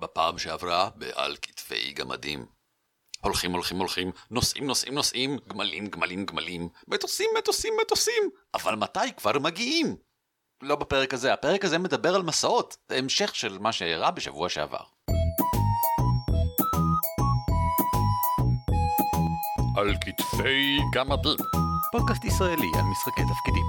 בפעם 0.00 0.38
שעברה 0.38 0.90
בעל 0.94 1.36
כתפי 1.42 1.92
גמדים. 1.92 2.46
הולכים 3.24 3.52
הולכים 3.52 3.78
הולכים, 3.78 4.12
נוסעים 4.30 4.66
נוסעים 4.66 4.94
נוסעים, 4.94 5.38
גמלים 5.48 5.86
גמלים 5.86 6.26
גמלים, 6.26 6.68
מטוסים 6.88 7.30
מטוסים 7.38 7.74
מטוסים, 7.82 8.30
אבל 8.54 8.74
מתי 8.74 9.12
כבר 9.16 9.38
מגיעים? 9.38 9.96
לא 10.62 10.76
בפרק 10.76 11.14
הזה, 11.14 11.32
הפרק 11.32 11.64
הזה 11.64 11.78
מדבר 11.78 12.14
על 12.14 12.22
מסעות, 12.22 12.76
זה 12.88 12.96
המשך 12.96 13.34
של 13.34 13.58
מה 13.58 13.72
שאירע 13.72 14.10
בשבוע 14.10 14.48
שעבר. 14.48 14.82
על 19.76 19.94
כתפי 20.00 20.78
גמדים. 20.92 21.36
פודקאסט 21.92 22.24
ישראלי 22.24 22.70
על 22.78 22.84
משחקי 22.84 23.22
תפקידים. 23.22 23.64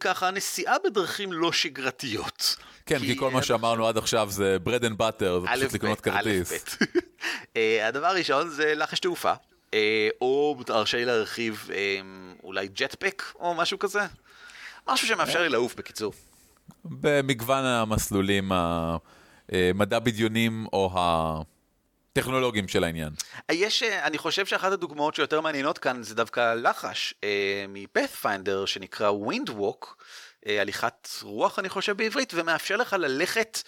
ככה 0.00 0.30
נסיעה 0.30 0.76
בדרכים 0.84 1.32
לא 1.32 1.52
שגרתיות. 1.52 2.56
כן, 2.86 2.98
כי 2.98 3.16
כל 3.16 3.30
מה 3.30 3.42
שאמרנו 3.42 3.86
עד 3.86 3.98
עכשיו 3.98 4.30
זה 4.30 4.56
bread 4.66 4.82
and 4.82 5.00
butter, 5.00 5.40
זה 5.40 5.46
פשוט 5.54 5.72
לקנות 5.72 6.00
כרטיס. 6.00 6.78
אה, 7.56 7.88
הדבר 7.88 8.06
הראשון 8.06 8.48
זה 8.48 8.74
לחש 8.74 9.00
תעופה, 9.00 9.32
אה, 9.74 10.08
או 10.20 10.56
תרשה 10.66 10.96
לי 10.96 11.04
להרחיב 11.04 11.70
אה, 11.74 12.00
אולי 12.42 12.68
ג'טפק 12.68 13.22
או 13.40 13.54
משהו 13.54 13.78
כזה. 13.78 14.00
משהו 14.88 15.08
שמאפשר 15.08 15.42
לי 15.42 15.48
לעוף 15.48 15.74
בקיצור. 15.74 16.12
במגוון 16.84 17.64
המסלולים 17.64 18.52
המדע 18.52 19.98
בדיונים 19.98 20.66
או 20.72 20.90
הטכנולוגיים 22.18 22.68
של 22.68 22.84
העניין. 22.84 23.12
יש, 23.52 23.82
אני 23.82 24.18
חושב 24.18 24.46
שאחת 24.46 24.72
הדוגמאות 24.72 25.14
שיותר 25.14 25.40
מעניינות 25.40 25.78
כאן 25.78 26.02
זה 26.02 26.14
דווקא 26.14 26.54
לחש 26.54 27.14
מ 27.68 27.77
Pathfinder 27.77 28.66
שנקרא 28.66 29.10
Wind 29.10 29.50
Walk, 29.50 30.04
הליכת 30.46 31.08
רוח 31.22 31.58
אני 31.58 31.68
חושב 31.68 31.96
בעברית, 31.96 32.32
ומאפשר 32.34 32.76
לך 32.76 32.92
ללכת 32.92 33.62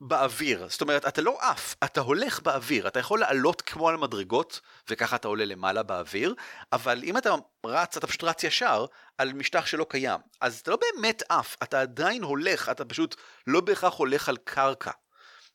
באוויר. 0.00 0.66
זאת 0.68 0.80
אומרת, 0.80 1.08
אתה 1.08 1.22
לא 1.22 1.38
עף, 1.40 1.74
אתה 1.84 2.00
הולך 2.00 2.40
באוויר. 2.40 2.88
אתה 2.88 3.00
יכול 3.00 3.20
לעלות 3.20 3.62
כמו 3.62 3.88
על 3.88 3.96
מדרגות, 3.96 4.60
וככה 4.90 5.16
אתה 5.16 5.28
עולה 5.28 5.44
למעלה 5.44 5.82
באוויר, 5.82 6.34
אבל 6.72 7.00
אם 7.04 7.16
אתה 7.16 7.34
רץ, 7.66 7.96
אתה 7.96 8.06
פשוט 8.06 8.24
רץ 8.24 8.44
ישר 8.44 8.86
על 9.18 9.32
משטח 9.32 9.66
שלא 9.66 9.86
קיים. 9.88 10.20
אז 10.40 10.58
אתה 10.58 10.70
לא 10.70 10.78
באמת 10.80 11.22
עף, 11.28 11.56
אתה 11.62 11.80
עדיין 11.80 12.22
הולך, 12.22 12.68
אתה 12.68 12.84
פשוט 12.84 13.16
לא 13.46 13.60
בהכרח 13.60 13.94
הולך 13.94 14.28
על 14.28 14.36
קרקע. 14.44 14.90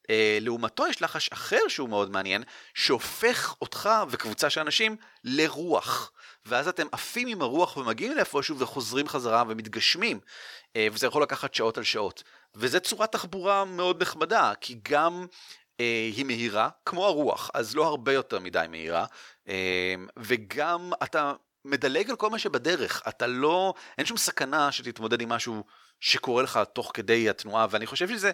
Uh, 0.03 0.05
לעומתו 0.41 0.87
יש 0.87 1.01
לחש 1.01 1.29
אחר 1.29 1.67
שהוא 1.67 1.89
מאוד 1.89 2.11
מעניין, 2.11 2.43
שהופך 2.73 3.55
אותך 3.61 3.89
וקבוצה 4.09 4.49
של 4.49 4.61
אנשים 4.61 4.95
לרוח. 5.23 6.11
ואז 6.45 6.67
אתם 6.67 6.87
עפים 6.91 7.27
עם 7.27 7.41
הרוח 7.41 7.77
ומגיעים 7.77 8.15
לאיפשהו 8.15 8.59
וחוזרים 8.59 9.07
חזרה 9.07 9.43
ומתגשמים. 9.47 10.19
Uh, 10.19 10.75
וזה 10.91 11.07
יכול 11.07 11.23
לקחת 11.23 11.53
שעות 11.53 11.77
על 11.77 11.83
שעות. 11.83 12.23
וזה 12.55 12.79
צורת 12.79 13.11
תחבורה 13.11 13.65
מאוד 13.65 14.01
נחמדה, 14.01 14.53
כי 14.61 14.79
גם 14.89 15.25
uh, 15.29 15.81
היא 16.15 16.25
מהירה, 16.25 16.69
כמו 16.85 17.05
הרוח, 17.05 17.51
אז 17.53 17.75
לא 17.75 17.85
הרבה 17.85 18.13
יותר 18.13 18.39
מדי 18.39 18.65
מהירה, 18.69 19.05
uh, 19.47 19.49
וגם 20.17 20.91
אתה 21.03 21.33
מדלג 21.65 22.09
על 22.09 22.15
כל 22.15 22.29
מה 22.29 22.39
שבדרך, 22.39 23.01
אתה 23.07 23.27
לא, 23.27 23.73
אין 23.97 24.05
שום 24.05 24.17
סכנה 24.17 24.71
שתתמודד 24.71 25.21
עם 25.21 25.29
משהו 25.29 25.63
שקורה 25.99 26.43
לך 26.43 26.59
תוך 26.73 26.91
כדי 26.93 27.29
התנועה, 27.29 27.67
ואני 27.69 27.85
חושב 27.85 28.09
שזה 28.09 28.31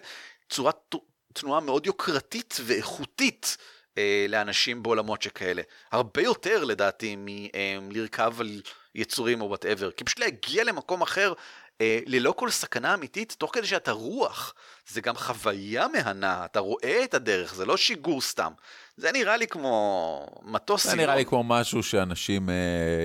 צורת 0.48 0.94
תנועה 1.32 1.60
מאוד 1.60 1.86
יוקרתית 1.86 2.56
ואיכותית 2.64 3.56
אה, 3.98 4.26
לאנשים 4.28 4.82
בעולמות 4.82 5.22
שכאלה. 5.22 5.62
הרבה 5.92 6.22
יותר 6.22 6.64
לדעתי 6.64 7.16
מלרכב 7.18 8.32
אה, 8.36 8.40
על 8.40 8.62
יצורים 8.94 9.40
או 9.40 9.48
וואטאבר, 9.48 9.90
כי 9.90 10.04
פשוט 10.04 10.18
להגיע 10.18 10.64
למקום 10.64 11.02
אחר 11.02 11.32
אה, 11.80 12.00
ללא 12.06 12.34
כל 12.36 12.50
סכנה 12.50 12.94
אמיתית, 12.94 13.36
תוך 13.38 13.54
כדי 13.54 13.66
שאתה 13.66 13.92
רוח, 13.92 14.54
זה 14.88 15.00
גם 15.00 15.14
חוויה 15.16 15.88
מהנה, 15.88 16.44
אתה 16.44 16.60
רואה 16.60 17.04
את 17.04 17.14
הדרך, 17.14 17.54
זה 17.54 17.64
לא 17.64 17.76
שיגור 17.76 18.20
סתם. 18.20 18.52
זה 18.96 19.12
נראה 19.12 19.36
לי 19.36 19.46
כמו 19.46 20.26
מטוס 20.42 20.86
זה 20.86 20.96
נראה 20.96 21.16
לי 21.16 21.24
כמו 21.24 21.44
משהו 21.44 21.82
שאנשים 21.82 22.50
אה, 22.50 22.54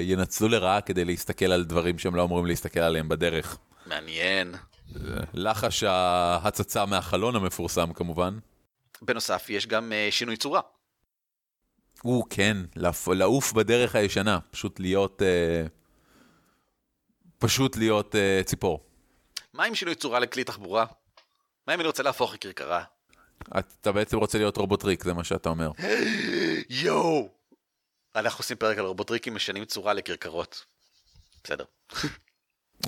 ינצלו 0.02 0.48
לרעה 0.48 0.82
כדי 0.82 1.06
להסתכל 1.06 1.52
על 1.52 1.64
דברים 1.64 2.00
שהם 2.00 2.16
לא 2.16 2.24
אמורים 2.24 2.46
להסתכל 2.46 2.80
עליהם 2.80 3.10
בדרך. 3.10 3.58
מעניין. 3.86 4.56
לחש 5.34 5.84
ההצצה 5.84 6.86
מהחלון 6.86 7.36
המפורסם 7.36 7.94
כמובן. 7.94 8.38
בנוסף, 9.02 9.50
יש 9.50 9.68
גם 9.68 9.92
uh, 9.92 10.12
שינוי 10.12 10.38
צורה. 10.38 10.62
הוא 12.02 12.26
כן, 12.30 12.58
לעוף 13.08 13.54
בדרך 13.54 13.96
הישנה, 13.96 14.40
פשוט 14.52 14.80
להיות, 14.80 15.22
uh, 15.22 15.70
פשוט 17.40 17.78
להיות 17.78 18.16
uh, 18.16 18.44
ציפור. 18.44 18.86
מה 19.54 19.66
עם 19.66 19.76
שינוי 19.76 19.96
צורה 19.96 20.20
לכלי 20.20 20.44
תחבורה? 20.44 20.86
מה 21.68 21.74
אם 21.74 21.80
אני 21.80 21.88
רוצה 21.88 22.04
להפוך 22.04 22.34
לכרכרה? 22.34 22.84
אתה 23.60 23.92
בעצם 23.92 24.18
רוצה 24.18 24.38
להיות 24.38 24.58
רובוטריק, 24.58 25.04
זה 25.04 25.14
מה 25.14 25.24
שאתה 25.24 25.50
אומר. 25.50 25.72
יואו! 26.70 27.30
אנחנו 28.16 28.40
עושים 28.40 28.58
פרק 28.58 28.78
על 28.78 28.86
רובוטריקים 28.86 29.36
משנים 29.36 29.66
צורה 29.66 29.94
לכרכרות. 29.94 30.66
בסדר. 31.44 31.66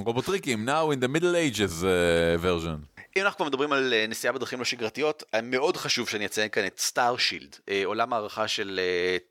רובוטריקים, 0.06 0.70
now 0.70 0.92
in 0.94 1.00
the 1.04 1.08
middle 1.08 1.36
ages 1.36 1.84
uh, 1.84 2.44
version. 2.44 3.02
אם 3.18 3.22
אנחנו 3.22 3.38
כבר 3.38 3.46
מדברים 3.46 3.72
על 3.72 3.94
uh, 3.94 4.10
נסיעה 4.10 4.34
בדרכים 4.34 4.60
לא 4.60 4.66
שגרתיות, 4.66 5.24
מאוד 5.44 5.78
חשוב 5.78 6.10
שאני 6.10 6.26
אציין 6.26 6.50
כאן 6.50 6.66
את 6.66 6.80
Starshield, 6.80 7.56
uh, 7.56 7.72
עולם 7.86 8.14
מערכה 8.14 8.48
של 8.48 8.80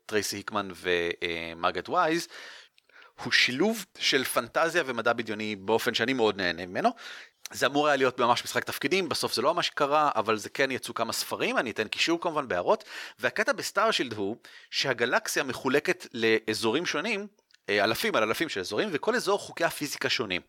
טרייסי 0.05 0.35
היקמן 0.35 0.69
ומרגט 0.75 1.89
וייז. 1.89 2.27
הוא 3.23 3.33
שילוב 3.33 3.85
של 3.99 4.23
פנטזיה 4.23 4.83
ומדע 4.85 5.13
בדיוני 5.13 5.55
באופן 5.55 5.93
שאני 5.93 6.13
מאוד 6.13 6.37
נהנה 6.37 6.65
ממנו. 6.65 6.89
זה 7.51 7.65
אמור 7.65 7.87
היה 7.87 7.95
להיות 7.95 8.19
ממש 8.19 8.43
משחק 8.43 8.63
תפקידים, 8.63 9.09
בסוף 9.09 9.33
זה 9.33 9.41
לא 9.41 9.53
ממש 9.53 9.69
קרה, 9.69 10.11
אבל 10.15 10.37
זה 10.37 10.49
כן 10.49 10.71
יצאו 10.71 10.93
כמה 10.93 11.13
ספרים, 11.13 11.57
אני 11.57 11.71
אתן 11.71 11.87
קישור 11.87 12.21
כמובן 12.21 12.47
בהערות. 12.47 12.83
והקטע 13.19 13.53
ב 13.53 13.59
Starshield 13.59 14.13
הוא 14.13 14.37
שהגלקסיה 14.71 15.43
מחולקת 15.43 16.07
לאזורים 16.13 16.85
שונים, 16.85 17.27
אלפים 17.69 18.15
על 18.15 18.23
אלפים 18.23 18.49
של 18.49 18.59
אזורים, 18.59 18.89
וכל 18.91 19.15
אזור 19.15 19.39
חוקי 19.39 19.63
הפיזיקה 19.63 20.09
שונים. 20.09 20.41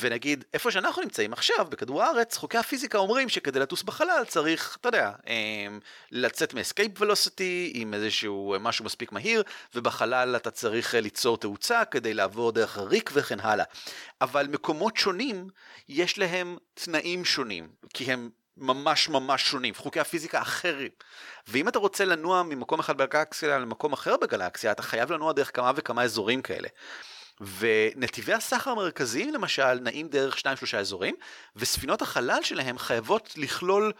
ונגיד, 0.00 0.44
איפה 0.54 0.70
שאנחנו 0.70 1.02
נמצאים 1.02 1.32
עכשיו, 1.32 1.66
בכדור 1.70 2.02
הארץ, 2.02 2.36
חוקי 2.36 2.58
הפיזיקה 2.58 2.98
אומרים 2.98 3.28
שכדי 3.28 3.58
לטוס 3.58 3.82
בחלל 3.82 4.24
צריך, 4.26 4.76
אתה 4.80 4.88
יודע, 4.88 5.12
אמ, 5.26 5.80
לצאת 6.10 6.54
מ 6.54 6.61
escape 6.61 7.00
velocity 7.00 7.72
עם 7.74 7.94
איזשהו 7.94 8.56
משהו 8.60 8.84
מספיק 8.84 9.12
מהיר, 9.12 9.42
ובחלל 9.74 10.36
אתה 10.36 10.50
צריך 10.50 10.94
ליצור 10.94 11.36
תאוצה 11.38 11.84
כדי 11.84 12.14
לעבור 12.14 12.52
דרך 12.52 12.78
הריק 12.78 13.10
וכן 13.14 13.40
הלאה. 13.40 13.64
אבל 14.20 14.46
מקומות 14.46 14.96
שונים, 14.96 15.48
יש 15.88 16.18
להם 16.18 16.56
תנאים 16.74 17.24
שונים, 17.24 17.68
כי 17.94 18.12
הם 18.12 18.30
ממש 18.56 19.08
ממש 19.08 19.42
שונים, 19.42 19.74
חוקי 19.74 20.00
הפיזיקה 20.00 20.42
אחרים. 20.42 20.88
ואם 21.48 21.68
אתה 21.68 21.78
רוצה 21.78 22.04
לנוע 22.04 22.42
ממקום 22.42 22.80
אחד 22.80 22.96
בגלקסיה 22.96 23.58
למקום 23.58 23.92
אחר 23.92 24.16
בגלקסיה, 24.16 24.72
אתה 24.72 24.82
חייב 24.82 25.12
לנוע 25.12 25.32
דרך 25.32 25.56
כמה 25.56 25.72
וכמה 25.76 26.02
אזורים 26.02 26.42
כאלה. 26.42 26.68
ונתיבי 27.58 28.32
הסחר 28.32 28.70
המרכזיים 28.70 29.34
למשל 29.34 29.74
נעים 29.74 30.08
דרך 30.08 30.38
שניים 30.38 30.56
שלושה 30.56 30.78
אזורים, 30.78 31.14
וספינות 31.56 32.02
החלל 32.02 32.42
שלהם 32.42 32.78
חייבות 32.78 33.34
לכלול 33.36 33.92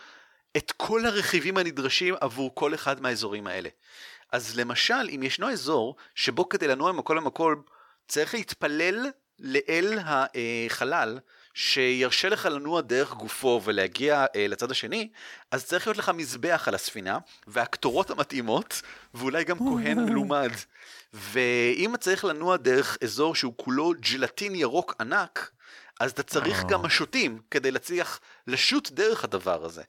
את 0.56 0.72
כל 0.76 1.06
הרכיבים 1.06 1.56
הנדרשים 1.56 2.14
עבור 2.20 2.54
כל 2.54 2.74
אחד 2.74 3.00
מהאזורים 3.00 3.46
האלה. 3.46 3.68
אז 4.32 4.58
למשל, 4.58 5.08
אם 5.14 5.22
ישנו 5.22 5.50
אזור 5.50 5.96
שבו 6.14 6.48
כדי 6.48 6.68
לנוע 6.68 6.92
ממקום 6.92 7.16
למקום 7.16 7.62
צריך 8.08 8.34
להתפלל 8.34 9.06
לאל 9.38 9.98
החלל, 10.04 11.18
שירשה 11.54 12.28
לך 12.28 12.46
לנוע 12.46 12.80
דרך 12.80 13.12
גופו 13.12 13.60
ולהגיע 13.64 14.26
אה, 14.36 14.46
לצד 14.48 14.70
השני, 14.70 15.08
אז 15.50 15.64
צריך 15.64 15.86
להיות 15.86 15.98
לך 15.98 16.08
מזבח 16.08 16.64
על 16.66 16.74
הספינה, 16.74 17.18
והקטורות 17.46 18.10
המתאימות, 18.10 18.82
ואולי 19.14 19.44
גם 19.44 19.58
כהן 19.58 19.98
מלומד. 19.98 20.50
ואם 21.12 21.94
צריך 22.00 22.24
לנוע 22.24 22.56
דרך 22.56 22.98
אזור 23.02 23.34
שהוא 23.34 23.54
כולו 23.56 23.92
ג'לטין 24.00 24.54
ירוק 24.54 24.94
ענק, 25.00 25.50
אז 26.00 26.10
אתה 26.10 26.22
צריך 26.22 26.64
גם 26.68 26.82
משוטים 26.82 27.40
כדי 27.50 27.70
להצליח 27.70 28.20
לשוט 28.46 28.90
דרך 28.90 29.24
הדבר 29.24 29.64
הזה. 29.64 29.82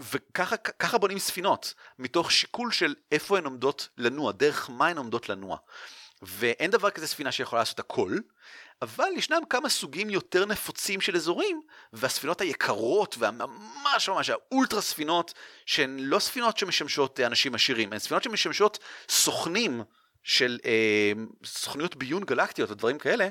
וככה 0.00 0.98
בונים 0.98 1.18
ספינות, 1.18 1.74
מתוך 1.98 2.32
שיקול 2.32 2.72
של 2.72 2.94
איפה 3.12 3.38
הן 3.38 3.44
עומדות 3.44 3.88
לנוע, 3.98 4.32
דרך 4.32 4.70
מה 4.70 4.86
הן 4.86 4.98
עומדות 4.98 5.28
לנוע. 5.28 5.56
ואין 6.22 6.70
דבר 6.70 6.90
כזה 6.90 7.06
ספינה 7.06 7.32
שיכולה 7.32 7.62
לעשות 7.62 7.78
הכל, 7.78 8.18
אבל 8.82 9.08
ישנם 9.16 9.40
כמה 9.50 9.68
סוגים 9.68 10.10
יותר 10.10 10.44
נפוצים 10.46 11.00
של 11.00 11.16
אזורים, 11.16 11.60
והספינות 11.92 12.40
היקרות 12.40 13.16
והממש 13.18 14.08
ממש 14.08 14.30
האולטרה 14.30 14.80
ספינות, 14.80 15.34
שהן 15.66 15.98
לא 15.98 16.18
ספינות 16.18 16.58
שמשמשות 16.58 17.20
אנשים 17.20 17.54
עשירים, 17.54 17.92
הן 17.92 17.98
ספינות 17.98 18.22
שמשמשות 18.22 18.78
סוכנים 19.08 19.82
של 20.22 20.58
אה, 20.64 21.12
סוכניות 21.44 21.96
ביון 21.96 22.24
גלקטיות 22.24 22.70
ודברים 22.70 22.98
כאלה, 22.98 23.28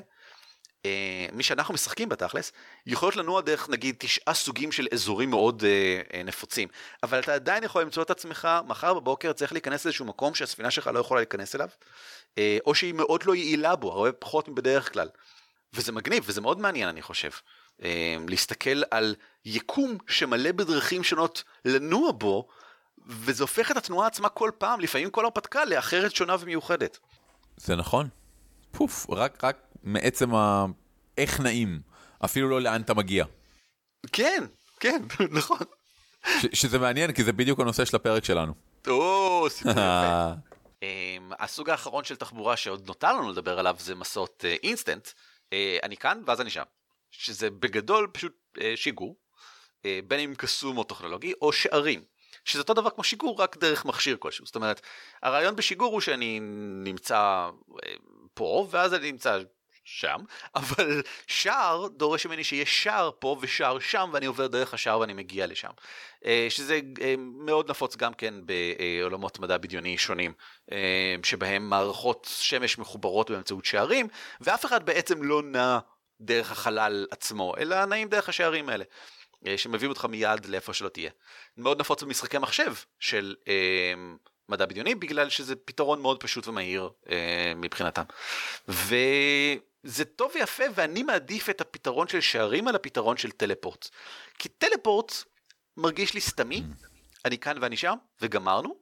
אה, 0.86 1.26
מי 1.32 1.42
שאנחנו 1.42 1.74
משחקים 1.74 2.08
בתכלס, 2.08 2.52
יכולות 2.86 3.16
לנוע 3.16 3.40
דרך 3.40 3.68
נגיד 3.68 3.96
תשעה 3.98 4.34
סוגים 4.34 4.72
של 4.72 4.86
אזורים 4.92 5.30
מאוד 5.30 5.64
אה, 5.64 6.00
אה, 6.14 6.22
נפוצים, 6.22 6.68
אבל 7.02 7.18
אתה 7.18 7.34
עדיין 7.34 7.64
יכול 7.64 7.82
למצוא 7.82 8.02
את 8.02 8.10
עצמך, 8.10 8.48
מחר 8.66 8.94
בבוקר 8.94 9.32
צריך 9.32 9.52
להיכנס 9.52 9.84
לאיזשהו 9.84 10.04
מקום 10.04 10.34
שהספינה 10.34 10.70
שלך 10.70 10.86
לא 10.86 10.98
יכולה 10.98 11.20
להיכנס 11.20 11.54
אליו, 11.54 11.68
אה, 11.68 11.74
או 12.66 12.74
שהיא 12.74 12.94
מאוד 12.94 13.24
לא 13.24 13.34
יעילה 13.34 13.76
בו, 13.76 13.92
הרבה 13.92 14.12
פחות 14.12 14.48
מבדרך 14.48 14.92
כלל. 14.92 15.08
וזה 15.72 15.92
מגניב, 15.92 16.24
וזה 16.26 16.40
מאוד 16.40 16.60
מעניין 16.60 16.88
אני 16.88 17.02
חושב. 17.02 17.30
אה, 17.82 18.16
להסתכל 18.28 18.82
על 18.90 19.14
יקום 19.44 19.98
שמלא 20.08 20.52
בדרכים 20.52 21.04
שונות 21.04 21.44
לנוע 21.64 22.12
בו, 22.12 22.48
וזה 23.06 23.42
הופך 23.42 23.70
את 23.70 23.76
התנועה 23.76 24.06
עצמה 24.06 24.28
כל 24.28 24.50
פעם, 24.58 24.80
לפעמים 24.80 25.10
כל 25.10 25.24
הרפתקה, 25.24 25.64
לאחרת 25.64 26.14
שונה 26.14 26.36
ומיוחדת. 26.40 26.98
זה 27.56 27.76
נכון. 27.76 28.08
פוף, 28.70 29.06
רק, 29.10 29.44
רק 29.44 29.56
מעצם 29.82 30.34
ה... 30.34 30.66
איך 31.18 31.40
נעים, 31.40 31.80
אפילו 32.24 32.48
לא 32.48 32.60
לאן 32.60 32.80
אתה 32.80 32.94
מגיע. 32.94 33.24
כן, 34.12 34.44
כן, 34.80 35.02
נכון. 35.38 35.58
ש, 36.40 36.46
שזה 36.52 36.78
מעניין, 36.78 37.12
כי 37.12 37.24
זה 37.24 37.32
בדיוק 37.32 37.60
הנושא 37.60 37.84
של 37.84 37.96
הפרק 37.96 38.24
שלנו. 38.24 38.52
או, 38.88 39.46
סיפור 39.50 39.72
יפה. 39.72 40.32
אמ, 40.86 41.32
הסוג 41.38 41.70
האחרון 41.70 42.04
של 42.04 42.16
תחבורה 42.16 42.56
שעוד 42.56 42.86
נותר 42.86 43.12
לנו 43.12 43.30
לדבר 43.30 43.58
עליו 43.58 43.76
זה 43.78 43.94
מסעות 43.94 44.44
אינסטנט. 44.62 45.08
אני 45.82 45.96
כאן 45.96 46.22
ואז 46.26 46.40
אני 46.40 46.50
שם. 46.50 46.62
שזה 47.10 47.50
בגדול 47.50 48.10
פשוט 48.12 48.32
אה, 48.60 48.72
שיגור, 48.76 49.16
אה, 49.84 50.00
בין 50.08 50.20
אם 50.20 50.34
קסום 50.38 50.78
או 50.78 50.84
טכנולוגי, 50.84 51.32
או 51.42 51.52
שערים. 51.52 52.04
שזה 52.44 52.60
אותו 52.60 52.74
דבר 52.74 52.90
כמו 52.90 53.04
שיגור, 53.04 53.42
רק 53.42 53.56
דרך 53.56 53.84
מכשיר 53.84 54.16
כלשהו. 54.20 54.46
זאת 54.46 54.54
אומרת, 54.54 54.80
הרעיון 55.22 55.56
בשיגור 55.56 55.92
הוא 55.92 56.00
שאני 56.00 56.40
נמצא 56.84 57.50
אה, 57.84 57.94
פה, 58.34 58.66
ואז 58.70 58.94
אני 58.94 59.12
נמצא 59.12 59.38
שם, 59.86 60.16
אבל 60.56 61.02
שער 61.26 61.86
דורש 61.96 62.26
ממני 62.26 62.44
שיש 62.44 62.82
שער 62.82 63.10
פה 63.18 63.36
ושער 63.40 63.78
שם, 63.78 64.10
ואני 64.12 64.26
עובר 64.26 64.46
דרך 64.46 64.74
השער 64.74 65.00
ואני 65.00 65.12
מגיע 65.12 65.46
לשם. 65.46 65.70
שזה 66.48 66.80
מאוד 67.16 67.70
נפוץ 67.70 67.96
גם 67.96 68.14
כן 68.14 68.34
בעולמות 68.46 69.38
מדע 69.38 69.56
בדיוני 69.56 69.98
שונים, 69.98 70.32
שבהם 71.22 71.70
מערכות 71.70 72.28
שמש 72.40 72.78
מחוברות 72.78 73.30
באמצעות 73.30 73.64
שערים, 73.64 74.08
ואף 74.40 74.64
אחד 74.66 74.86
בעצם 74.86 75.22
לא 75.22 75.42
נע 75.42 75.78
דרך 76.20 76.52
החלל 76.52 77.06
עצמו, 77.10 77.54
אלא 77.58 77.84
נעים 77.84 78.08
דרך 78.08 78.28
השערים 78.28 78.68
האלה, 78.68 78.84
אה, 79.46 79.58
שמביאים 79.58 79.90
אותך 79.90 80.04
מיד 80.04 80.46
לאיפה 80.46 80.74
שלא 80.74 80.88
תהיה. 80.88 81.10
מאוד 81.56 81.80
נפוץ 81.80 82.02
במשחקי 82.02 82.38
מחשב 82.38 82.74
של 83.00 83.34
אה, 83.48 83.94
מדע 84.48 84.66
בדיוני, 84.66 84.94
בגלל 84.94 85.28
שזה 85.28 85.56
פתרון 85.56 86.02
מאוד 86.02 86.20
פשוט 86.20 86.48
ומהיר 86.48 86.90
אה, 87.10 87.52
מבחינתם. 87.56 88.02
וזה 88.68 90.04
טוב 90.16 90.32
ויפה, 90.34 90.64
ואני 90.74 91.02
מעדיף 91.02 91.50
את 91.50 91.60
הפתרון 91.60 92.08
של 92.08 92.20
שערים 92.20 92.68
על 92.68 92.76
הפתרון 92.76 93.16
של 93.16 93.30
טלפורט. 93.30 93.88
כי 94.38 94.48
טלפורט 94.48 95.12
מרגיש 95.76 96.14
לי 96.14 96.20
סתמי, 96.20 96.62
אני 97.24 97.38
כאן 97.38 97.56
ואני 97.60 97.76
שם, 97.76 97.96
וגמרנו, 98.20 98.76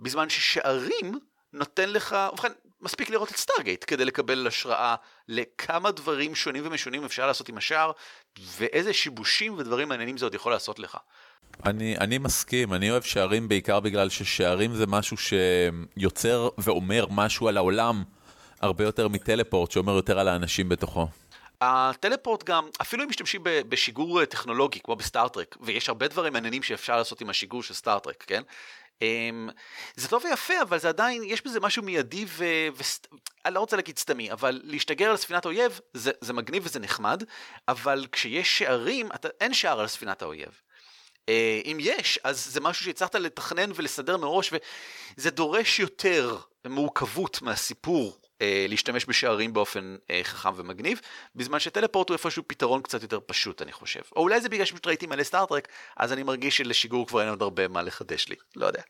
בזמן 0.00 0.28
ששערים 0.28 1.18
נותן 1.52 1.90
לך, 1.90 2.16
ובכן, 2.32 2.52
מספיק 2.80 3.10
לראות 3.10 3.30
את 3.30 3.36
סטארגייט 3.36 3.84
כדי 3.86 4.04
לקבל 4.04 4.46
השראה 4.46 4.94
לכמה 5.28 5.90
דברים 5.90 6.34
שונים 6.34 6.66
ומשונים 6.66 7.04
אפשר 7.04 7.26
לעשות 7.26 7.48
עם 7.48 7.56
השער, 7.56 7.92
ואיזה 8.38 8.92
שיבושים 8.92 9.54
ודברים 9.58 9.88
מעניינים 9.88 10.18
זה 10.18 10.26
עוד 10.26 10.34
יכול 10.34 10.52
לעשות 10.52 10.78
לך. 10.78 10.98
אני, 11.64 11.96
אני 11.96 12.18
מסכים, 12.18 12.74
אני 12.74 12.90
אוהב 12.90 13.02
שערים 13.02 13.48
בעיקר 13.48 13.80
בגלל 13.80 14.08
ששערים 14.08 14.74
זה 14.74 14.86
משהו 14.86 15.16
שיוצר 15.16 16.48
ואומר 16.58 17.06
משהו 17.10 17.48
על 17.48 17.56
העולם 17.56 18.02
הרבה 18.60 18.84
יותר 18.84 19.08
מ 19.08 19.15
teleport 19.15 19.70
שאומר 19.70 19.92
יותר 19.92 20.18
על 20.18 20.28
האנשים 20.28 20.68
בתוכו. 20.68 21.08
ה 21.60 21.69
teleport 21.69 22.44
גם, 22.44 22.68
אפילו 22.80 23.04
אם 23.04 23.08
משתמשים 23.08 23.40
בשיגור 23.44 24.24
טכנולוגי 24.24 24.80
כמו 24.84 24.96
בסטארטרק, 24.96 25.56
ויש 25.60 25.88
הרבה 25.88 26.08
דברים 26.08 26.32
מעניינים 26.32 26.62
שאפשר 26.62 26.96
לעשות 26.96 27.20
עם 27.20 27.30
השיגור 27.30 27.62
של 27.62 27.74
סטארטרק, 27.74 28.24
כן? 28.26 28.42
Um, 28.98 29.52
זה 29.96 30.08
טוב 30.08 30.24
ויפה, 30.24 30.62
אבל 30.62 30.78
זה 30.78 30.88
עדיין, 30.88 31.22
יש 31.24 31.44
בזה 31.44 31.60
משהו 31.60 31.82
מיידי 31.82 32.24
ו... 32.28 32.44
ו... 32.76 32.82
אני 33.44 33.54
לא 33.54 33.60
רוצה 33.60 33.76
להגיד 33.76 33.98
סתמי, 33.98 34.32
אבל 34.32 34.60
להשתגר 34.64 35.10
על 35.10 35.16
ספינת 35.16 35.46
אויב 35.46 35.80
זה, 35.92 36.10
זה 36.20 36.32
מגניב 36.32 36.62
וזה 36.66 36.80
נחמד, 36.80 37.22
אבל 37.68 38.06
כשיש 38.12 38.58
שערים, 38.58 39.08
אתה, 39.14 39.28
אין 39.40 39.54
שער 39.54 39.80
על 39.80 39.86
ספינת 39.86 40.22
האויב. 40.22 40.60
Uh, 41.28 41.30
אם 41.64 41.78
יש, 41.80 42.18
אז 42.24 42.46
זה 42.46 42.60
משהו 42.60 42.84
שהצלחת 42.84 43.14
לתכנן 43.14 43.70
ולסדר 43.74 44.16
מראש, 44.16 44.52
וזה 45.16 45.30
דורש 45.30 45.80
יותר 45.80 46.38
מורכבות 46.66 47.42
מהסיפור 47.42 48.18
uh, 48.22 48.40
להשתמש 48.68 49.06
בשערים 49.08 49.52
באופן 49.52 49.96
uh, 50.02 50.24
חכם 50.24 50.52
ומגניב, 50.56 51.00
בזמן 51.34 51.60
שטלפורט 51.60 52.08
הוא 52.08 52.14
איפשהו 52.14 52.42
פתרון 52.46 52.82
קצת 52.82 53.02
יותר 53.02 53.18
פשוט, 53.26 53.62
אני 53.62 53.72
חושב. 53.72 54.00
או 54.16 54.22
אולי 54.22 54.40
זה 54.40 54.48
בגלל 54.48 54.64
שפשוט 54.64 54.86
ראיתי 54.86 55.06
מלא 55.06 55.22
סטארטרק, 55.22 55.68
אז 55.96 56.12
אני 56.12 56.22
מרגיש 56.22 56.56
שלשיגור 56.56 57.06
כבר 57.06 57.20
אין 57.20 57.28
עוד 57.28 57.42
הרבה 57.42 57.68
מה 57.68 57.82
לחדש 57.82 58.28
לי, 58.28 58.36
לא 58.56 58.66
יודע. 58.66 58.82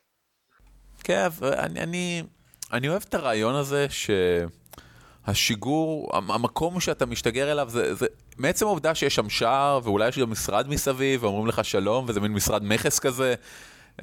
כן, 1.03 1.27
אני, 1.41 1.83
אני, 1.83 2.23
אני 2.71 2.89
אוהב 2.89 3.03
את 3.09 3.13
הרעיון 3.13 3.55
הזה 3.55 3.87
שהשיגור, 5.25 6.09
המקום 6.13 6.79
שאתה 6.79 7.05
משתגר 7.05 7.51
אליו, 7.51 7.69
זה, 7.69 7.95
זה 7.95 8.05
מעצם 8.37 8.65
העובדה 8.65 8.95
שיש 8.95 9.15
שם 9.15 9.29
שער, 9.29 9.79
ואולי 9.83 10.07
יש 10.07 10.19
גם 10.19 10.31
משרד 10.31 10.67
מסביב, 10.67 11.23
ואומרים 11.23 11.47
לך 11.47 11.65
שלום, 11.65 12.05
וזה 12.07 12.21
מין 12.21 12.31
משרד 12.33 12.63
מכס 12.63 12.99
כזה. 12.99 13.35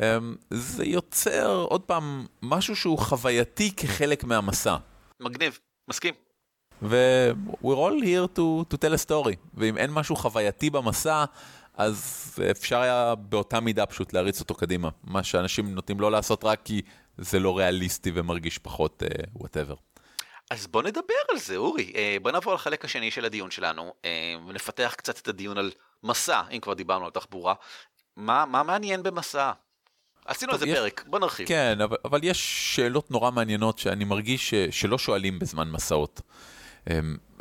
אמ, 0.00 0.34
זה 0.50 0.84
יוצר 0.84 1.64
עוד 1.68 1.80
פעם 1.80 2.26
משהו 2.42 2.76
שהוא 2.76 2.98
חווייתי 2.98 3.70
כחלק 3.76 4.24
מהמסע. 4.24 4.76
מגניב, 5.20 5.58
מסכים. 5.90 6.14
ו-we're 6.82 7.64
all 7.64 8.04
here 8.04 8.38
to, 8.38 8.74
to 8.74 8.76
tell 8.76 8.94
a 8.94 9.10
story, 9.10 9.36
ואם 9.54 9.76
אין 9.76 9.90
משהו 9.90 10.16
חווייתי 10.16 10.70
במסע, 10.70 11.24
אז 11.74 12.32
אפשר 12.50 12.80
היה 12.80 13.14
באותה 13.14 13.60
מידה 13.60 13.86
פשוט 13.86 14.12
להריץ 14.12 14.40
אותו 14.40 14.54
קדימה. 14.54 14.88
מה 15.04 15.22
שאנשים 15.22 15.74
נוטים 15.74 16.00
לא 16.00 16.10
לעשות 16.10 16.44
רק 16.44 16.60
כי 16.64 16.82
זה 17.18 17.38
לא 17.38 17.58
ריאליסטי 17.58 18.10
ומרגיש 18.14 18.58
פחות 18.58 19.02
וואטאבר. 19.34 19.74
Uh, 19.74 19.85
אז 20.50 20.66
בוא 20.66 20.82
נדבר 20.82 21.14
על 21.32 21.38
זה, 21.38 21.56
אורי. 21.56 21.92
Uh, 21.94 22.22
בוא 22.22 22.30
נעבור 22.30 22.54
לחלק 22.54 22.84
השני 22.84 23.10
של 23.10 23.24
הדיון 23.24 23.50
שלנו, 23.50 23.94
uh, 24.02 24.06
ונפתח 24.48 24.94
קצת 24.96 25.18
את 25.18 25.28
הדיון 25.28 25.58
על 25.58 25.70
מסע, 26.02 26.42
אם 26.50 26.60
כבר 26.60 26.74
דיברנו 26.74 27.04
על 27.04 27.10
תחבורה. 27.10 27.54
מה, 28.16 28.44
מה 28.46 28.62
מעניין 28.62 29.02
במסע? 29.02 29.52
עשינו 30.24 30.52
איזה 30.52 30.66
פרק, 30.66 31.04
בוא 31.06 31.18
נרחיב. 31.18 31.48
כן, 31.48 31.80
אבל, 31.80 31.96
אבל 32.04 32.20
יש 32.22 32.38
שאלות 32.76 33.10
נורא 33.10 33.30
מעניינות 33.30 33.78
שאני 33.78 34.04
מרגיש 34.04 34.50
ש, 34.50 34.54
שלא 34.70 34.98
שואלים 34.98 35.38
בזמן 35.38 35.70
מסעות. 35.70 36.20
Um, 36.84 36.90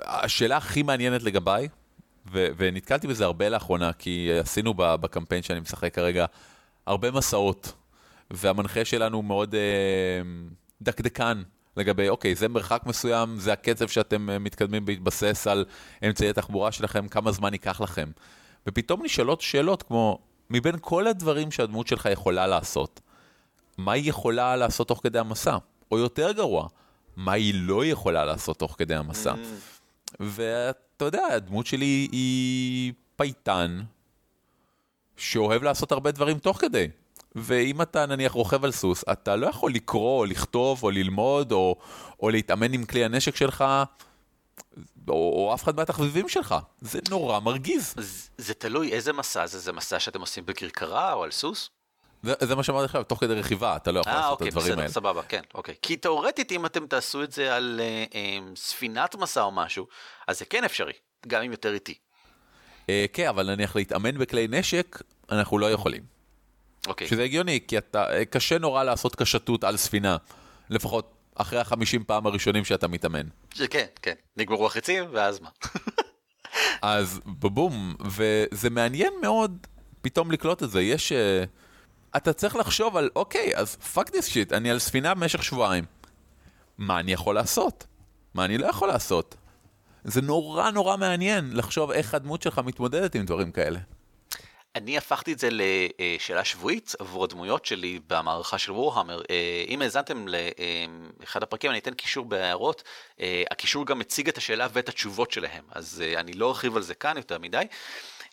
השאלה 0.01 0.57
הכי 0.57 0.83
מעניינת 0.83 1.23
לגביי, 1.23 1.67
ו- 2.31 2.47
ונתקלתי 2.57 3.07
בזה 3.07 3.25
הרבה 3.25 3.49
לאחרונה, 3.49 3.93
כי 3.93 4.29
עשינו 4.39 4.73
בקמפיין 4.77 5.43
שאני 5.43 5.59
משחק 5.59 5.95
כרגע 5.95 6.25
הרבה 6.85 7.11
מסעות, 7.11 7.73
והמנחה 8.31 8.85
שלנו 8.85 9.21
מאוד 9.21 9.55
אה, 9.55 10.21
דקדקן 10.81 11.43
לגבי, 11.77 12.09
אוקיי, 12.09 12.35
זה 12.35 12.47
מרחק 12.47 12.81
מסוים, 12.85 13.39
זה 13.39 13.53
הקצב 13.53 13.87
שאתם 13.87 14.29
אה, 14.29 14.39
מתקדמים 14.39 14.85
בהתבסס 14.85 15.47
על 15.47 15.65
אמצעי 16.05 16.29
התחבורה 16.29 16.71
שלכם, 16.71 17.07
כמה 17.07 17.31
זמן 17.31 17.53
ייקח 17.53 17.81
לכם. 17.81 18.09
ופתאום 18.67 19.03
נשאלות 19.03 19.41
שאלות 19.41 19.83
כמו, 19.83 20.19
מבין 20.49 20.75
כל 20.81 21.07
הדברים 21.07 21.51
שהדמות 21.51 21.87
שלך 21.87 22.05
יכולה 22.11 22.47
לעשות, 22.47 23.01
מה 23.77 23.91
היא 23.91 24.09
יכולה 24.09 24.55
לעשות 24.55 24.87
תוך 24.87 24.99
כדי 25.03 25.19
המסע? 25.19 25.57
או 25.91 25.97
יותר 25.97 26.31
גרוע, 26.31 26.67
מה 27.15 27.31
היא 27.31 27.53
לא 27.57 27.85
יכולה 27.85 28.25
לעשות 28.25 28.59
תוך 28.59 28.75
כדי 28.77 28.95
המסע? 28.95 29.33
Mm. 29.33 29.37
ואתה 30.19 31.05
יודע, 31.05 31.25
הדמות 31.25 31.65
שלי 31.65 32.07
היא 32.11 32.93
פייטן, 33.15 33.81
שאוהב 35.17 35.63
לעשות 35.63 35.91
הרבה 35.91 36.11
דברים 36.11 36.39
תוך 36.39 36.57
כדי. 36.57 36.87
ואם 37.35 37.81
אתה 37.81 38.05
נניח 38.05 38.31
רוכב 38.31 38.65
על 38.65 38.71
סוס, 38.71 39.03
אתה 39.11 39.35
לא 39.35 39.47
יכול 39.47 39.73
לקרוא, 39.73 40.19
או 40.19 40.25
לכתוב, 40.25 40.83
או 40.83 40.91
ללמוד, 40.91 41.51
או, 41.51 41.75
או 42.19 42.29
להתאמן 42.29 42.73
עם 42.73 42.85
כלי 42.85 43.05
הנשק 43.05 43.35
שלך, 43.35 43.65
או, 45.07 45.13
או 45.13 45.53
אף 45.53 45.63
אחד 45.63 45.75
מהתחביבים 45.75 46.29
שלך. 46.29 46.55
זה 46.81 46.99
נורא 47.09 47.39
מרגיז. 47.39 47.93
זה, 47.97 48.29
זה 48.37 48.53
תלוי 48.53 48.93
איזה 48.93 49.13
מסע 49.13 49.45
זה, 49.45 49.59
זה 49.59 49.71
מסע 49.73 49.99
שאתם 49.99 50.21
עושים 50.21 50.45
בכרכרה 50.45 51.13
או 51.13 51.23
על 51.23 51.31
סוס? 51.31 51.69
זה, 52.23 52.33
זה 52.39 52.55
מה 52.55 52.63
שאמרתי 52.63 52.85
לך, 52.85 52.97
תוך 53.07 53.19
כדי 53.19 53.33
רכיבה, 53.33 53.75
אתה 53.75 53.91
לא 53.91 53.99
יכול 53.99 54.13
아, 54.13 54.15
לעשות 54.15 54.31
אוקיי, 54.31 54.47
את 54.47 54.53
הדברים 54.53 54.71
בסדר, 54.71 54.81
האלה. 54.81 54.93
סבבה, 54.93 55.21
כן, 55.23 55.41
אוקיי. 55.53 55.75
כי 55.81 55.97
תאורטית, 55.97 56.51
אם 56.51 56.65
אתם 56.65 56.87
תעשו 56.87 57.23
את 57.23 57.31
זה 57.31 57.55
על 57.55 57.81
אה, 57.83 58.05
אה, 58.15 58.39
ספינת 58.55 59.15
מסע 59.15 59.41
או 59.41 59.51
משהו, 59.51 59.87
אז 60.27 60.39
זה 60.39 60.45
כן 60.45 60.63
אפשרי, 60.63 60.93
גם 61.27 61.41
אם 61.41 61.51
יותר 61.51 61.73
איטי. 61.73 61.93
אה, 62.89 63.05
כן, 63.13 63.27
אבל 63.27 63.55
נניח 63.55 63.75
להתאמן 63.75 64.17
בכלי 64.17 64.47
נשק, 64.47 65.01
אנחנו 65.31 65.59
לא 65.59 65.71
יכולים. 65.71 66.14
אוקיי. 66.87 67.07
שזה 67.07 67.23
הגיוני, 67.23 67.59
כי 67.67 67.77
אתה, 67.77 68.13
אה, 68.13 68.25
קשה 68.25 68.57
נורא 68.57 68.83
לעשות 68.83 69.15
קשתות 69.15 69.63
על 69.63 69.77
ספינה, 69.77 70.17
לפחות 70.69 71.11
אחרי 71.35 71.59
החמישים 71.59 72.03
פעם 72.03 72.25
הראשונים 72.25 72.65
שאתה 72.65 72.87
מתאמן. 72.87 73.27
כן, 73.69 73.85
כן, 74.01 74.13
נגמרו 74.37 74.65
החצים, 74.65 75.03
ואז 75.11 75.39
מה? 75.39 75.49
אז 76.81 77.21
בבום, 77.25 77.95
וזה 78.05 78.69
מעניין 78.69 79.13
מאוד 79.21 79.67
פתאום 80.01 80.31
לקלוט 80.31 80.63
את 80.63 80.69
זה. 80.69 80.81
יש... 80.81 81.11
Uh, 81.11 81.15
אתה 82.17 82.33
צריך 82.33 82.55
לחשוב 82.55 82.97
על, 82.97 83.09
אוקיי, 83.15 83.55
אז 83.55 83.75
fuck 83.75 84.11
this 84.11 84.27
shit, 84.27 84.53
אני 84.53 84.71
על 84.71 84.79
ספינה 84.79 85.13
במשך 85.13 85.43
שבועיים. 85.43 85.83
מה 86.77 86.99
אני 86.99 87.11
יכול 87.11 87.35
לעשות? 87.35 87.87
מה 88.33 88.45
אני 88.45 88.57
לא 88.57 88.67
יכול 88.67 88.87
לעשות? 88.87 89.35
זה 90.03 90.21
נורא 90.21 90.71
נורא 90.71 90.97
מעניין 90.97 91.49
לחשוב 91.53 91.91
איך 91.91 92.13
הדמות 92.13 92.41
שלך 92.41 92.61
מתמודדת 92.65 93.15
עם 93.15 93.25
דברים 93.25 93.51
כאלה. 93.51 93.79
אני 94.75 94.97
הפכתי 94.97 95.33
את 95.33 95.39
זה 95.39 95.49
לשאלה 95.51 96.45
שבועית 96.45 96.95
עבור 96.99 97.23
הדמויות 97.23 97.65
שלי 97.65 97.99
במערכה 98.07 98.57
של 98.57 98.71
וורהמר. 98.71 99.21
אם 99.67 99.81
האזנתם 99.81 100.25
לאחד 101.19 101.43
הפרקים, 101.43 101.71
אני 101.71 101.79
אתן 101.79 101.93
קישור 101.93 102.25
בהערות. 102.25 102.83
הקישור 103.51 103.85
גם 103.85 103.99
מציג 103.99 104.27
את 104.27 104.37
השאלה 104.37 104.67
ואת 104.73 104.89
התשובות 104.89 105.31
שלהם, 105.31 105.63
אז 105.71 106.03
אני 106.17 106.33
לא 106.33 106.49
ארחיב 106.49 106.75
על 106.75 106.81
זה 106.81 106.95
כאן 106.95 107.17
יותר 107.17 107.39
מדי. 107.39 107.63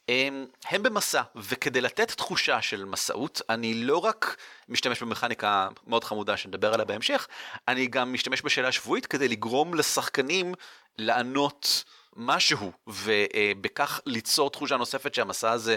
הם 0.09 0.83
במסע, 0.83 1.23
וכדי 1.37 1.81
לתת 1.81 2.11
תחושה 2.11 2.63
של 2.63 2.85
מסעות, 2.85 3.43
אני 3.49 3.75
לא 3.75 3.99
רק 3.99 4.37
משתמש 4.69 5.03
במכניקה 5.03 5.69
מאוד 5.87 6.05
חמודה 6.05 6.37
שנדבר 6.37 6.75
עליה 6.75 6.85
בהמשך, 6.85 7.29
אני 7.69 7.87
גם 7.87 8.13
משתמש 8.13 8.43
בשאלה 8.43 8.73
שבועית 8.73 9.07
כדי 9.07 9.29
לגרום 9.29 9.75
לשחקנים 9.75 10.55
לענות 10.99 11.85
משהו, 12.17 12.73
ובכך 12.87 14.01
ליצור 14.07 14.51
תחושה 14.51 14.77
נוספת 14.77 15.15
שהמסע 15.15 15.51
הזה 15.51 15.77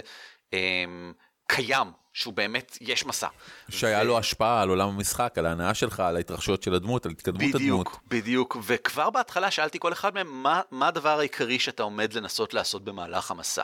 קיים, 1.47 1.87
שהוא 2.13 2.33
באמת, 2.33 2.77
יש 2.81 3.05
מסע. 3.05 3.27
שהיה 3.69 4.01
ו... 4.01 4.03
לו 4.03 4.17
השפעה 4.17 4.61
על 4.61 4.69
עולם 4.69 4.89
המשחק, 4.89 5.37
על 5.37 5.45
ההנאה 5.45 5.73
שלך, 5.73 5.99
על 5.99 6.15
ההתרחשויות 6.15 6.63
של 6.63 6.73
הדמות, 6.73 7.05
על 7.05 7.11
התקדמות 7.11 7.41
בדיוק, 7.41 7.55
הדמות. 7.55 7.87
בדיוק, 7.87 8.03
בדיוק, 8.07 8.57
וכבר 8.63 9.09
בהתחלה 9.09 9.51
שאלתי 9.51 9.79
כל 9.79 9.93
אחד 9.93 10.13
מהם, 10.13 10.43
מה, 10.43 10.61
מה 10.71 10.87
הדבר 10.87 11.19
העיקרי 11.19 11.59
שאתה 11.59 11.83
עומד 11.83 12.13
לנסות 12.13 12.53
לעשות 12.53 12.83
במהלך 12.83 13.31
המסע? 13.31 13.63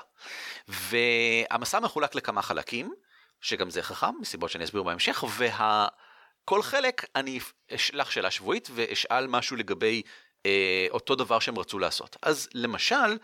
והמסע 0.67 1.79
מחולק 1.79 2.15
לכמה 2.15 2.41
חלקים, 2.41 2.93
שגם 3.41 3.69
זה 3.69 3.81
חכם, 3.81 4.13
מסיבות 4.21 4.49
שאני 4.49 4.63
אסביר 4.63 4.83
בהמשך, 4.83 5.23
וכל 5.37 6.61
חלק 6.61 7.05
אני 7.15 7.39
אשלח 7.75 8.11
שאלה 8.11 8.31
שבועית 8.31 8.69
ואשאל 8.73 9.27
משהו 9.27 9.55
לגבי 9.55 10.01
אה, 10.45 10.87
אותו 10.89 11.15
דבר 11.15 11.39
שהם 11.39 11.59
רצו 11.59 11.79
לעשות. 11.79 12.17
אז 12.21 12.49
למשל, 12.53 13.17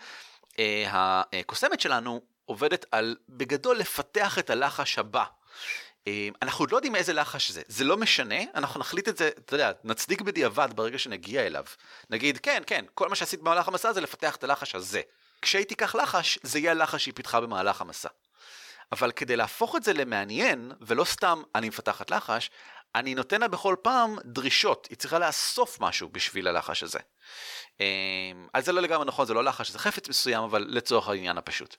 אה, 0.59 1.21
הקוסמת 1.33 1.79
שלנו 1.79 2.21
עובדת 2.47 2.85
על 2.91 3.15
בגדול 3.29 3.77
לפתח 3.77 4.39
את 4.39 4.49
הלחש 4.49 4.99
הבא. 4.99 5.23
אה, 6.07 6.29
אנחנו 6.41 6.63
עוד 6.63 6.71
לא 6.71 6.77
יודעים 6.77 6.95
איזה 6.95 7.13
לחש 7.13 7.51
זה, 7.51 7.61
זה 7.67 7.83
לא 7.83 7.97
משנה, 7.97 8.35
אנחנו 8.55 8.79
נחליט 8.79 9.07
את 9.07 9.17
זה, 9.17 9.27
אתה 9.27 9.55
יודע, 9.55 9.71
נצדיק 9.83 10.21
בדיעבד 10.21 10.69
ברגע 10.75 10.97
שנגיע 10.97 11.47
אליו. 11.47 11.65
נגיד, 12.09 12.37
כן, 12.37 12.63
כן, 12.67 12.85
כל 12.93 13.09
מה 13.09 13.15
שעשית 13.15 13.41
במהלך 13.41 13.67
המסע 13.67 13.93
זה 13.93 14.01
לפתח 14.01 14.35
את 14.35 14.43
הלחש 14.43 14.75
הזה. 14.75 15.01
כשהיא 15.41 15.65
תיקח 15.65 15.95
לחש, 15.95 16.39
זה 16.43 16.59
יהיה 16.59 16.71
הלחש 16.71 17.03
שהיא 17.03 17.13
פיתחה 17.13 17.41
במהלך 17.41 17.81
המסע. 17.81 18.09
אבל 18.91 19.11
כדי 19.11 19.35
להפוך 19.35 19.75
את 19.75 19.83
זה 19.83 19.93
למעניין, 19.93 20.71
ולא 20.81 21.03
סתם 21.03 21.41
אני 21.55 21.67
מפתחת 21.69 22.11
לחש, 22.11 22.49
אני 22.95 23.15
נותן 23.15 23.41
לה 23.41 23.47
בכל 23.47 23.75
פעם 23.81 24.17
דרישות, 24.25 24.87
היא 24.89 24.97
צריכה 24.97 25.19
לאסוף 25.19 25.77
משהו 25.79 26.09
בשביל 26.09 26.47
הלחש 26.47 26.83
הזה. 26.83 26.99
אז 28.53 28.65
זה 28.65 28.71
לא 28.71 28.81
לגמרי 28.81 29.05
נכון, 29.05 29.25
זה 29.25 29.33
לא 29.33 29.43
לחש, 29.43 29.71
זה 29.71 29.79
חפץ 29.79 30.09
מסוים, 30.09 30.43
אבל 30.43 30.65
לצורך 30.69 31.07
העניין 31.07 31.37
הפשוט. 31.37 31.75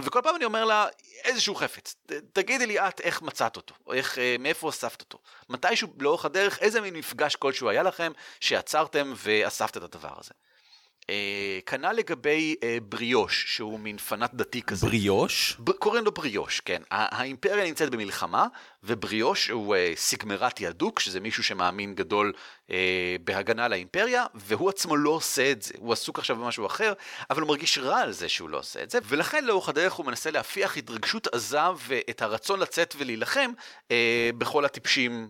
וכל 0.00 0.20
פעם 0.22 0.36
אני 0.36 0.44
אומר 0.44 0.64
לה, 0.64 0.86
איזשהו 1.24 1.54
חפץ, 1.54 1.94
תגידי 2.32 2.66
לי 2.66 2.80
את 2.80 3.00
איך 3.00 3.22
מצאת 3.22 3.56
אותו, 3.56 3.74
או 3.86 3.92
איך, 3.92 4.18
אה, 4.18 4.36
מאיפה 4.38 4.68
אספת 4.68 5.00
אותו. 5.00 5.18
מתישהו 5.48 5.88
לאורך 5.98 6.24
הדרך, 6.24 6.58
איזה 6.58 6.80
מין 6.80 6.94
מפגש 6.94 7.36
כלשהו 7.36 7.68
היה 7.68 7.82
לכם, 7.82 8.12
שעצרתם 8.40 9.12
ואספת 9.16 9.76
את 9.76 9.82
הדבר 9.82 10.14
הזה. 10.18 10.30
אה, 11.12 11.60
כנ"ל 11.66 11.92
לגבי 11.92 12.54
אה, 12.62 12.78
בריאוש, 12.88 13.44
שהוא 13.56 13.80
מין 13.80 13.98
פנאט 13.98 14.34
דתי 14.34 14.62
כזה. 14.62 14.86
בריאוש? 14.86 15.56
ב- 15.58 15.72
קוראים 15.72 16.04
לו 16.04 16.12
בריאוש, 16.12 16.60
כן. 16.60 16.82
האימפריה 16.90 17.64
נמצאת 17.64 17.90
במלחמה, 17.90 18.46
ובריאוש 18.82 19.50
הוא 19.50 19.76
אה, 19.76 19.92
סיגמרטי 19.96 20.66
הדוק, 20.66 21.00
שזה 21.00 21.20
מישהו 21.20 21.44
שמאמין 21.44 21.94
גדול 21.94 22.32
בהגנה 23.24 23.64
על 23.64 23.72
האימפריה, 23.72 24.26
והוא 24.34 24.68
עצמו 24.68 24.96
לא 24.96 25.10
עושה 25.10 25.50
את 25.50 25.62
זה. 25.62 25.74
הוא 25.78 25.92
עסוק 25.92 26.18
עכשיו 26.18 26.36
במשהו 26.36 26.66
אחר, 26.66 26.92
אבל 27.30 27.42
הוא 27.42 27.48
מרגיש 27.48 27.78
רע 27.78 28.00
על 28.00 28.12
זה 28.12 28.28
שהוא 28.28 28.48
לא 28.48 28.58
עושה 28.58 28.82
את 28.82 28.90
זה, 28.90 28.98
ולכן 29.08 29.44
לאורך 29.44 29.68
הדרך 29.68 29.92
הוא 29.92 30.06
מנסה 30.06 30.30
להפיח 30.30 30.76
התרגשות 30.76 31.26
עזה 31.26 31.58
ואת 31.86 32.22
הרצון 32.22 32.60
לצאת 32.60 32.94
ולהילחם 32.98 33.50
בכל 34.38 34.64
הטיפשים 34.64 35.28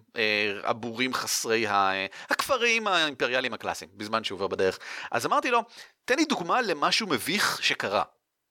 הבורים 0.65 1.15
חסרי 1.15 1.67
ה... 1.67 1.93
הכפרים 2.31 2.87
האימפריאליים 2.87 3.55
הקלאסיים, 3.55 3.91
בזמן 3.97 4.25
שהוא 4.25 4.37
עובר 4.37 4.47
בדרך. 4.47 4.79
אז 5.11 5.27
אמרתי 5.27 5.51
לו, 5.51 5.63
תן 6.05 6.17
לי 6.17 6.25
דוגמה 6.25 6.63
למשהו 6.63 7.07
מביך 7.07 7.63
שקרה 7.63 8.03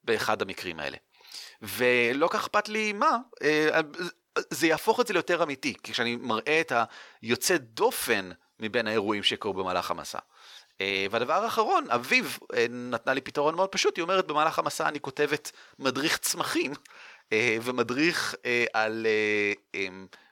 באחד 0.03 0.41
המקרים 0.41 0.79
האלה. 0.79 0.97
ולא 1.61 2.27
כך 2.27 2.39
אכפת 2.39 2.69
לי 2.69 2.93
מה, 2.93 3.17
אה, 3.43 3.79
זה 4.49 4.67
יהפוך 4.67 4.99
את 4.99 5.07
זה 5.07 5.13
ליותר 5.13 5.43
אמיתי, 5.43 5.73
כשאני 5.83 6.15
מראה 6.15 6.61
את 6.61 6.71
היוצא 7.21 7.57
דופן 7.57 8.29
מבין 8.59 8.87
האירועים 8.87 9.23
שקרו 9.23 9.53
במהלך 9.53 9.91
המסע. 9.91 10.19
אה, 10.81 11.05
והדבר 11.11 11.33
האחרון, 11.33 11.85
אביב 11.89 12.39
אה, 12.53 12.65
נתנה 12.69 13.13
לי 13.13 13.21
פתרון 13.21 13.55
מאוד 13.55 13.69
פשוט, 13.69 13.97
היא 13.97 14.03
אומרת 14.03 14.27
במהלך 14.27 14.59
המסע 14.59 14.87
אני 14.87 14.99
כותבת 14.99 15.51
מדריך 15.79 16.17
צמחים 16.17 16.71
ומדריך 17.61 18.35
על 18.73 19.07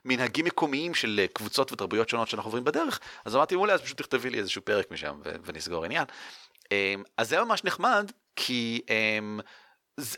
מנהגים 0.04 0.44
מקומיים 0.44 0.94
של 0.94 1.26
קבוצות 1.32 1.72
ותרבויות 1.72 2.08
שונות 2.08 2.28
שאנחנו 2.28 2.48
עוברים 2.48 2.64
בדרך, 2.64 3.00
אז 3.24 3.36
אמרתי 3.36 3.54
מעולה, 3.54 3.74
אז 3.74 3.80
פשוט 3.80 3.98
תכתבי 3.98 4.30
לי 4.30 4.38
איזשהו 4.38 4.62
פרק 4.62 4.90
משם 4.90 5.20
ונסגור 5.44 5.84
עניין. 5.84 6.04
אז 7.16 7.28
זה 7.28 7.44
ממש 7.44 7.64
נחמד, 7.64 8.10
כי 8.36 8.80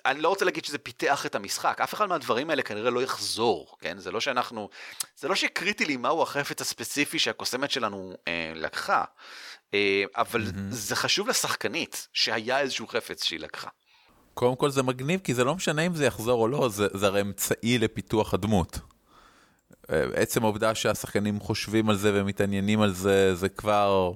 אני 0.06 0.20
לא 0.20 0.28
רוצה 0.28 0.44
להגיד 0.44 0.64
שזה 0.64 0.78
פיתח 0.78 1.26
את 1.26 1.34
המשחק, 1.34 1.80
אף 1.80 1.94
אחד 1.94 2.06
מהדברים 2.06 2.50
האלה 2.50 2.62
כנראה 2.62 2.90
לא 2.90 3.02
יחזור, 3.02 3.76
כן? 3.80 3.98
זה 3.98 4.10
לא 4.10 4.20
שאנחנו, 4.20 4.68
זה 5.16 5.28
לא 5.28 5.34
שקריטי 5.34 5.84
לי 5.84 5.96
מהו 5.96 6.22
החפץ 6.22 6.60
הספציפי 6.60 7.18
שהקוסמת 7.18 7.70
שלנו 7.70 8.14
אה, 8.28 8.52
לקחה, 8.54 9.04
אה, 9.74 10.04
אבל 10.16 10.42
mm-hmm. 10.42 10.58
זה 10.70 10.96
חשוב 10.96 11.28
לשחקנית 11.28 12.08
שהיה 12.12 12.60
איזשהו 12.60 12.86
חפץ 12.86 13.24
שהיא 13.24 13.40
לקחה. 13.40 13.68
קודם 14.34 14.56
כל 14.56 14.70
זה 14.70 14.82
מגניב, 14.82 15.20
כי 15.24 15.34
זה 15.34 15.44
לא 15.44 15.54
משנה 15.54 15.82
אם 15.82 15.94
זה 15.94 16.06
יחזור 16.06 16.42
או 16.42 16.48
לא, 16.48 16.68
זה, 16.68 16.86
זה 16.94 17.06
הרי 17.06 17.20
אמצעי 17.20 17.78
לפיתוח 17.78 18.34
הדמות. 18.34 18.78
אה, 19.90 20.04
עצם 20.14 20.44
העובדה 20.44 20.74
שהשחקנים 20.74 21.40
חושבים 21.40 21.90
על 21.90 21.96
זה 21.96 22.10
ומתעניינים 22.14 22.80
על 22.80 22.92
זה, 22.92 23.34
זה 23.34 23.48
כבר... 23.48 24.12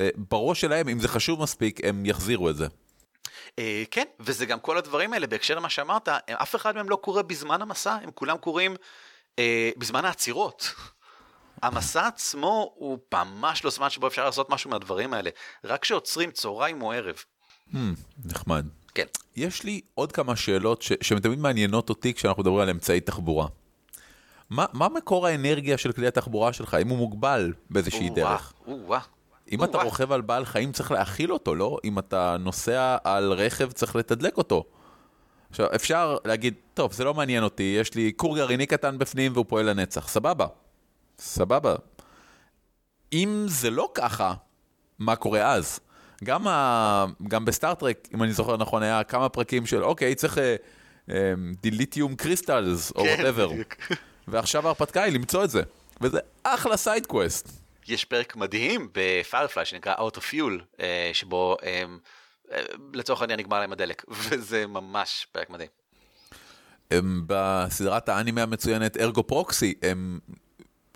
אה, 0.00 0.08
בראש 0.16 0.60
שלהם, 0.60 0.88
אם 0.88 1.00
זה 1.00 1.08
חשוב 1.08 1.42
מספיק, 1.42 1.80
הם 1.84 2.06
יחזירו 2.06 2.50
את 2.50 2.56
זה. 2.56 2.66
אה, 3.58 3.82
כן, 3.90 4.04
וזה 4.20 4.46
גם 4.46 4.60
כל 4.60 4.78
הדברים 4.78 5.12
האלה, 5.12 5.26
בהקשר 5.26 5.54
למה 5.54 5.70
שאמרת, 5.70 6.08
אף 6.26 6.56
אחד 6.56 6.74
מהם 6.74 6.90
לא 6.90 6.96
קורה 6.96 7.22
בזמן 7.22 7.62
המסע, 7.62 7.92
הם 8.02 8.10
כולם 8.14 8.36
קורים 8.36 8.76
אה, 9.38 9.70
בזמן 9.78 10.04
העצירות. 10.04 10.74
המסע 11.62 12.06
עצמו 12.06 12.72
הוא 12.74 12.98
ממש 13.14 13.64
לא 13.64 13.70
זמן 13.70 13.90
שבו 13.90 14.06
אפשר 14.06 14.24
לעשות 14.24 14.50
משהו 14.50 14.70
מהדברים 14.70 15.14
האלה, 15.14 15.30
רק 15.64 15.82
כשעוצרים 15.82 16.30
צהריים 16.30 16.82
או 16.82 16.92
ערב. 16.92 17.14
Hmm, 17.72 17.76
נחמד. 18.24 18.66
כן. 18.94 19.06
יש 19.36 19.62
לי 19.62 19.80
עוד 19.94 20.12
כמה 20.12 20.36
שאלות 20.36 20.82
ש- 20.82 20.92
שתמיד 21.00 21.38
מעניינות 21.38 21.88
אותי 21.88 22.14
כשאנחנו 22.14 22.42
מדברים 22.42 22.60
על 22.62 22.70
אמצעי 22.70 23.00
תחבורה. 23.00 23.46
מה, 24.50 24.66
מה 24.72 24.88
מקור 24.88 25.26
האנרגיה 25.26 25.78
של 25.78 25.92
כלי 25.92 26.06
התחבורה 26.06 26.52
שלך, 26.52 26.76
אם 26.82 26.88
הוא 26.88 26.98
מוגבל 26.98 27.52
באיזושהי 27.70 28.10
דרך? 28.10 28.52
או-אה, 28.66 29.00
אם 29.52 29.64
אתה 29.64 29.82
רוכב 29.82 30.12
על 30.12 30.20
בעל 30.20 30.44
חיים 30.44 30.72
צריך 30.72 30.90
להאכיל 30.90 31.32
אותו, 31.32 31.54
לא? 31.54 31.78
אם 31.84 31.98
אתה 31.98 32.36
נוסע 32.40 32.96
על 33.04 33.32
רכב 33.32 33.72
צריך 33.72 33.96
לתדלק 33.96 34.36
אותו. 34.36 34.64
עכשיו, 35.50 35.66
אפשר 35.74 36.16
להגיד, 36.24 36.54
טוב, 36.74 36.92
זה 36.92 37.04
לא 37.04 37.14
מעניין 37.14 37.44
אותי, 37.44 37.76
יש 37.80 37.94
לי 37.94 38.12
כור 38.16 38.36
גרעיני 38.36 38.66
קטן 38.66 38.98
בפנים 38.98 39.32
והוא 39.32 39.44
פועל 39.48 39.70
לנצח, 39.70 40.08
סבבה. 40.08 40.46
סבבה. 41.18 41.74
אם 43.12 43.44
זה 43.48 43.70
לא 43.70 43.90
ככה, 43.94 44.34
מה 44.98 45.16
קורה 45.16 45.52
אז? 45.52 45.80
גם, 46.24 46.48
ה... 46.48 47.04
גם 47.28 47.44
ב 47.44 47.50
Star 47.50 47.76
Trek, 47.76 48.08
אם 48.14 48.22
אני 48.22 48.32
זוכר 48.32 48.56
נכון, 48.56 48.82
היה 48.82 49.04
כמה 49.04 49.28
פרקים 49.28 49.66
של, 49.66 49.84
אוקיי, 49.84 50.14
צריך 50.14 50.38
dilithium 51.62 52.12
uh, 52.12 52.16
crystals, 52.16 52.90
או 52.90 53.02
whatever. 53.02 53.50
ועכשיו 54.28 54.66
ההרפתקה 54.66 55.02
היא 55.02 55.12
למצוא 55.12 55.44
את 55.44 55.50
זה. 55.50 55.62
וזה 56.00 56.18
אחלה 56.42 56.76
sidequest. 56.76 57.59
יש 57.90 58.04
פרק 58.04 58.36
מדהים 58.36 58.88
ב 58.92 59.01
Firefly 59.01 59.66
שנקרא 59.66 59.94
Out 59.94 60.16
of 60.16 60.20
Fuel, 60.32 60.80
אה, 60.80 61.10
שבו 61.12 61.56
הם, 61.62 61.98
אה, 62.52 62.62
לצורך 62.94 63.20
העניין 63.20 63.40
נגמר 63.40 63.60
להם 63.60 63.72
הדלק, 63.72 64.04
וזה 64.28 64.66
ממש 64.66 65.26
פרק 65.32 65.50
מדהים. 65.50 65.68
הם 66.90 67.24
בסדרת 67.26 68.08
האנימה 68.08 68.42
המצוינת 68.42 68.96
ארגו 68.96 69.26
פרוקסי, 69.26 69.74
הם 69.82 70.18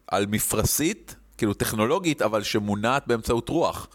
על 0.06 0.26
מפרשית, 0.26 1.16
כאילו 1.38 1.54
טכנולוגית, 1.54 2.22
אבל 2.22 2.42
שמונעת 2.42 3.06
באמצעות 3.06 3.48
רוח. 3.48 3.88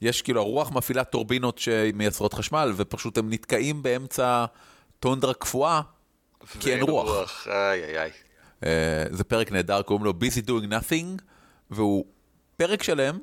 יש 0.00 0.22
כאילו 0.22 0.40
הרוח 0.40 0.72
מפעילה 0.72 1.04
טורבינות 1.04 1.58
שמייצרות 1.58 2.34
חשמל, 2.34 2.72
ופשוט 2.76 3.18
הם 3.18 3.30
נתקעים 3.30 3.82
באמצע 3.82 4.44
טונדרה 5.00 5.34
קפואה, 5.34 5.80
כי 6.60 6.72
אין 6.72 6.82
רוח. 6.82 7.08
רוח. 7.08 7.46
איי 7.48 7.84
איי 7.84 7.98
איי. 7.98 8.10
Uh, 8.60 8.64
זה 9.10 9.24
פרק 9.24 9.52
נהדר, 9.52 9.82
קוראים 9.82 10.04
לו 10.04 10.12
Busy 10.20 10.46
Doing 10.46 10.70
Nothing, 10.70 11.22
והוא 11.70 12.04
פרק 12.60 12.82
שלם, 12.82 13.18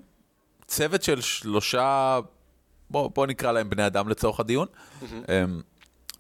צוות 0.68 1.04
של 1.04 1.22
שלושה, 1.22 2.20
בוא, 2.90 3.10
בוא 3.10 3.28
נקרא 3.28 3.52
להם 3.52 3.70
בני 3.70 3.88
אדם 3.88 4.10
לצורך 4.10 4.40
הדיון, 4.40 4.68
mm-hmm. 4.68 5.06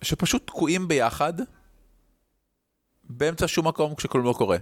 שפשוט 0.01 0.47
תקועים 0.47 0.87
ביחד 0.87 1.33
באמצע 3.03 3.47
שום 3.47 3.67
מקום 3.67 3.95
כשכלום 3.95 4.25
לא 4.25 4.33
קורה. 4.37 4.57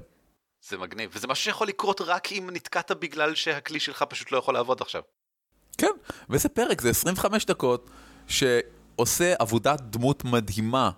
זה 0.70 0.78
מגניב, 0.78 1.10
וזה 1.14 1.28
משהו 1.28 1.44
שיכול 1.44 1.68
לקרות 1.68 2.02
רק 2.02 2.32
אם 2.32 2.50
נתקעת 2.54 2.92
בגלל 2.92 3.36
שהכלי 3.36 3.80
שלך 3.80 4.04
פשוט 4.10 4.32
לא 4.32 4.38
יכול 4.38 4.54
לעבוד 4.54 4.82
עכשיו. 4.82 5.02
כן, 5.78 5.92
וזה 6.30 6.50
פרק, 6.50 6.82
זה 6.82 6.90
25 6.90 7.46
דקות 7.46 7.90
שעושה 8.28 9.34
עבודת 9.40 9.82
דמות 9.82 10.24
מדהימה. 10.24 10.92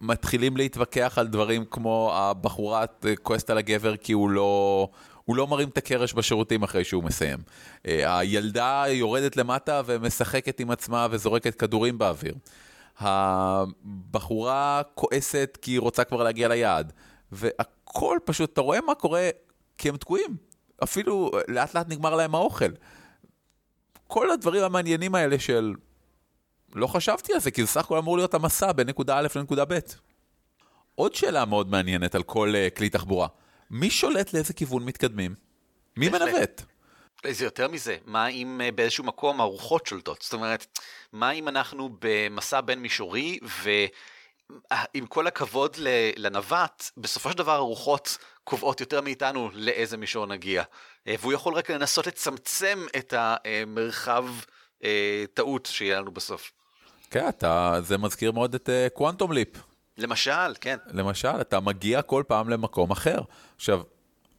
מתחילים 0.00 0.56
להתווכח 0.56 1.18
על 1.18 1.26
דברים 1.26 1.64
כמו 1.70 2.10
הבחורה 2.14 2.84
כועסת 3.22 3.50
על 3.50 3.58
הגבר 3.58 3.96
כי 3.96 4.12
הוא 4.12 4.30
לא, 4.30 4.88
הוא 5.26 5.36
לא 5.36 5.46
מרים 5.46 5.68
את 5.68 5.78
הקרש 5.78 6.14
בשירותים 6.14 6.62
אחרי 6.62 6.84
שהוא 6.84 7.04
מסיים. 7.04 7.38
אה, 7.86 8.18
הילדה 8.18 8.84
יורדת 8.88 9.36
למטה 9.36 9.82
ומשחקת 9.86 10.60
עם 10.60 10.70
עצמה 10.70 11.06
וזורקת 11.10 11.54
כדורים 11.54 11.98
באוויר. 11.98 12.34
הבחורה 12.98 14.82
כועסת 14.94 15.58
כי 15.62 15.70
היא 15.70 15.80
רוצה 15.80 16.04
כבר 16.04 16.22
להגיע 16.22 16.48
ליעד. 16.48 16.92
והכל 17.32 18.18
פשוט, 18.24 18.52
אתה 18.52 18.60
רואה 18.60 18.80
מה 18.80 18.94
קורה 18.94 19.28
כי 19.78 19.88
הם 19.88 19.96
תקועים. 19.96 20.36
אפילו 20.82 21.30
לאט 21.48 21.74
לאט 21.74 21.88
נגמר 21.88 22.14
להם 22.14 22.34
האוכל. 22.34 22.70
כל 24.06 24.30
הדברים 24.30 24.62
המעניינים 24.62 25.14
האלה 25.14 25.38
של 25.38 25.74
לא 26.74 26.86
חשבתי 26.86 27.32
על 27.32 27.40
זה, 27.40 27.50
כי 27.50 27.62
זה 27.62 27.68
סך 27.68 27.84
הכל 27.84 27.98
אמור 27.98 28.16
להיות 28.16 28.34
המסע 28.34 28.72
בין 28.72 28.88
נקודה 28.88 29.18
א' 29.18 29.26
לנקודה 29.36 29.64
ב'. 29.64 29.78
עוד 30.94 31.14
שאלה 31.14 31.44
מאוד 31.44 31.70
מעניינת 31.70 32.14
על 32.14 32.22
כל 32.22 32.52
uh, 32.54 32.76
כלי 32.76 32.88
תחבורה. 32.88 33.28
מי 33.70 33.90
שולט 33.90 34.32
לאיזה 34.32 34.54
כיוון 34.54 34.84
מתקדמים? 34.84 35.34
מי 35.96 36.08
מנווט? 36.08 36.62
זה 37.30 37.44
יותר 37.44 37.68
מזה, 37.68 37.96
מה 38.04 38.28
אם 38.28 38.60
uh, 38.60 38.74
באיזשהו 38.74 39.04
מקום 39.04 39.40
הרוחות 39.40 39.86
שולטות? 39.86 40.22
זאת 40.22 40.32
אומרת, 40.32 40.78
מה 41.12 41.30
אם 41.30 41.48
אנחנו 41.48 41.90
במסע 41.98 42.60
בין 42.60 42.78
מישורי, 42.78 43.38
ועם 43.42 45.06
כל 45.06 45.26
הכבוד 45.26 45.76
לנווט, 46.16 46.90
בסופו 46.96 47.30
של 47.30 47.38
דבר 47.38 47.52
הרוחות 47.52 48.18
קובעות 48.44 48.80
יותר 48.80 49.00
מאיתנו 49.00 49.50
לאיזה 49.52 49.96
מישור 49.96 50.26
נגיע. 50.26 50.62
Uh, 50.62 51.10
והוא 51.20 51.32
יכול 51.32 51.54
רק 51.54 51.70
לנסות 51.70 52.06
לצמצם 52.06 52.86
את 52.96 53.14
המרחב 53.16 54.26
טעות 55.34 55.68
שיהיה 55.72 56.00
לנו 56.00 56.10
בסוף. 56.10 56.52
כן, 57.10 57.28
אתה, 57.28 57.78
זה 57.82 57.98
מזכיר 57.98 58.32
מאוד 58.32 58.54
את 58.54 58.70
קוואנטום 58.94 59.32
ליפ. 59.32 59.48
למשל, 59.98 60.54
כן. 60.60 60.76
למשל, 60.92 61.40
אתה 61.40 61.60
מגיע 61.60 62.02
כל 62.02 62.22
פעם 62.26 62.48
למקום 62.48 62.90
אחר. 62.90 63.18
עכשיו, 63.56 63.80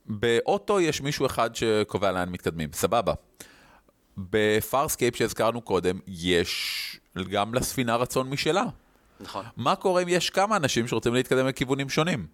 באוטו 0.06 0.80
יש 0.80 1.02
מישהו 1.02 1.26
אחד 1.26 1.56
שקובע 1.56 2.12
לאן 2.12 2.30
מתקדמים, 2.30 2.70
סבבה. 2.74 3.14
ב 4.18 4.28
Farscape 4.28 5.16
שהזכרנו 5.16 5.62
קודם, 5.62 6.00
יש 6.08 7.00
גם 7.30 7.54
לספינה 7.54 7.96
רצון 7.96 8.30
משלה. 8.30 8.64
נכון. 9.20 9.46
מה 9.58 9.76
קורה 9.76 10.02
אם 10.02 10.08
יש 10.08 10.30
כמה 10.30 10.56
אנשים 10.56 10.88
שרוצים 10.88 11.14
להתקדם 11.14 11.48
לכיוונים 11.48 11.90
שונים? 11.90 12.28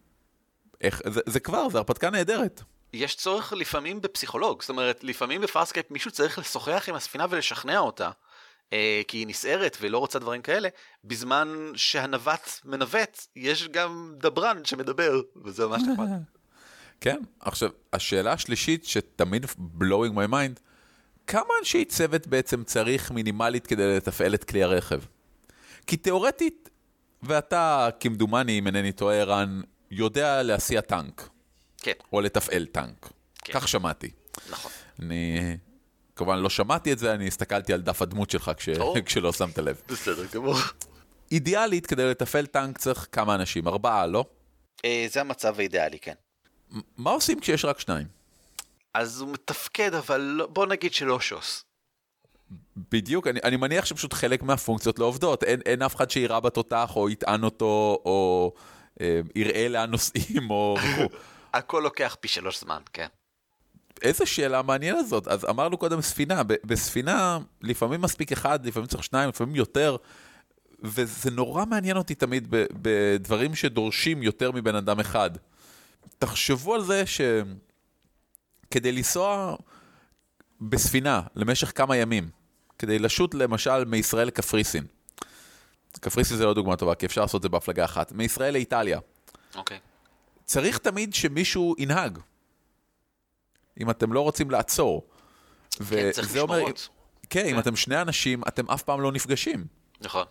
איך, 0.81 1.01
זה, 1.09 1.21
זה 1.25 1.39
כבר, 1.39 1.69
זה 1.69 1.77
הרפתקה 1.77 2.09
נהדרת. 2.09 2.61
יש 2.93 3.15
צורך 3.15 3.53
לפעמים 3.53 4.01
בפסיכולוג, 4.01 4.61
זאת 4.61 4.69
אומרת, 4.69 5.03
לפעמים 5.03 5.41
ב 5.41 5.47
Farscape 5.47 5.91
מישהו 5.91 6.11
צריך 6.11 6.39
לשוחח 6.39 6.85
עם 6.87 6.95
הספינה 6.95 7.25
ולשכנע 7.29 7.79
אותה. 7.79 8.09
אה, 8.73 9.01
כי 9.07 9.17
היא 9.17 9.27
נסערת 9.27 9.77
ולא 9.81 9.97
רוצה 9.97 10.19
דברים 10.19 10.41
כאלה, 10.41 10.69
בזמן 11.03 11.71
שהנווט 11.75 12.49
מנווט, 12.65 13.27
יש 13.35 13.67
גם 13.67 14.13
דברן 14.17 14.65
שמדבר, 14.65 15.21
וזה 15.43 15.67
ממש 15.67 15.81
נחמד. 15.91 16.07
כן, 17.01 17.17
עכשיו, 17.39 17.69
השאלה 17.93 18.33
השלישית 18.33 18.85
שתמיד 18.85 19.45
blowing 19.79 20.13
my 20.15 20.31
mind, 20.31 20.59
כמה 21.27 21.49
אנשי 21.59 21.85
צוות 21.85 22.27
בעצם 22.27 22.63
צריך 22.63 23.11
מינימלית 23.11 23.67
כדי 23.67 23.97
לתפעל 23.97 24.33
את 24.33 24.43
כלי 24.43 24.63
הרכב? 24.63 24.99
כי 25.87 25.97
תיאורטית, 25.97 26.69
ואתה 27.23 27.89
כמדומני, 27.99 28.59
אם 28.59 28.67
אינני 28.67 28.91
טועה, 28.91 29.15
ערן, 29.15 29.61
יודע 29.91 30.43
להסיע 30.43 30.81
טנק. 30.81 31.29
כן. 31.77 31.91
או 32.13 32.21
לתפעל 32.21 32.65
טנק. 32.65 33.09
כן. 33.43 33.53
כך 33.53 33.67
שמעתי. 33.67 34.11
נכון. 34.49 34.71
אני 34.99 35.57
כמובן 36.15 36.39
לא 36.39 36.49
שמעתי 36.49 36.93
את 36.93 36.99
זה, 36.99 37.13
אני 37.13 37.27
הסתכלתי 37.27 37.73
על 37.73 37.81
דף 37.81 38.01
הדמות 38.01 38.29
שלך 38.29 38.51
כש... 38.57 38.69
כשלא 39.05 39.33
שמת 39.33 39.57
לב. 39.57 39.81
בסדר 39.87 40.25
גמור. 40.33 40.55
אידיאלית, 41.31 41.85
כדי 41.85 42.09
לתפעל 42.09 42.45
טנק 42.45 42.77
צריך 42.77 43.07
כמה 43.11 43.35
אנשים, 43.35 43.67
ארבעה, 43.67 44.07
לא? 44.07 44.25
אה, 44.85 45.05
זה 45.09 45.21
המצב 45.21 45.59
האידיאלי, 45.59 45.99
כן. 45.99 46.13
מה 46.97 47.11
עושים 47.11 47.39
כשיש 47.39 47.65
רק 47.65 47.79
שניים? 47.79 48.07
אז 48.93 49.21
הוא 49.21 49.29
מתפקד, 49.29 49.93
אבל 49.93 50.21
לא, 50.21 50.47
בוא 50.47 50.65
נגיד 50.65 50.93
שלא 50.93 51.19
שוס. 51.19 51.65
בדיוק, 52.77 53.27
אני, 53.27 53.39
אני 53.43 53.57
מניח 53.57 53.85
שפשוט 53.85 54.13
חלק 54.13 54.43
מהפונקציות 54.43 54.99
לא 54.99 55.05
עובדות. 55.05 55.43
אין, 55.43 55.61
אין 55.65 55.81
אף 55.81 55.95
אחד 55.95 56.09
שיירה 56.09 56.39
בתותח, 56.39 56.91
או 56.95 57.09
יטען 57.09 57.43
אותו, 57.43 58.01
או 58.05 58.53
אה, 59.01 59.21
יראה 59.35 59.67
לאן 59.67 59.91
נוסעים, 59.91 60.49
או... 60.49 60.77
הכל 61.53 61.79
לוקח 61.83 62.17
פי 62.19 62.27
שלוש 62.27 62.59
זמן, 62.59 62.81
כן. 62.93 63.07
איזה 64.01 64.25
שאלה 64.25 64.61
מעניינת 64.61 65.07
זאת. 65.07 65.27
אז 65.27 65.45
אמרנו 65.45 65.77
קודם 65.77 66.01
ספינה, 66.01 66.41
בספינה 66.43 67.39
לפעמים 67.61 68.01
מספיק 68.01 68.31
אחד, 68.31 68.65
לפעמים 68.65 68.87
צריך 68.87 69.03
שניים, 69.03 69.29
לפעמים 69.29 69.55
יותר, 69.55 69.97
וזה 70.83 71.31
נורא 71.31 71.65
מעניין 71.65 71.97
אותי 71.97 72.15
תמיד 72.15 72.47
בדברים 72.51 73.55
שדורשים 73.55 74.23
יותר 74.23 74.51
מבן 74.51 74.75
אדם 74.75 74.99
אחד. 74.99 75.31
תחשבו 76.19 76.75
על 76.75 76.83
זה 76.83 77.03
שכדי 78.65 78.91
לנסוע 78.91 79.55
בספינה 80.61 81.21
למשך 81.35 81.71
כמה 81.75 81.97
ימים, 81.97 82.29
כדי 82.79 82.99
לשוט 82.99 83.33
למשל 83.33 83.85
מישראל 83.85 84.27
לקפריסין, 84.27 84.85
קפריסין 85.99 86.37
זה 86.37 86.45
לא 86.45 86.53
דוגמה 86.53 86.75
טובה, 86.75 86.95
כי 86.95 87.05
אפשר 87.05 87.21
לעשות 87.21 87.39
את 87.39 87.43
זה 87.43 87.49
בהפלגה 87.49 87.85
אחת, 87.85 88.11
מישראל 88.11 88.53
לאיטליה. 88.53 88.99
אוקיי. 89.55 89.77
Okay. 89.77 89.79
צריך 90.45 90.77
תמיד 90.77 91.13
שמישהו 91.13 91.75
ינהג. 91.77 92.19
אם 93.79 93.89
אתם 93.89 94.13
לא 94.13 94.21
רוצים 94.21 94.51
לעצור. 94.51 95.07
כן, 95.89 96.11
צריך 96.11 96.31
משמרות. 96.31 96.89
כן, 97.29 97.41
כן, 97.41 97.45
אם 97.45 97.59
אתם 97.59 97.75
שני 97.75 98.01
אנשים, 98.01 98.41
אתם 98.47 98.71
אף 98.71 98.83
פעם 98.83 99.01
לא 99.01 99.11
נפגשים. 99.11 99.65
נכון. 100.01 100.25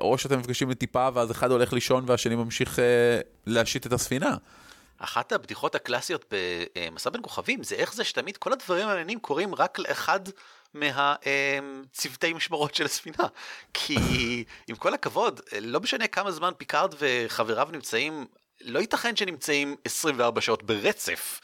או 0.00 0.18
שאתם 0.18 0.38
נפגשים 0.38 0.70
לטיפה 0.70 1.08
ואז 1.14 1.30
אחד 1.30 1.50
הולך 1.50 1.72
לישון 1.72 2.04
והשני 2.06 2.34
ממשיך 2.34 2.78
אה, 2.78 3.20
להשיט 3.46 3.86
את 3.86 3.92
הספינה. 3.92 4.36
אחת 4.98 5.32
הבדיחות 5.32 5.74
הקלאסיות 5.74 6.34
במסע 6.74 7.10
בין 7.10 7.22
כוכבים 7.22 7.62
זה 7.62 7.74
איך 7.74 7.94
זה 7.94 8.04
שתמיד 8.04 8.36
כל 8.36 8.52
הדברים 8.52 8.84
המעניינים 8.84 9.20
קורים 9.20 9.54
רק 9.54 9.78
לאחד 9.78 10.20
מהצוותי 10.74 12.32
משמרות 12.32 12.74
של 12.74 12.84
הספינה. 12.84 13.24
כי 13.74 14.44
עם 14.66 14.76
כל 14.76 14.94
הכבוד, 14.94 15.40
לא 15.60 15.80
משנה 15.80 16.06
כמה 16.06 16.32
זמן 16.32 16.50
פיקארד 16.58 16.94
וחבריו 16.98 17.68
נמצאים, 17.72 18.26
לא 18.60 18.78
ייתכן 18.78 19.16
שנמצאים 19.16 19.76
24 19.84 20.40
שעות 20.40 20.62
ברצף. 20.62 21.40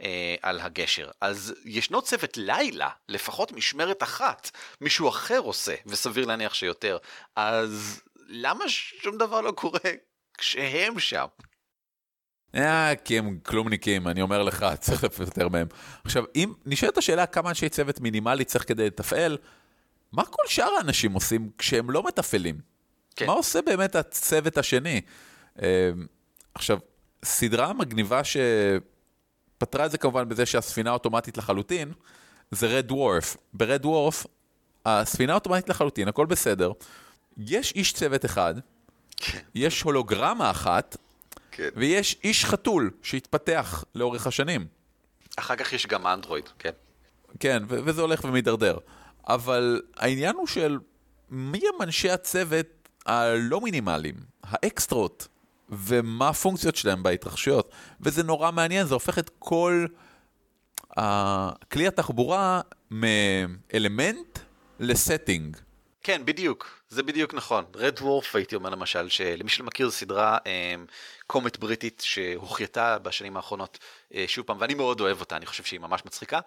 אה, 0.00 0.34
על 0.42 0.60
הגשר. 0.60 1.10
אז 1.20 1.54
ישנו 1.64 2.02
צוות 2.02 2.36
לילה, 2.36 2.88
לפחות 3.08 3.52
משמרת 3.52 4.02
אחת, 4.02 4.50
מישהו 4.80 5.08
אחר 5.08 5.38
עושה, 5.38 5.74
וסביר 5.86 6.26
להניח 6.26 6.54
שיותר. 6.54 6.98
אז 7.36 8.02
למה 8.28 8.64
שום 8.68 9.18
דבר 9.18 9.40
לא 9.40 9.50
קורה 9.50 9.90
כשהם 10.38 10.98
שם? 10.98 11.26
אה, 12.54 12.92
כי 13.04 13.18
הם 13.18 13.38
כלומניקים, 13.42 14.08
אני 14.08 14.22
אומר 14.22 14.42
לך, 14.42 14.66
צריך 14.80 15.04
לפטר 15.04 15.48
מהם. 15.48 15.66
עכשיו, 16.04 16.24
אם 16.34 16.52
נשאלת 16.66 16.98
השאלה 16.98 17.26
כמה 17.26 17.48
אנשי 17.48 17.68
צוות 17.68 18.00
מינימלי 18.00 18.44
צריך 18.44 18.68
כדי 18.68 18.86
לתפעל, 18.86 19.38
מה 20.12 20.24
כל 20.24 20.42
שאר 20.46 20.70
האנשים 20.78 21.12
עושים 21.12 21.50
כשהם 21.58 21.90
לא 21.90 22.02
מתפעלים? 22.06 22.60
כן. 23.16 23.26
מה 23.26 23.32
עושה 23.32 23.62
באמת 23.62 23.94
הצוות 23.94 24.58
השני? 24.58 25.00
אה, 25.62 25.90
עכשיו, 26.54 26.78
סדרה 27.24 27.72
מגניבה 27.72 28.24
ש... 28.24 28.36
פתרה 29.62 29.86
את 29.86 29.90
זה 29.90 29.98
כמובן 29.98 30.28
בזה 30.28 30.46
שהספינה 30.46 30.90
אוטומטית 30.90 31.36
לחלוטין, 31.36 31.92
זה 32.50 32.66
רד 32.66 32.92
וורף. 32.92 33.36
ברד 33.54 33.86
וורף, 33.86 34.26
הספינה 34.86 35.34
אוטומטית 35.34 35.68
לחלוטין, 35.68 36.08
הכל 36.08 36.26
בסדר. 36.26 36.72
יש 37.38 37.72
איש 37.72 37.92
צוות 37.92 38.24
אחד, 38.24 38.54
כן. 39.16 39.38
יש 39.54 39.82
הולוגרמה 39.82 40.50
אחת, 40.50 40.96
כן. 41.50 41.68
ויש 41.76 42.16
איש 42.24 42.44
חתול 42.44 42.90
שהתפתח 43.02 43.84
לאורך 43.94 44.26
השנים. 44.26 44.66
אחר 45.36 45.56
כך 45.56 45.72
יש 45.72 45.86
גם 45.86 46.06
אנדרואיד, 46.06 46.48
כן. 46.58 46.70
כן, 47.40 47.62
ו- 47.68 47.78
וזה 47.84 48.00
הולך 48.00 48.24
ומידרדר. 48.24 48.78
אבל 49.28 49.82
העניין 49.96 50.34
הוא 50.36 50.46
של 50.46 50.78
מי 51.30 51.58
הם 51.58 51.82
אנשי 51.82 52.10
הצוות 52.10 52.66
הלא 53.06 53.60
מינימליים, 53.60 54.16
האקסטרות, 54.42 55.28
ומה 55.72 56.28
הפונקציות 56.28 56.76
שלהם 56.76 57.02
בהתרחשויות. 57.02 57.70
וזה 58.00 58.22
נורא 58.22 58.50
מעניין, 58.50 58.86
זה 58.86 58.94
הופך 58.94 59.18
את 59.18 59.30
כל 59.38 59.86
uh, 60.98 61.02
כלי 61.72 61.86
התחבורה 61.86 62.60
מאלמנט 62.90 64.38
לסטינג. 64.80 65.56
כן, 66.02 66.22
בדיוק, 66.24 66.80
זה 66.88 67.02
בדיוק 67.02 67.34
נכון. 67.34 67.64
רד 67.74 67.98
וורף 68.00 68.36
הייתי 68.36 68.54
אומר 68.54 68.70
למשל, 68.70 69.08
שלמי 69.08 69.50
שלא 69.50 69.66
מכיר 69.66 69.88
זו 69.88 69.92
סדרה 69.92 70.38
um, 70.38 70.90
קומית 71.26 71.58
בריטית 71.58 72.02
שהוחייתה 72.04 72.98
בשנים 72.98 73.36
האחרונות 73.36 73.78
uh, 74.12 74.16
שוב 74.26 74.46
פעם, 74.46 74.56
ואני 74.60 74.74
מאוד 74.74 75.00
אוהב 75.00 75.20
אותה, 75.20 75.36
אני 75.36 75.46
חושב 75.46 75.64
שהיא 75.64 75.80
ממש 75.80 76.02
מצחיקה. 76.06 76.40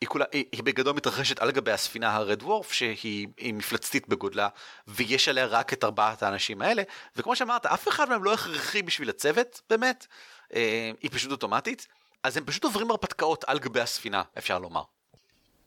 היא, 0.00 0.08
כולה, 0.08 0.24
היא, 0.32 0.44
היא 0.52 0.62
בגדול 0.62 0.96
מתרחשת 0.96 1.38
על 1.38 1.50
גבי 1.50 1.72
הספינה 1.72 2.14
הרד 2.14 2.42
וורף 2.42 2.72
שהיא 2.72 3.28
מפלצתית 3.52 4.08
בגודלה 4.08 4.48
ויש 4.88 5.28
עליה 5.28 5.46
רק 5.46 5.72
את 5.72 5.84
ארבעת 5.84 6.22
האנשים 6.22 6.62
האלה 6.62 6.82
וכמו 7.16 7.36
שאמרת 7.36 7.66
אף 7.66 7.88
אחד 7.88 8.08
מהם 8.08 8.24
לא 8.24 8.34
הכרחי 8.34 8.82
בשביל 8.82 9.08
הצוות 9.08 9.60
באמת 9.70 10.06
אה, 10.54 10.90
היא 11.02 11.10
פשוט 11.10 11.30
אוטומטית 11.30 11.86
אז 12.22 12.36
הם 12.36 12.44
פשוט 12.44 12.64
עוברים 12.64 12.90
הרפתקאות 12.90 13.44
על 13.46 13.58
גבי 13.58 13.80
הספינה 13.80 14.22
אפשר 14.38 14.58
לומר. 14.58 14.82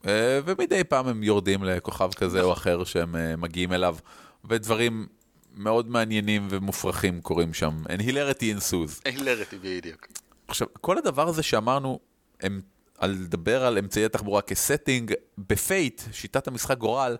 אה, 0.06 0.40
ומדי 0.44 0.84
פעם 0.84 1.08
הם 1.08 1.22
יורדים 1.22 1.64
לכוכב 1.64 2.12
כזה 2.12 2.42
או 2.42 2.52
אחר 2.52 2.84
שהם 2.84 3.16
אה, 3.16 3.36
מגיעים 3.36 3.72
אליו, 3.72 3.96
ודברים 4.44 5.06
מאוד 5.54 5.88
מעניינים 5.88 6.46
ומופרכים 6.50 7.20
קורים 7.20 7.54
שם. 7.54 7.82
And 7.88 8.02
hilarity 8.02 8.58
ensues. 8.58 9.02
הילרתי 9.04 9.58
בדיוק. 9.58 10.06
עכשיו, 10.48 10.66
כל 10.80 10.98
הדבר 10.98 11.28
הזה 11.28 11.42
שאמרנו, 11.42 12.00
הם, 12.40 12.60
על 13.02 13.10
לדבר 13.10 13.64
על 13.64 13.78
אמצעי 13.78 14.04
התחבורה 14.04 14.42
כ 14.42 14.56
setting, 14.56 15.14
ב 15.38 15.49
Fate, 15.49 16.02
שיטת 16.12 16.48
המשחק 16.48 16.78
גורל, 16.78 17.16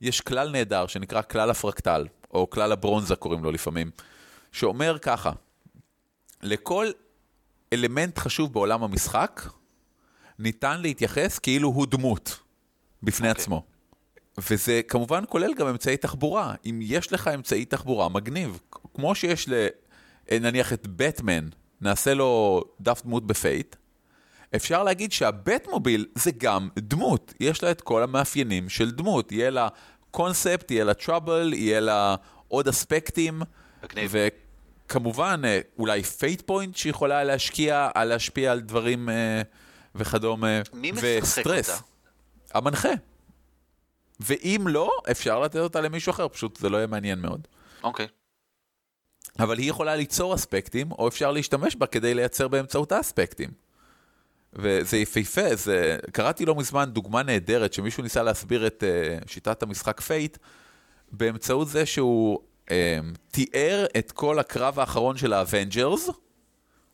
יש 0.00 0.20
כלל 0.20 0.50
נהדר 0.50 0.86
שנקרא 0.86 1.22
כלל 1.22 1.50
הפרקטל, 1.50 2.06
או 2.34 2.50
כלל 2.50 2.72
הברונזה 2.72 3.16
קוראים 3.16 3.44
לו 3.44 3.50
לפעמים, 3.50 3.90
שאומר 4.52 4.98
ככה, 4.98 5.32
לכל 6.42 6.86
אלמנט 7.72 8.18
חשוב 8.18 8.52
בעולם 8.52 8.82
המשחק, 8.82 9.42
ניתן 10.38 10.80
להתייחס 10.80 11.38
כאילו 11.38 11.68
הוא 11.68 11.86
דמות 11.86 12.38
בפני 13.02 13.28
okay. 13.28 13.30
אוקיי. 13.30 13.42
עצמו. 13.42 13.62
וזה 14.50 14.80
כמובן 14.88 15.24
כולל 15.28 15.54
גם 15.54 15.66
אמצעי 15.66 15.96
תחבורה. 15.96 16.54
אם 16.66 16.78
יש 16.82 17.12
לך 17.12 17.28
אמצעי 17.28 17.64
תחבורה 17.64 18.08
מגניב, 18.08 18.60
כמו 18.94 19.14
שיש 19.14 19.48
ל... 19.48 19.66
נניח 20.30 20.72
את 20.72 20.86
בטמן, 20.86 21.48
נעשה 21.80 22.14
לו 22.14 22.62
דף 22.80 23.02
דמות 23.04 23.26
ב 23.26 23.34
Fate, 23.34 23.76
אפשר 24.54 24.82
להגיד 24.82 25.12
שה 25.12 25.35
Batmobile 25.35 26.06
זה 26.14 26.30
גם 26.38 26.68
דמות. 26.78 27.34
יש 27.40 27.62
לה 27.62 27.70
את 27.70 27.80
כל 27.80 28.02
המאפיינים 28.02 28.68
של 28.68 28.90
דמות. 28.90 29.32
יהיה 29.32 29.50
לה 29.50 29.68
קונספט, 30.10 30.70
יהיה 30.70 30.84
לה 30.84 30.94
trouble, 30.94 31.52
יהיה 31.54 31.80
לה 31.80 32.14
עוד 32.48 32.68
אספקטים. 32.68 33.42
מגניב. 33.84 34.14
וכמובן, 34.14 35.42
אה, 35.44 35.60
אולי 35.78 36.02
Fate 36.02 36.42
point 36.46 36.76
שיכולה 36.76 37.24
להשקיע, 37.24 37.88
להשפיע 37.96 38.52
על 38.52 38.60
דברים 38.60 39.08
אה, 39.08 39.42
וכדומה. 39.94 40.60
מי 40.72 40.92
משחק 40.92 41.04
וסטרס. 41.22 41.70
אותה? 41.70 41.82
המנחה. 42.58 42.88
ואם 44.20 44.64
לא, 44.68 44.90
אפשר 45.10 45.40
לתת 45.40 45.56
אותה 45.56 45.80
למישהו 45.80 46.10
אחר, 46.10 46.28
פשוט 46.28 46.56
זה 46.56 46.68
לא 46.68 46.76
יהיה 46.76 46.86
מעניין 46.86 47.18
מאוד. 47.18 47.48
אוקיי. 47.82 48.06
אבל 49.38 49.58
היא 49.58 49.70
יכולה 49.70 49.96
ליצור 49.96 50.34
אספקטים, 50.34 50.92
או 50.92 51.08
אפשר 51.08 51.32
להשתמש 51.32 51.76
בה 51.76 51.86
כדי 51.86 52.14
לייצר 52.14 52.48
באמצעותה 52.48 53.00
אספקטים. 53.00 53.65
וזה 54.52 54.96
יפהפה, 54.96 55.56
זה... 55.56 55.98
קראתי 56.12 56.44
לא 56.44 56.54
מזמן 56.54 56.90
דוגמה 56.92 57.22
נהדרת 57.22 57.72
שמישהו 57.72 58.02
ניסה 58.02 58.22
להסביר 58.22 58.66
את 58.66 58.84
uh, 59.22 59.30
שיטת 59.30 59.62
המשחק 59.62 60.00
Fate 60.00 60.38
באמצעות 61.12 61.68
זה 61.68 61.86
שהוא 61.86 62.38
uh, 62.64 62.70
תיאר 63.30 63.86
את 63.98 64.12
כל 64.12 64.38
הקרב 64.38 64.78
האחרון 64.78 65.16
של 65.16 65.32
ה 65.32 65.40
Avengers, 65.40 66.10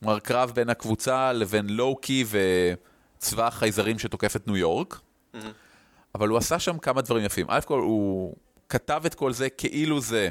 כלומר 0.00 0.18
קרב 0.18 0.52
בין 0.54 0.70
הקבוצה 0.70 1.32
לבין 1.32 1.68
לוקי 1.68 2.24
וצבא 3.18 3.46
החייזרים 3.46 3.98
שתוקף 3.98 4.36
את 4.36 4.46
ניו 4.46 4.56
יורק, 4.56 5.00
אבל 6.14 6.28
הוא 6.28 6.38
עשה 6.38 6.58
שם 6.58 6.78
כמה 6.78 7.02
דברים 7.02 7.24
יפים. 7.24 7.46
א' 7.48 7.60
כל 7.64 7.78
הוא 7.78 8.34
כתב 8.68 9.02
את 9.06 9.14
כל 9.14 9.32
זה 9.32 9.50
כאילו 9.50 10.00
זה 10.00 10.28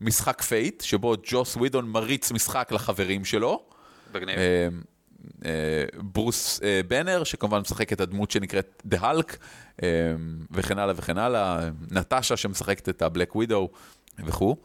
משחק 0.00 0.42
Fate, 0.42 0.80
שבו 0.80 1.14
ג'וס 1.22 1.56
ווידון 1.56 1.88
מריץ 1.88 2.32
משחק 2.32 2.72
לחברים 2.72 3.24
שלו. 3.24 3.64
מגניב. 4.14 4.38
אה, 4.38 4.42
אה, 4.44 4.68
ברוס 6.02 6.62
אה, 6.62 6.80
בנר, 6.88 7.24
שכמובן 7.24 7.58
משחק 7.58 7.92
את 7.92 8.00
הדמות 8.00 8.30
שנקראת 8.30 8.82
The 8.84 9.00
Hulk, 9.00 9.36
אה, 9.82 9.88
וכן 10.50 10.78
הלאה 10.78 10.94
וכן 10.96 11.18
הלאה, 11.18 11.68
נטשה 11.90 12.36
שמשחקת 12.36 12.88
את 12.88 13.02
ה 13.02 13.08
Black 13.08 13.36
Widow 13.36 13.68
וכו'. 14.26 14.56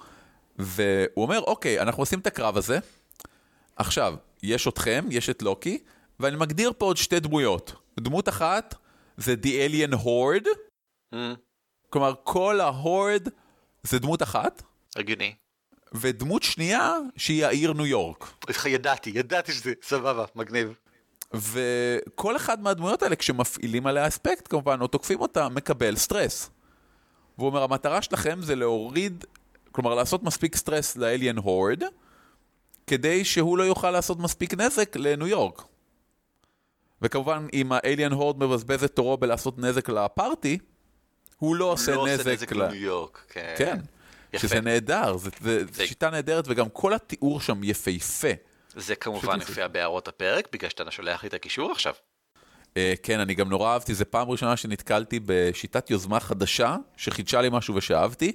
והוא 0.58 1.24
אומר, 1.24 1.40
אוקיי, 1.40 1.82
אנחנו 1.82 2.02
עושים 2.02 2.20
את 2.20 2.28
הקרב 2.28 2.58
הזה, 2.58 2.80
עכשיו, 3.76 4.16
יש 4.44 4.68
אתכם, 4.68 5.06
יש 5.10 5.30
את 5.30 5.42
לוקי, 5.42 5.84
ואני 6.20 6.38
מגדיר 6.38 6.72
פה 6.78 6.86
עוד 6.86 6.98
שתי 6.98 7.20
דמויות. 7.20 7.74
דמות 8.00 8.30
אחת 8.30 8.76
זה 9.18 9.36
The 9.44 9.48
Alien 9.70 9.96
Horde, 9.96 10.50
Mm, 11.14 11.18
כלומר 11.90 12.14
כל 12.24 12.62
ההורד 12.62 13.28
זה 13.84 14.00
דמות 14.00 14.24
אחת, 14.24 14.64
הגיוני. 14.96 15.36
ודמות 15.94 16.44
שנייה 16.44 16.94
שהיא 17.18 17.46
העיר 17.46 17.74
ניו 17.74 17.86
יורק. 17.86 18.34
ידעתי, 18.66 19.12
ידעתי 19.16 19.52
שזה 19.52 19.74
סבבה, 19.84 20.26
מגניב. 20.36 20.74
וכל 21.34 22.36
אחד 22.36 22.62
מהדמויות 22.62 23.04
האלה, 23.04 23.16
כשמפעילים 23.16 23.88
עליה 23.88 24.08
אספקט 24.08 24.48
כמובן, 24.50 24.82
או 24.82 24.88
תוקפים 24.88 25.22
אותה, 25.22 25.50
מקבל 25.50 25.96
סטרס. 25.96 26.50
והוא 27.38 27.48
אומר, 27.50 27.64
המטרה 27.64 28.02
שלכם 28.02 28.42
זה 28.42 28.56
להוריד, 28.56 29.26
כלומר 29.72 29.96
לעשות 29.96 30.24
מספיק 30.24 30.56
סטרס 30.56 30.96
לאליאן 30.96 31.38
הורד, 31.38 31.84
כדי 32.88 33.26
שהוא 33.26 33.58
לא 33.58 33.64
יוכל 33.64 33.92
לעשות 33.92 34.20
מספיק 34.20 34.54
נזק 34.54 34.96
לניו 34.96 35.28
יורק. 35.28 35.62
וכמובן, 37.02 37.48
אם 37.54 37.72
האליאן 37.72 38.12
הורד 38.12 38.44
מבזבז 38.44 38.84
את 38.84 38.96
תורו 38.96 39.18
בלעשות 39.18 39.60
נזק 39.60 39.90
לפארטי, 39.90 40.58
הוא 41.38 41.56
לא 41.56 41.66
עושה 41.66 41.96
לא 41.96 42.08
נזק. 42.08 42.20
עושה 42.20 42.34
נזק 42.34 42.52
ל- 42.52 42.64
לניו 42.64 42.76
יורק. 42.76 43.26
כן. 43.30 43.54
כן, 43.58 43.78
יפה. 44.34 44.48
שזה 44.48 44.62
נהדר, 44.62 45.18
זו 45.18 45.30
זה- 45.72 45.88
שיטה 45.88 46.10
נהדרת, 46.10 46.46
וגם 46.48 46.70
כל 46.70 46.94
התיאור 46.94 47.42
שם 47.42 47.64
יפהפה. 47.64 48.28
זה 48.76 48.96
כמובן 48.96 49.40
יופיע 49.40 49.68
בהערות 49.68 50.08
הפרק, 50.08 50.48
בגלל 50.54 50.70
שאתה 50.70 50.92
שולח 50.92 51.24
לי 51.24 51.30
את 51.30 51.34
הקישור 51.34 51.72
עכשיו. 51.72 51.94
אה, 52.78 52.94
כן, 53.04 53.20
אני 53.20 53.34
גם 53.34 53.50
נורא 53.50 53.74
אהבתי, 53.74 53.94
זו 53.94 54.06
פעם 54.10 54.30
ראשונה 54.30 54.58
שנתקלתי 54.58 55.20
בשיטת 55.26 55.90
יוזמה 55.90 56.20
חדשה, 56.20 56.76
שחידשה 56.98 57.42
לי 57.42 57.50
משהו 57.52 57.76
ושאהבתי. 57.76 58.32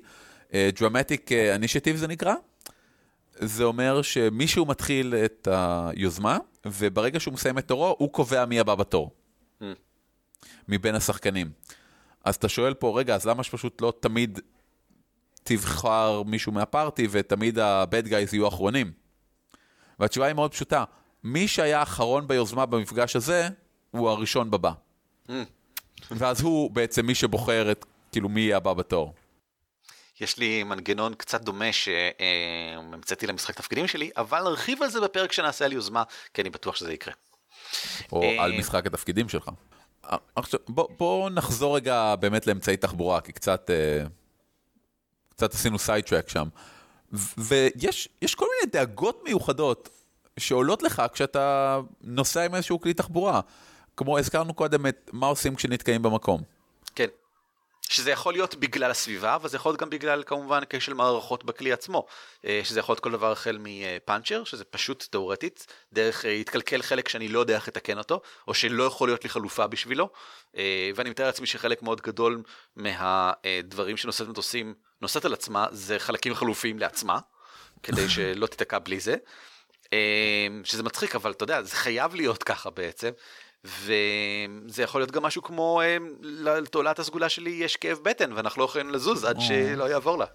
אה, 0.55 0.71
Dramatic 0.79 1.33
אה, 1.33 1.57
Initiative 1.57 1.97
זה 1.97 2.07
נקרא. 2.09 2.35
זה 3.39 3.65
אומר 3.65 4.03
שמישהו 4.03 4.67
מתחיל 4.67 5.15
את 5.25 5.49
היוזמה, 5.51 6.39
וברגע 6.67 7.21
שהוא 7.21 7.35
מסיים 7.35 7.59
את 7.59 7.69
תורו, 7.69 7.97
הוא 7.99 8.13
קובע 8.13 8.45
מי 8.45 8.61
הבא 8.61 8.75
בתור. 8.75 9.11
Mm. 9.61 9.65
מבין 10.69 10.95
השחקנים. 10.95 11.51
אז 12.25 12.35
אתה 12.35 12.49
שואל 12.49 12.75
פה, 12.75 12.99
רגע, 12.99 13.15
אז 13.15 13.27
למה 13.27 13.43
שפשוט 13.43 13.81
לא 13.81 13.93
תמיד 14.01 14.41
תבחר 15.47 16.23
מישהו 16.23 16.53
מהפארטי 16.53 17.09
ותמיד 17.11 17.59
ה-bad 17.59 18.07
guys 18.07 18.33
יהיו 18.33 18.49
אחרונים? 18.49 18.93
והתשובה 19.99 20.27
היא 20.27 20.35
מאוד 20.35 20.53
פשוטה, 20.53 20.85
מי 21.25 21.49
שהיה 21.49 21.83
אחרון 21.83 22.29
ביוזמה 22.29 22.67
במפגש 22.67 23.17
הזה, 23.17 23.49
הוא 23.91 24.09
הראשון 24.11 24.51
בבא. 24.51 24.73
Mm. 25.29 25.33
ואז 26.11 26.41
הוא 26.41 26.71
בעצם 26.71 27.07
מי 27.07 27.15
שבוחר 27.15 27.73
את, 27.73 27.85
כאילו, 28.13 28.29
מי 28.29 28.41
יהיה 28.41 28.57
הבא 28.57 28.73
בתור. 28.73 29.15
יש 30.21 30.39
לי 30.39 30.63
מנגנון 30.63 31.15
קצת 31.15 31.41
דומה 31.41 31.73
שהמצאתי 31.73 33.27
למשחק 33.27 33.55
תפקידים 33.55 33.87
שלי, 33.87 34.11
אבל 34.17 34.43
נרחיב 34.43 34.83
על 34.83 34.91
זה 34.91 35.01
בפרק 35.01 35.33
שנעשה 35.33 35.65
על 35.65 35.73
יוזמה, 35.73 36.03
כי 36.35 36.43
אני 36.43 36.51
בטוח 36.51 36.77
שזה 36.77 36.93
יקרה. 36.93 37.15
או 38.13 38.23
אה, 38.23 38.45
על 38.45 38.59
משחק 38.59 38.87
התפקידים 38.87 39.29
שלך. 39.29 39.51
אה, 40.05 40.17
עכשיו, 40.37 40.61
בוא, 40.69 40.89
בוא 40.99 41.31
נחזור 41.31 41.77
רגע 41.77 42.15
באמת 42.21 42.47
לאמצעי 42.47 42.77
תחבורה, 42.77 43.21
כי 43.21 43.33
קצת, 43.33 43.71
אה, 43.71 44.07
קצת 45.37 45.55
עשינו 45.55 45.79
סיידטרק 45.79 46.29
שם. 46.29 46.49
ויש 47.39 48.09
יש 48.23 48.35
כל 48.35 48.47
מיני 48.55 48.73
דאגות 48.73 49.23
מיוחדות 49.25 49.89
שעולות 50.39 50.83
לך 50.83 51.03
כשאתה 51.13 51.79
נוסע 52.01 52.45
עם 52.45 52.55
איזשהו 52.55 52.81
כלי 52.81 52.95
תחבורה. 52.95 53.41
כמו 53.97 54.19
הזכרנו 54.19 54.55
קודם 54.55 54.87
את 54.87 55.11
מה 55.13 55.27
עושים 55.27 55.55
כשנתקעים 55.55 56.03
במקום. 56.03 56.43
כן. 56.95 57.07
שזה 57.89 58.11
יכול 58.11 58.33
להיות 58.33 58.55
בגלל 58.55 58.91
הסביבה, 58.91 59.35
אבל 59.35 59.49
זה 59.49 59.57
יכול 59.57 59.71
להיות 59.71 59.81
גם 59.81 59.91
בגלל 59.91 60.23
כמובן 60.27 60.63
כשל 60.71 60.95
מערכות 60.95 61.45
בכלי 61.45 61.73
עצמו. 61.73 62.07
אה, 62.45 62.61
שזה 62.65 62.81
יכול 62.81 62.93
להיות 62.93 63.01
כל 63.01 63.13
דבר 63.13 63.33
החל 63.33 63.59
מפאנצ'ר, 63.61 64.45
שזה 64.45 64.65
פשוט 64.65 65.07
תאורטית, 65.11 65.67
דרך 65.93 66.25
אה, 66.25 66.31
יתקלקל 66.31 66.83
חלק 66.83 67.09
שאני 67.09 67.29
לא 67.29 67.41
יודע 67.41 67.55
איך 67.55 67.69
לתקן 67.69 67.99
אותו, 67.99 68.21
או 68.49 68.55
שלא 68.55 68.85
יכול 68.85 69.09
להיות 69.09 69.25
לי 69.25 69.31
חלופה 69.31 69.67
בשבילו. 69.67 70.09
אה, 70.57 70.91
ואני 70.95 71.11
מתאר 71.11 71.27
לעצמי 71.27 71.47
שחלק 71.47 71.83
מאוד 71.83 72.01
גדול 72.01 72.43
מהדברים 72.77 73.97
שנושאת 73.97 74.29
מטוסים 74.29 74.75
נושאת 75.03 75.25
על 75.25 75.33
עצמה, 75.33 75.67
זה 75.73 75.99
חלקים 75.99 76.35
חלופיים 76.35 76.79
לעצמה, 76.79 77.19
כדי 77.83 78.09
שלא 78.09 78.47
תיתקע 78.47 78.79
בלי 78.79 79.01
זה. 79.01 79.17
אה, 79.93 80.47
שזה 80.65 80.83
מצחיק, 80.83 81.15
אבל 81.15 81.31
אתה 81.31 81.45
יודע, 81.45 81.63
זה 81.63 81.77
חייב 81.77 82.15
להיות 82.15 82.43
ככה 82.43 82.71
בעצם. 82.71 83.11
וזה 83.65 84.83
יכול 84.83 85.01
להיות 85.01 85.11
גם 85.11 85.23
משהו 85.23 85.43
כמו 85.43 85.81
אה, 85.81 85.97
לתולעת 86.23 86.99
הסגולה 86.99 87.29
שלי 87.29 87.51
יש 87.51 87.77
כאב 87.77 87.99
בטן 88.03 88.33
ואנחנו 88.33 88.61
לא 88.61 88.65
יכולים 88.65 88.91
לזוז 88.91 89.25
עד 89.25 89.41
שלא 89.41 89.91
יעבור 89.91 90.19
לה. 90.19 90.27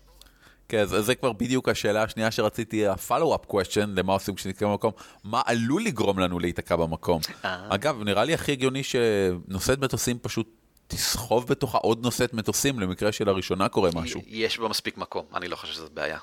כן, 0.67 0.79
אז 0.79 0.89
זה 0.89 1.15
כבר 1.15 1.31
בדיוק 1.31 1.69
השאלה 1.69 2.03
השנייה 2.03 2.31
שרציתי, 2.31 2.87
ה-follow-up 2.87 3.51
question, 3.51 3.87
למה 3.95 4.13
עושים 4.13 4.35
כשנתקעים 4.35 4.71
במקום, 4.71 4.91
מה 5.23 5.41
עלול 5.45 5.83
לגרום 5.83 6.19
לנו 6.19 6.39
להיתקע 6.39 6.75
במקום. 6.75 7.21
אה. 7.45 7.67
אגב, 7.69 8.03
נראה 8.03 8.23
לי 8.23 8.33
הכי 8.33 8.51
הגיוני 8.51 8.83
שנושאת 8.83 9.79
מטוסים 9.79 10.19
פשוט 10.19 10.60
תסחוב 10.91 11.47
בתוכה 11.47 11.77
עוד 11.77 12.03
נושאת 12.03 12.33
מטוסים 12.33 12.79
למקרה 12.79 13.11
שלראשונה 13.11 13.69
קורה 13.69 13.89
משהו. 13.93 14.21
יש 14.27 14.59
בה 14.59 14.67
מספיק 14.67 14.97
מקום, 14.97 15.25
אני 15.35 15.47
לא 15.47 15.55
חושב 15.55 15.73
שזאת 15.73 15.91
בעיה. 15.91 16.17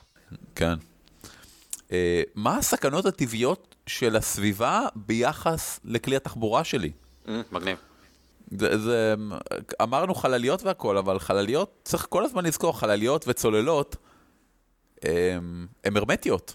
כן. 0.55 0.75
אה, 1.93 2.23
מה 2.35 2.57
הסכנות 2.57 3.07
הטבעיות 3.07 3.75
של 3.87 4.17
הסביבה 4.17 4.87
ביחס 4.97 5.81
לכלי 5.85 6.17
התחבורה 6.17 6.65
שלי? 6.65 6.91
אה, 7.29 7.41
מגניב. 7.53 7.79
זה, 8.59 8.79
זה, 8.79 9.15
אמרנו 9.83 10.15
חלליות 10.15 10.63
והכל, 10.63 10.97
אבל 10.97 11.19
חלליות, 11.19 11.81
צריך 11.85 12.07
כל 12.09 12.25
הזמן 12.25 12.45
לזכור, 12.45 12.79
חלליות 12.79 13.25
וצוללות 13.29 13.97
הן 15.85 15.97
הרמטיות. 15.97 16.55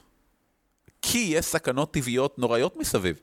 כי 1.01 1.17
יש 1.17 1.45
סכנות 1.45 1.93
טבעיות 1.93 2.39
נוראיות 2.39 2.77
מסביב. 2.77 3.19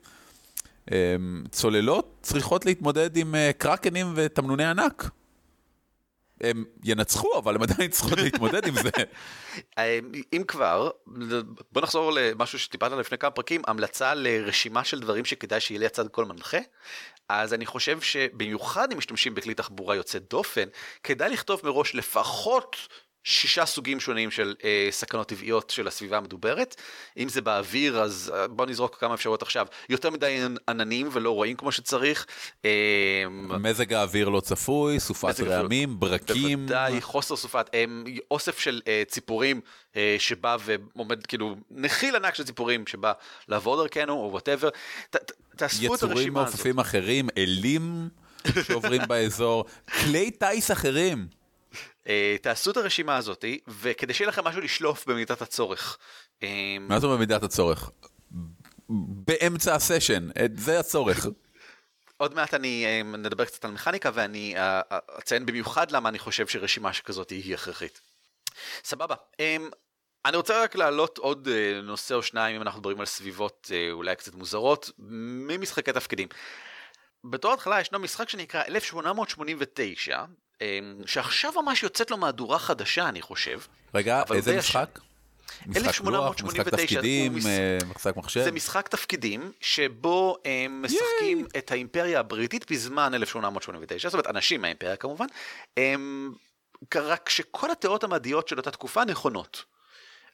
צוללות 1.51 2.17
צריכות 2.21 2.65
להתמודד 2.65 3.17
עם 3.17 3.35
אה, 3.35 3.51
קרקנים 3.57 4.13
ותמנוני 4.15 4.65
ענק. 4.65 5.09
הם 6.41 6.65
ינצחו, 6.83 7.37
אבל 7.37 7.55
הם 7.55 7.61
עדיין 7.61 7.91
צריכות 7.91 8.19
להתמודד 8.19 8.67
עם 8.67 8.73
זה. 8.75 8.89
אם 10.33 10.43
כבר, 10.47 10.89
בוא 11.71 11.81
נחזור 11.81 12.11
למשהו 12.11 12.59
שטיפלת 12.59 12.91
לפני 12.91 13.17
כמה 13.17 13.31
פרקים, 13.31 13.61
המלצה 13.67 14.13
לרשימה 14.13 14.83
של 14.83 14.99
דברים 14.99 15.25
שכדאי 15.25 15.59
שיהיה 15.59 15.79
ליצד 15.79 16.07
כל 16.07 16.25
מנחה. 16.25 16.57
אז 17.29 17.53
אני 17.53 17.65
חושב 17.65 18.01
שבמיוחד 18.01 18.91
אם 18.91 18.97
משתמשים 18.97 19.35
בכלי 19.35 19.53
תחבורה 19.53 19.95
יוצא 19.95 20.19
דופן, 20.19 20.67
כדאי 21.03 21.29
לכתוב 21.29 21.61
מראש 21.63 21.95
לפחות 21.95 22.75
שישה 23.23 23.65
סוגים 23.65 23.99
שונים 23.99 24.31
של 24.31 24.55
אה, 24.63 24.87
סכנות 24.91 25.27
טבעיות 25.27 25.69
של 25.69 25.87
הסביבה 25.87 26.17
המדוברת. 26.17 26.75
אם 27.17 27.29
זה 27.29 27.41
באוויר, 27.41 28.01
אז 28.01 28.33
אה, 28.35 28.47
בוא 28.47 28.65
נזרוק 28.65 28.97
כמה 28.99 29.13
אפשרויות 29.13 29.41
עכשיו. 29.41 29.67
יותר 29.89 30.09
מדי 30.09 30.41
עננים 30.69 31.09
ולא 31.11 31.31
רואים 31.31 31.55
כמו 31.55 31.71
שצריך. 31.71 32.25
אה, 32.65 33.23
מזג 33.59 33.93
האוויר 33.93 34.29
לא 34.29 34.39
צפוי, 34.39 34.99
סופת 34.99 35.39
רעמים, 35.39 35.99
ברקים. 35.99 36.65
בוודאי, 36.65 37.01
חוסר 37.01 37.35
סופת, 37.35 37.69
אה, 37.73 37.85
אוסף 38.31 38.59
של 38.59 38.81
אה, 38.87 39.03
ציפורים 39.07 39.61
אה, 39.95 40.15
שבא 40.19 40.57
ועומד, 40.59 41.25
כאילו, 41.25 41.55
נחיל 41.71 42.15
ענק 42.15 42.35
של 42.35 42.43
ציפורים 42.43 42.87
שבא 42.87 43.11
לעבור 43.47 43.83
דרכנו, 43.83 44.13
או 44.13 44.29
whatever. 44.31 44.69
תאספו 45.55 45.55
את 45.55 45.59
הרשימה 45.59 45.93
הזאת. 45.93 46.09
יצורים 46.09 46.33
מעופפים 46.33 46.79
אחרים, 46.79 47.27
אלים 47.37 48.09
שעוברים 48.63 49.01
באזור, 49.09 49.65
כלי 50.01 50.31
טיס 50.31 50.71
אחרים. 50.71 51.40
Uh, 52.05 52.09
תעשו 52.41 52.71
את 52.71 52.77
הרשימה 52.77 53.17
הזאת, 53.17 53.45
וכדי 53.67 54.13
שיהיה 54.13 54.29
לכם 54.29 54.43
משהו 54.43 54.61
לשלוף 54.61 55.07
במידת 55.07 55.41
הצורך. 55.41 55.97
Uh, 56.39 56.45
מה 56.79 56.99
זאת 56.99 57.17
במידת 57.17 57.43
הצורך? 57.43 57.91
באמצע 58.89 59.75
הסשן, 59.75 60.29
זה 60.55 60.79
הצורך. 60.79 61.25
עוד 62.17 62.33
מעט 62.35 62.53
אני 62.53 62.85
uh, 62.85 63.17
נדבר 63.17 63.45
קצת 63.45 63.65
על 63.65 63.71
מכניקה 63.71 64.09
ואני 64.13 64.55
uh, 64.57 64.95
אציין 65.19 65.45
במיוחד 65.45 65.91
למה 65.91 66.09
אני 66.09 66.19
חושב 66.19 66.47
שרשימה 66.47 66.93
שכזאת 66.93 67.29
היא 67.29 67.53
הכרחית. 67.53 68.01
סבבה. 68.83 69.15
Um, 69.33 69.75
אני 70.25 70.37
רוצה 70.37 70.63
רק 70.63 70.75
להעלות 70.75 71.17
עוד 71.17 71.47
נושא 71.83 72.15
או 72.15 72.23
שניים 72.23 72.55
אם 72.55 72.61
אנחנו 72.61 72.79
מדברים 72.79 72.99
על 72.99 73.05
סביבות 73.05 73.71
אולי 73.91 74.15
קצת 74.15 74.35
מוזרות 74.35 74.91
ממשחקי 74.99 75.93
תפקידים. 75.93 76.27
בתור 77.23 77.53
התחלה 77.53 77.81
ישנו 77.81 77.99
משחק 77.99 78.29
שנקרא 78.29 78.63
1889 78.67 80.19
אמ, 80.19 80.25
שעכשיו 81.05 81.53
ממש 81.61 81.83
יוצאת 81.83 82.11
לו 82.11 82.17
מהדורה 82.17 82.59
חדשה, 82.59 83.09
אני 83.09 83.21
חושב. 83.21 83.59
רגע, 83.93 84.23
איזה 84.33 84.57
משחק? 84.57 84.99
משחק 85.67 86.05
לוח, 86.05 86.43
משחק 86.43 86.69
תפקידים, 86.69 87.35
מש... 87.35 87.45
אה, 87.45 87.77
משחק 87.95 88.17
מחשב? 88.17 88.43
זה 88.43 88.51
משחק 88.51 88.87
תפקידים 88.87 89.51
שבו 89.61 90.37
הם 90.45 90.81
משחקים 90.85 91.37
ייי. 91.37 91.47
את 91.57 91.71
האימפריה 91.71 92.19
הבריטית 92.19 92.71
בזמן 92.71 93.13
1889, 93.13 94.09
זאת 94.09 94.13
אומרת 94.13 94.27
אנשים 94.27 94.61
מהאימפריה 94.61 94.95
כמובן, 94.95 95.25
הם... 95.77 96.33
רק 96.95 97.29
שכל 97.29 97.71
התיאוריות 97.71 98.03
המדעיות 98.03 98.47
של 98.47 98.57
אותה 98.57 98.71
תקופה 98.71 99.05
נכונות. 99.05 99.63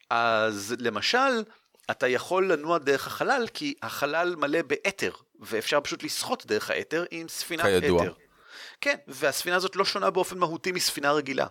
אז 0.10 0.76
למשל, 0.80 1.44
אתה 1.92 2.08
יכול 2.08 2.52
לנוע 2.52 2.78
דרך 2.78 3.08
החלל 3.08 3.48
כי 3.54 3.74
החלל 3.82 4.36
מלא 4.36 4.62
באתר, 4.62 5.12
ואפשר 5.40 5.82
פשוט 5.82 6.04
לשחות 6.04 6.46
דרך 6.46 6.70
האתר 6.70 7.06
עם 7.12 7.28
ספינת 7.28 7.66
כידוע. 7.66 8.04
אתר. 8.04 8.14
כן, 8.82 8.96
והספינה 9.08 9.56
הזאת 9.56 9.76
לא 9.76 9.86
שונה 9.86 10.10
באופן 10.10 10.38
מהותי 10.38 10.72
מספינה 10.72 11.12
רגילה. 11.12 11.48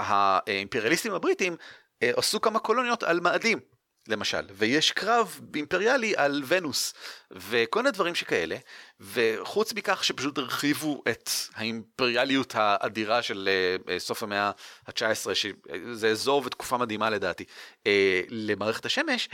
והאימפריאליסטים 0.00 1.14
הבריטים 1.14 1.56
אה, 2.02 2.10
עשו 2.16 2.40
כמה 2.40 2.58
קולוניות 2.58 3.02
על 3.02 3.20
מאדים, 3.20 3.60
למשל, 4.08 4.46
ויש 4.50 4.92
קרב 4.92 5.40
אימפריאלי 5.54 6.16
על 6.16 6.42
ונוס, 6.46 6.94
וכל 7.30 7.82
מיני 7.82 7.90
דברים 7.90 8.14
שכאלה, 8.14 8.56
וחוץ 9.00 9.72
מכך 9.72 10.04
שפשוט 10.04 10.38
הרחיבו 10.38 11.02
את 11.08 11.30
האימפריאליות 11.54 12.54
האדירה 12.56 13.22
של 13.22 13.48
אה, 13.88 13.98
סוף 13.98 14.22
המאה 14.22 14.50
ה-19, 14.86 15.34
שזה 15.34 16.08
אזור 16.08 16.42
ותקופה 16.44 16.76
מדהימה 16.76 17.10
לדעתי, 17.10 17.44
אה, 17.86 18.20
למערכת 18.28 18.86
השמש, 18.86 19.28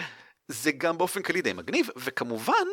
זה 0.48 0.72
גם 0.72 0.98
באופן 0.98 1.22
כללי 1.22 1.42
די 1.42 1.52
מגניב, 1.52 1.88
וכמובן, 1.96 2.66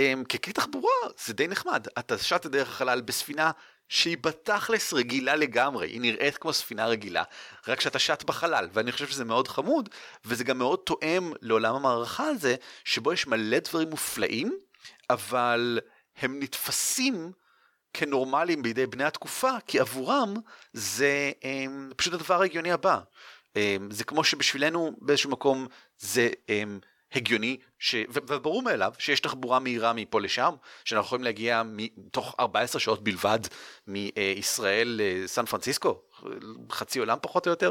ככלי 0.00 0.52
תחבורה 0.52 0.90
זה 1.26 1.34
די 1.34 1.48
נחמד, 1.48 1.86
אתה 1.98 2.18
שט 2.18 2.46
דרך 2.46 2.68
החלל 2.68 3.00
בספינה 3.00 3.50
שהיא 3.88 4.16
בתכלס 4.20 4.92
רגילה 4.92 5.36
לגמרי, 5.36 5.88
היא 5.88 6.00
נראית 6.00 6.36
כמו 6.36 6.52
ספינה 6.52 6.86
רגילה, 6.86 7.22
רק 7.68 7.80
שאתה 7.80 7.98
שט 7.98 8.22
בחלל, 8.22 8.68
ואני 8.72 8.92
חושב 8.92 9.08
שזה 9.08 9.24
מאוד 9.24 9.48
חמוד, 9.48 9.88
וזה 10.24 10.44
גם 10.44 10.58
מאוד 10.58 10.78
תואם 10.78 11.32
לעולם 11.42 11.74
המערכה 11.74 12.24
הזה, 12.24 12.56
שבו 12.84 13.12
יש 13.12 13.26
מלא 13.26 13.58
דברים 13.58 13.90
מופלאים, 13.90 14.58
אבל 15.10 15.80
הם 16.16 16.40
נתפסים 16.40 17.32
כנורמליים 17.92 18.62
בידי 18.62 18.86
בני 18.86 19.04
התקופה, 19.04 19.50
כי 19.66 19.80
עבורם 19.80 20.34
זה 20.72 21.32
um, 21.40 21.94
פשוט 21.94 22.14
הדבר 22.14 22.40
ההגיוני 22.40 22.72
הבא. 22.72 23.00
Um, 23.54 23.58
זה 23.90 24.04
כמו 24.04 24.24
שבשבילנו 24.24 24.96
באיזשהו 25.00 25.30
מקום 25.30 25.66
זה... 25.98 26.28
Um, 26.46 26.86
הגיוני, 27.12 27.56
ש... 27.78 27.94
וברור 28.08 28.62
מאליו 28.62 28.92
שיש 28.98 29.20
תחבורה 29.20 29.58
מהירה 29.58 29.92
מפה 29.92 30.20
לשם, 30.20 30.54
שאנחנו 30.84 31.06
יכולים 31.06 31.24
להגיע 31.24 31.62
תוך 32.10 32.34
14 32.40 32.80
שעות 32.80 33.04
בלבד 33.04 33.38
מישראל 33.86 35.00
לסן 35.02 35.44
פרנסיסקו, 35.44 36.00
חצי 36.70 36.98
עולם 36.98 37.18
פחות 37.22 37.46
או 37.46 37.50
יותר, 37.50 37.70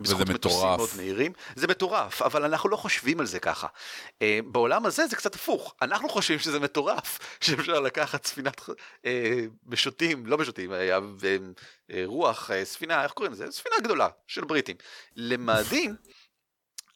בזכות 0.00 0.28
מטוסים 0.28 0.60
מאוד 0.76 0.88
מהירים, 0.96 1.32
זה 1.56 1.66
מטורף, 1.66 2.22
אבל 2.22 2.44
אנחנו 2.44 2.68
לא 2.68 2.76
חושבים 2.76 3.20
על 3.20 3.26
זה 3.26 3.40
ככה. 3.40 3.66
אה, 4.22 4.40
בעולם 4.46 4.86
הזה 4.86 5.06
זה 5.06 5.16
קצת 5.16 5.34
הפוך, 5.34 5.74
אנחנו 5.82 6.08
חושבים 6.08 6.38
שזה 6.38 6.60
מטורף, 6.60 7.18
שאפשר 7.40 7.80
לקחת 7.80 8.26
ספינת 8.26 8.60
אה, 9.06 9.44
משוטים, 9.66 10.26
לא 10.26 10.38
משוטים, 10.38 10.72
אה, 10.72 10.98
רוח, 12.04 12.50
ספינה, 12.64 13.02
איך 13.02 13.12
קוראים 13.12 13.32
לזה? 13.32 13.50
ספינה 13.50 13.76
גדולה 13.82 14.08
של 14.26 14.44
בריטים, 14.44 14.76
למאדים. 15.16 15.96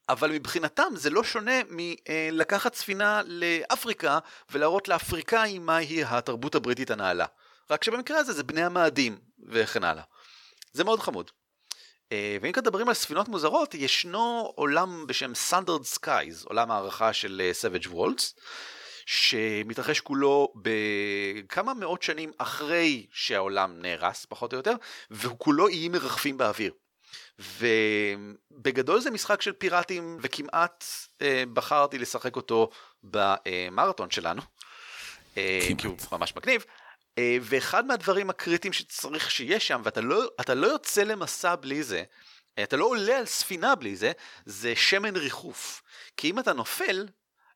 אבל 0.09 0.31
מבחינתם 0.33 0.93
זה 0.95 1.11
לא 1.11 1.25
שונה 1.25 1.61
מלקחת 1.71 2.75
ספינה 2.75 3.23
לאפריקה 3.27 4.19
ולהראות 4.51 4.89
לאפריקאים 4.89 5.67
מהי 5.67 6.05
התרבות 6.05 6.55
הבריטית 6.55 6.91
הנעלה. 6.91 7.27
רק 7.71 7.85
שבמקרה 7.85 8.19
הזה 8.19 8.33
זה 8.33 8.43
בני 8.43 8.65
המאדים 8.65 9.19
וכן 9.49 9.85
הלאה. 9.85 10.03
זה 10.73 10.85
מאוד 10.85 11.01
חמוד. 11.01 11.31
אה, 12.13 12.37
ואם 12.43 12.53
כאן 12.53 12.63
מדברים 12.63 12.89
על 12.89 12.95
ספינות 12.95 13.29
מוזרות, 13.29 13.75
ישנו 13.75 14.53
עולם 14.55 15.07
בשם 15.07 15.33
Sundered 15.51 15.99
Skies, 15.99 16.45
עולם 16.45 16.71
הערכה 16.71 17.13
של 17.13 17.43
אה, 17.45 17.51
Savage 17.63 17.87
Worlds, 17.87 18.41
שמתרחש 19.07 20.01
כולו 20.01 20.53
בכמה 20.57 21.75
מאות 21.75 22.03
שנים 22.03 22.33
אחרי 22.39 23.07
שהעולם 23.13 23.83
נהרס, 23.83 24.27
פחות 24.29 24.53
או 24.53 24.59
יותר, 24.59 24.75
והוא 25.11 25.39
כולו 25.39 25.69
איים 25.69 25.93
מרחפים 25.93 26.39
באוויר. 26.39 26.73
ובגדול 27.39 29.01
זה 29.01 29.11
משחק 29.11 29.43
של 29.43 29.53
פיראטים 29.53 30.19
וכמעט 30.23 30.85
אה, 31.23 31.45
בחרתי 31.53 31.99
לשחק 31.99 32.37
אותו 32.37 32.71
במרתון 33.03 34.11
שלנו. 34.11 34.43
אה, 35.37 35.69
כי 35.79 35.87
הוא 35.87 35.97
ממש 36.13 36.37
מגניב. 36.37 36.65
אה, 37.19 37.39
ואחד 37.43 37.87
מהדברים 37.87 38.31
הקריטיים 38.31 38.73
שצריך 38.73 39.31
שיהיה 39.31 39.61
שם 39.61 39.81
ואתה 39.85 40.01
לא, 40.01 40.23
לא 40.49 40.67
יוצא 40.67 41.03
למסע 41.03 41.57
בלי 41.57 41.83
זה, 41.83 42.03
אה, 42.59 42.63
אתה 42.63 42.77
לא 42.77 42.85
עולה 42.85 43.19
על 43.19 43.27
ספינה 43.27 43.75
בלי 43.75 43.97
זה, 43.97 44.13
זה 44.47 44.77
שמן 44.77 45.17
ריחוף. 45.17 45.83
כי 46.17 46.31
אם 46.31 46.39
אתה 46.39 46.53
נופל, 46.53 47.07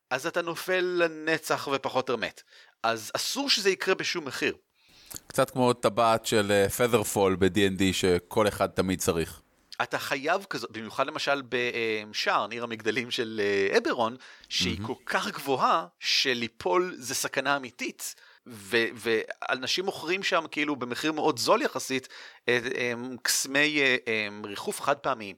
אז 0.09 0.27
אתה 0.27 0.41
נופל 0.41 0.81
לנצח 0.81 1.67
ופחות 1.71 2.09
או 2.09 2.17
מת. 2.17 2.41
אז 2.83 3.11
אסור 3.15 3.49
שזה 3.49 3.69
יקרה 3.69 3.95
בשום 3.95 4.25
מחיר. 4.25 4.55
קצת 5.27 5.49
כמו 5.49 5.73
טבעת 5.73 6.25
של 6.25 6.67
פת'רפול 6.77 7.35
ב-D&D 7.35 7.83
שכל 7.93 8.47
אחד 8.47 8.67
תמיד 8.67 8.99
צריך. 8.99 9.40
אתה 9.83 9.99
חייב 9.99 10.45
כזאת, 10.49 10.71
במיוחד 10.71 11.07
למשל 11.07 11.41
בשער, 11.49 12.47
ניר 12.47 12.63
המגדלים 12.63 13.11
של 13.11 13.41
אה, 13.43 13.77
אברון, 13.77 14.15
שהיא 14.49 14.79
mm-hmm. 14.79 14.87
כל 14.87 14.93
כך 15.05 15.27
גבוהה, 15.27 15.87
שליפול 15.99 16.95
זה 16.97 17.15
סכנה 17.15 17.57
אמיתית. 17.57 18.15
ואנשים 18.45 19.85
מוכרים 19.85 20.23
שם 20.23 20.45
כאילו 20.51 20.75
במחיר 20.75 21.11
מאוד 21.11 21.39
זול 21.39 21.61
יחסית 21.61 22.07
אה, 22.47 22.59
אה, 22.75 22.93
קסמי 23.23 23.79
ריחוף 24.43 24.81
חד 24.81 24.97
פעמיים. 24.97 25.35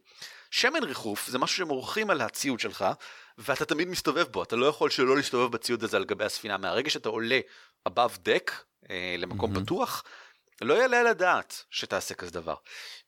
שמן 0.51 0.83
ריחוף 0.83 1.27
זה 1.27 1.39
משהו 1.39 1.57
שמורחים 1.57 2.09
על 2.09 2.21
הציוד 2.21 2.59
שלך 2.59 2.85
ואתה 3.37 3.65
תמיד 3.65 3.87
מסתובב 3.87 4.25
בו, 4.31 4.43
אתה 4.43 4.55
לא 4.55 4.65
יכול 4.65 4.89
שלא 4.89 5.15
להסתובב 5.15 5.51
בציוד 5.51 5.83
הזה 5.83 5.97
על 5.97 6.05
גבי 6.05 6.25
הספינה. 6.25 6.57
מהרגע 6.57 6.89
שאתה 6.89 7.09
עולה 7.09 7.39
above 7.89 8.17
deck 8.17 8.51
למקום 9.17 9.55
mm-hmm. 9.55 9.59
פתוח, 9.63 10.03
לא 10.61 10.73
יעלה 10.73 10.99
על 10.99 11.07
הדעת 11.07 11.63
שתעשה 11.69 12.13
כזה 12.13 12.31
דבר. 12.31 12.55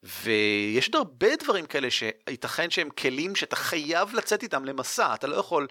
ויש 0.04 0.88
עוד 0.88 0.96
הרבה 0.96 1.36
דברים 1.36 1.66
כאלה 1.66 1.92
שייתכן 1.92 2.70
שהם 2.70 2.90
כלים 2.90 3.36
שאתה 3.36 3.56
חייב 3.56 4.14
לצאת 4.14 4.44
איתם 4.44 4.66
למסע, 4.66 5.14
אתה 5.14 5.28
לא 5.28 5.36
יכול, 5.36 5.68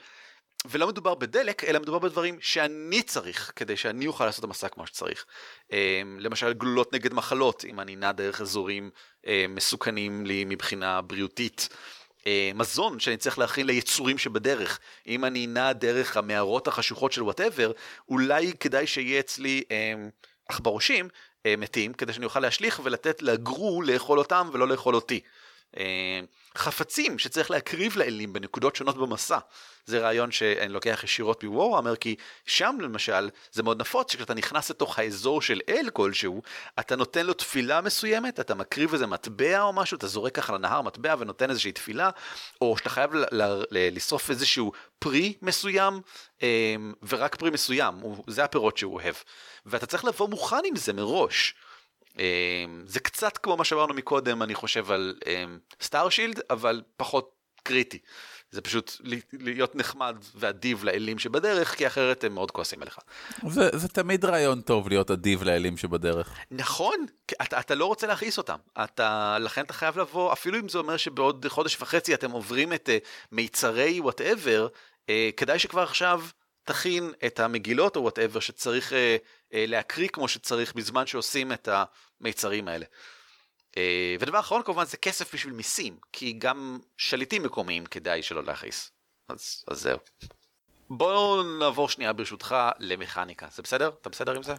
ולא 0.64 0.88
מדובר 0.88 1.14
בדלק, 1.14 1.64
אלא 1.64 1.80
מדובר 1.80 1.98
בדברים 1.98 2.38
שאני 2.40 3.02
צריך 3.02 3.52
כדי 3.56 3.76
שאני 3.76 4.06
אוכל 4.06 4.24
לעשות 4.26 4.38
את 4.38 4.44
המסע 4.44 4.68
כמו 4.68 4.86
שצריך. 4.86 5.24
אמ, 5.72 6.16
למשל 6.20 6.52
גלולות 6.52 6.92
נגד 6.92 7.14
מחלות, 7.14 7.64
אם 7.64 7.80
אני 7.80 7.96
נע 7.96 8.12
דרך 8.12 8.40
אזורים 8.40 8.90
אמ, 9.26 9.54
מסוכנים 9.54 10.26
לי 10.26 10.44
מבחינה 10.44 11.02
בריאותית. 11.02 11.68
אה, 12.26 12.50
מזון 12.54 13.00
שאני 13.00 13.16
צריך 13.16 13.38
להכין 13.38 13.66
ליצורים 13.66 14.18
שבדרך. 14.18 14.78
אם 15.06 15.24
אני 15.24 15.46
נע 15.46 15.72
דרך 15.72 16.16
המערות 16.16 16.68
החשוכות 16.68 17.12
של 17.12 17.22
וואטאבר, 17.22 17.72
אולי 18.08 18.52
כדאי 18.60 18.86
שיהיה 18.86 19.20
אצלי 19.20 19.62
אה, 19.70 19.94
עכברושים 20.48 21.04
אה, 21.04 21.10
מתים, 21.58 21.92
כדי 21.92 22.12
שאני 22.12 22.24
אוכל 22.24 22.40
להשליך 22.40 22.80
ולתת 22.84 23.22
לגרו 23.22 23.82
לאכול 23.82 24.18
אותם 24.18 24.50
ולא 24.52 24.68
לאכול 24.68 24.94
אותי. 24.94 25.20
אה, 25.78 26.20
חפצים 26.56 27.18
שצריך 27.18 27.50
להקריב 27.50 27.96
לאלים 27.96 28.32
בנקודות 28.32 28.76
שונות 28.76 28.96
במסע. 28.96 29.38
זה 29.86 29.98
רעיון 30.00 30.30
שאני 30.30 30.72
לוקח 30.72 31.00
ישירות 31.04 31.44
מוורהמר, 31.44 31.96
כי 31.96 32.16
שם 32.46 32.76
למשל 32.80 33.30
זה 33.52 33.62
מאוד 33.62 33.80
נפוץ 33.80 34.12
שכשאתה 34.12 34.34
נכנס 34.34 34.70
לתוך 34.70 34.98
האזור 34.98 35.42
של 35.42 35.60
אל 35.68 35.90
כלשהו, 35.92 36.42
אתה 36.78 36.96
נותן 36.96 37.26
לו 37.26 37.34
תפילה 37.34 37.80
מסוימת, 37.80 38.40
אתה 38.40 38.54
מקריב 38.54 38.92
איזה 38.92 39.06
מטבע 39.06 39.62
או 39.62 39.72
משהו, 39.72 39.96
אתה 39.96 40.06
זורק 40.06 40.34
ככה 40.34 40.52
לנהר 40.52 40.82
מטבע 40.82 41.14
ונותן 41.18 41.50
איזושהי 41.50 41.72
תפילה, 41.72 42.10
או 42.60 42.76
שאתה 42.78 42.90
חייב 42.90 43.10
לשרוף 43.70 44.30
איזשהו 44.30 44.72
פרי 44.98 45.34
מסוים, 45.42 46.00
אמ, 46.42 46.92
ורק 47.08 47.34
פרי 47.34 47.50
מסוים, 47.50 47.94
זה 48.26 48.44
הפירות 48.44 48.76
שהוא 48.78 48.94
אוהב. 48.94 49.14
ואתה 49.66 49.86
צריך 49.86 50.04
לבוא 50.04 50.28
מוכן 50.28 50.60
עם 50.64 50.76
זה 50.76 50.92
מראש. 50.92 51.54
אמ, 52.18 52.82
זה 52.86 53.00
קצת 53.00 53.38
כמו 53.38 53.56
מה 53.56 53.64
שאמרנו 53.64 53.94
מקודם, 53.94 54.42
אני 54.42 54.54
חושב 54.54 54.90
על 54.90 55.14
סטארשילד, 55.80 56.38
אמ, 56.38 56.44
אבל 56.50 56.82
פחות 56.96 57.30
קריטי. 57.62 57.98
זה 58.50 58.60
פשוט 58.60 58.92
להיות 59.32 59.76
נחמד 59.76 60.16
ואדיב 60.34 60.84
לאלים 60.84 61.18
שבדרך, 61.18 61.74
כי 61.74 61.86
אחרת 61.86 62.24
הם 62.24 62.34
מאוד 62.34 62.50
כועסים 62.50 62.82
עליך. 62.82 62.98
זה, 63.48 63.68
זה 63.72 63.88
תמיד 63.88 64.24
רעיון 64.24 64.60
טוב 64.60 64.88
להיות 64.88 65.10
אדיב 65.10 65.42
לאלים 65.42 65.76
שבדרך. 65.76 66.34
נכון, 66.50 67.06
אתה, 67.42 67.60
אתה 67.60 67.74
לא 67.74 67.86
רוצה 67.86 68.06
להכעיס 68.06 68.38
אותם. 68.38 68.56
אתה, 68.84 69.36
לכן 69.40 69.64
אתה 69.64 69.72
חייב 69.72 69.98
לבוא, 69.98 70.32
אפילו 70.32 70.58
אם 70.58 70.68
זה 70.68 70.78
אומר 70.78 70.96
שבעוד 70.96 71.46
חודש 71.48 71.82
וחצי 71.82 72.14
אתם 72.14 72.30
עוברים 72.30 72.72
את 72.72 72.88
uh, 72.88 73.06
מיצרי 73.32 74.00
whatever, 74.00 74.68
uh, 75.06 75.10
כדאי 75.36 75.58
שכבר 75.58 75.82
עכשיו 75.82 76.22
תכין 76.64 77.12
את 77.26 77.40
המגילות 77.40 77.96
או 77.96 78.02
whatever 78.02 78.40
שצריך 78.40 78.92
uh, 78.92 78.94
uh, 78.94 79.54
להקריא 79.54 80.08
כמו 80.08 80.28
שצריך 80.28 80.74
בזמן 80.74 81.06
שעושים 81.06 81.52
את 81.52 81.68
המיצרים 82.20 82.68
האלה. 82.68 82.86
אה, 83.76 84.16
ודבר 84.20 84.40
אחרון 84.40 84.62
כמובן 84.62 84.84
זה 84.84 84.96
כסף 84.96 85.34
בשביל 85.34 85.52
מיסים, 85.52 85.96
כי 86.12 86.32
גם 86.32 86.78
שליטים 86.96 87.42
מקומיים 87.42 87.86
כדאי 87.86 88.22
שלא 88.22 88.44
להכעיס. 88.44 88.90
אז, 89.28 89.64
אז 89.68 89.80
זהו. 89.80 89.98
בואו 90.90 91.42
נעבור 91.42 91.88
שנייה 91.88 92.12
ברשותך 92.12 92.56
למכניקה, 92.78 93.46
זה 93.54 93.62
בסדר? 93.62 93.90
אתה 94.00 94.08
בסדר 94.08 94.36
עם 94.36 94.42
זה? 94.42 94.54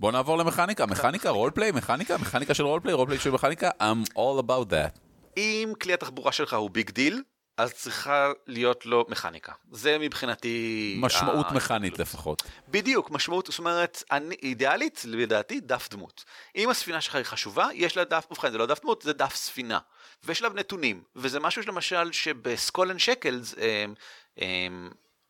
בוא 0.00 0.12
נעבור 0.12 0.38
למכניקה, 0.38 0.86
מכניקה, 0.86 1.30
roleplay, 1.30 1.72
מכניקה, 1.72 2.18
מכניקה 2.18 2.54
של 2.54 2.64
roleplay, 2.64 2.94
roleplay 2.94 3.18
של 3.18 3.30
מכניקה, 3.30 3.70
I'm 3.80 4.08
all 4.14 4.42
about 4.42 4.70
that. 4.70 4.98
אם 5.36 5.72
כלי 5.82 5.92
התחבורה 5.92 6.32
שלך 6.32 6.52
הוא 6.52 6.70
big 6.70 6.90
deal, 6.90 7.22
אז 7.56 7.72
צריכה 7.72 8.32
להיות 8.46 8.86
לו 8.86 9.06
מכניקה. 9.08 9.52
זה 9.72 9.98
מבחינתי... 9.98 10.96
משמעות 11.00 11.46
ה... 11.50 11.54
מכנית 11.54 11.98
לפחות. 11.98 12.42
בדיוק, 12.68 13.10
משמעות, 13.10 13.46
זאת 13.46 13.58
אומרת, 13.58 14.02
אני, 14.10 14.34
אידיאלית, 14.42 15.02
לדעתי, 15.04 15.60
דף 15.60 15.88
דמות. 15.90 16.24
אם 16.56 16.70
הספינה 16.70 17.00
שלך 17.00 17.14
היא 17.14 17.24
חשובה, 17.24 17.68
יש 17.74 17.96
לה 17.96 18.04
דף, 18.04 18.26
ובכן, 18.30 18.50
זה 18.50 18.58
לא 18.58 18.66
דף 18.66 18.80
דמות, 18.82 19.02
זה 19.02 19.12
דף 19.12 19.34
ספינה. 19.34 19.78
ויש 20.24 20.42
לה 20.42 20.48
נתונים, 20.48 21.02
וזה 21.16 21.40
משהו 21.40 21.62
שלמשל 21.62 22.12
שב 22.12 22.41
Skull 22.41 22.90
and 22.90 22.98
Shackles, 22.98 23.54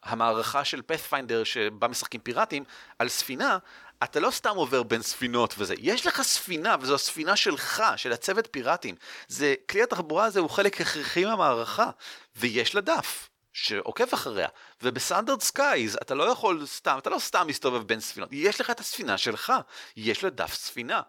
המערכה 0.03 0.65
של 0.65 0.83
Pathfinder 0.83 1.45
שבה 1.45 1.89
משחקים 1.89 2.21
פיראטים, 2.21 2.65
על 2.99 3.09
ספינה, 3.09 3.59
אתה 4.05 4.21
לא 4.21 4.31
סתם 4.31 4.57
עובר 4.57 4.83
בין 4.83 5.03
ספינות 5.03 5.55
וזה, 5.59 5.75
יש 5.79 6.07
לך 6.07 6.23
ספינה, 6.23 6.77
וזו 6.81 6.95
הספינה 6.95 7.37
שלך, 7.37 7.83
של 7.97 8.13
הצוות 8.13 8.49
פיראטים. 8.51 8.95
זה, 9.29 9.55
כלי 9.71 9.83
התחבורה 9.83 10.25
הזה 10.25 10.41
הוא 10.41 10.51
חלק 10.51 10.81
הכרחי 10.81 11.25
מהמערכה, 11.25 11.91
ויש 12.37 12.75
לה 12.75 12.81
דף. 12.81 13.29
שעוקב 13.53 14.13
אחריה, 14.15 14.49
ובסטנדרט 14.83 15.41
סקייז 15.41 15.97
אתה 16.03 16.15
לא 16.15 16.25
יכול 16.25 16.67
סתם, 16.67 16.99
אתה 16.99 17.11
לא 17.11 17.19
סתם 17.19 17.47
מסתובב 17.47 17.83
בין 17.83 18.01
ספינות, 18.01 18.29
יש 18.33 18.61
לך 18.61 18.71
את 18.71 18.81
הספינה 18.81 19.19
שלך, 19.19 19.53
יש 19.97 20.25
לה 20.25 20.31
דף 20.31 20.55
ספינה. 20.55 21.01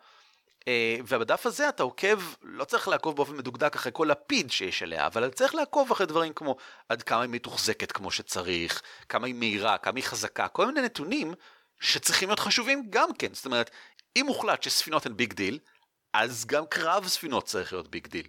Uh, 0.61 0.65
ובדף 1.07 1.45
הזה 1.45 1.69
אתה 1.69 1.83
עוקב, 1.83 2.19
לא 2.41 2.63
צריך 2.63 2.87
לעקוב 2.87 3.15
באופן 3.15 3.37
מדוקדק 3.37 3.75
אחרי 3.75 3.91
כל 3.95 4.07
לפיד 4.11 4.51
שיש 4.51 4.83
עליה, 4.83 5.07
אבל 5.07 5.29
צריך 5.29 5.55
לעקוב 5.55 5.91
אחרי 5.91 6.05
דברים 6.05 6.33
כמו 6.33 6.55
עד 6.89 7.03
כמה 7.03 7.21
היא 7.21 7.29
מתוחזקת 7.29 7.91
כמו 7.91 8.11
שצריך, 8.11 8.81
כמה 9.09 9.27
היא 9.27 9.35
מהירה, 9.35 9.77
כמה 9.77 9.93
היא 9.95 10.03
חזקה, 10.03 10.47
כל 10.47 10.65
מיני 10.65 10.81
נתונים 10.81 11.33
שצריכים 11.83 12.29
להיות 12.29 12.39
חשובים 12.39 12.87
גם 12.89 13.09
כן. 13.19 13.33
זאת 13.33 13.45
אומרת, 13.45 13.71
אם 14.15 14.27
הוחלט 14.27 14.63
שספינות 14.63 15.05
הן 15.05 15.17
big 15.17 15.33
deal, 15.33 15.59
אז 16.13 16.45
גם 16.45 16.65
קרב 16.65 17.07
ספינות 17.07 17.45
צריך 17.45 17.73
להיות 17.73 17.87
big 17.87 18.07
deal. 18.07 18.27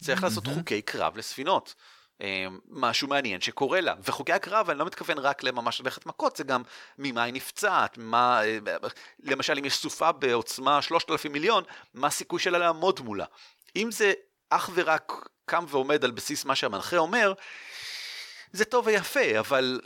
צריך 0.00 0.20
mm-hmm. 0.20 0.22
לעשות 0.24 0.46
חוקי 0.46 0.82
קרב 0.82 1.16
לספינות. 1.16 1.74
אה, 2.22 2.46
משהו 2.68 3.08
מעניין 3.08 3.40
שקורה 3.40 3.80
לה. 3.80 3.94
וחוקי 4.04 4.32
הקרב, 4.32 4.70
אני 4.70 4.78
לא 4.78 4.84
מתכוון 4.84 5.18
רק 5.18 5.42
לממש 5.42 5.80
ללכת 5.80 6.06
מכות, 6.06 6.36
זה 6.36 6.44
גם 6.44 6.62
ממה 6.98 7.22
היא 7.22 7.34
נפצעת, 7.34 7.98
מה, 7.98 8.44
אה, 8.44 8.58
למשל 9.20 9.58
אם 9.58 9.64
יש 9.64 9.74
סופה 9.74 10.12
בעוצמה 10.12 10.82
3,000 10.82 11.32
מיליון, 11.32 11.64
מה 11.94 12.06
הסיכוי 12.06 12.40
שלה 12.40 12.58
לעמוד 12.58 13.00
מולה. 13.00 13.24
אם 13.76 13.90
זה 13.90 14.12
אך 14.50 14.70
ורק 14.74 15.12
קם 15.46 15.64
ועומד 15.68 16.04
על 16.04 16.10
בסיס 16.10 16.44
מה 16.44 16.54
שהמנחה 16.54 16.96
אומר, 16.96 17.32
זה 18.52 18.64
טוב 18.64 18.86
ויפה, 18.86 19.38
אבל 19.38 19.80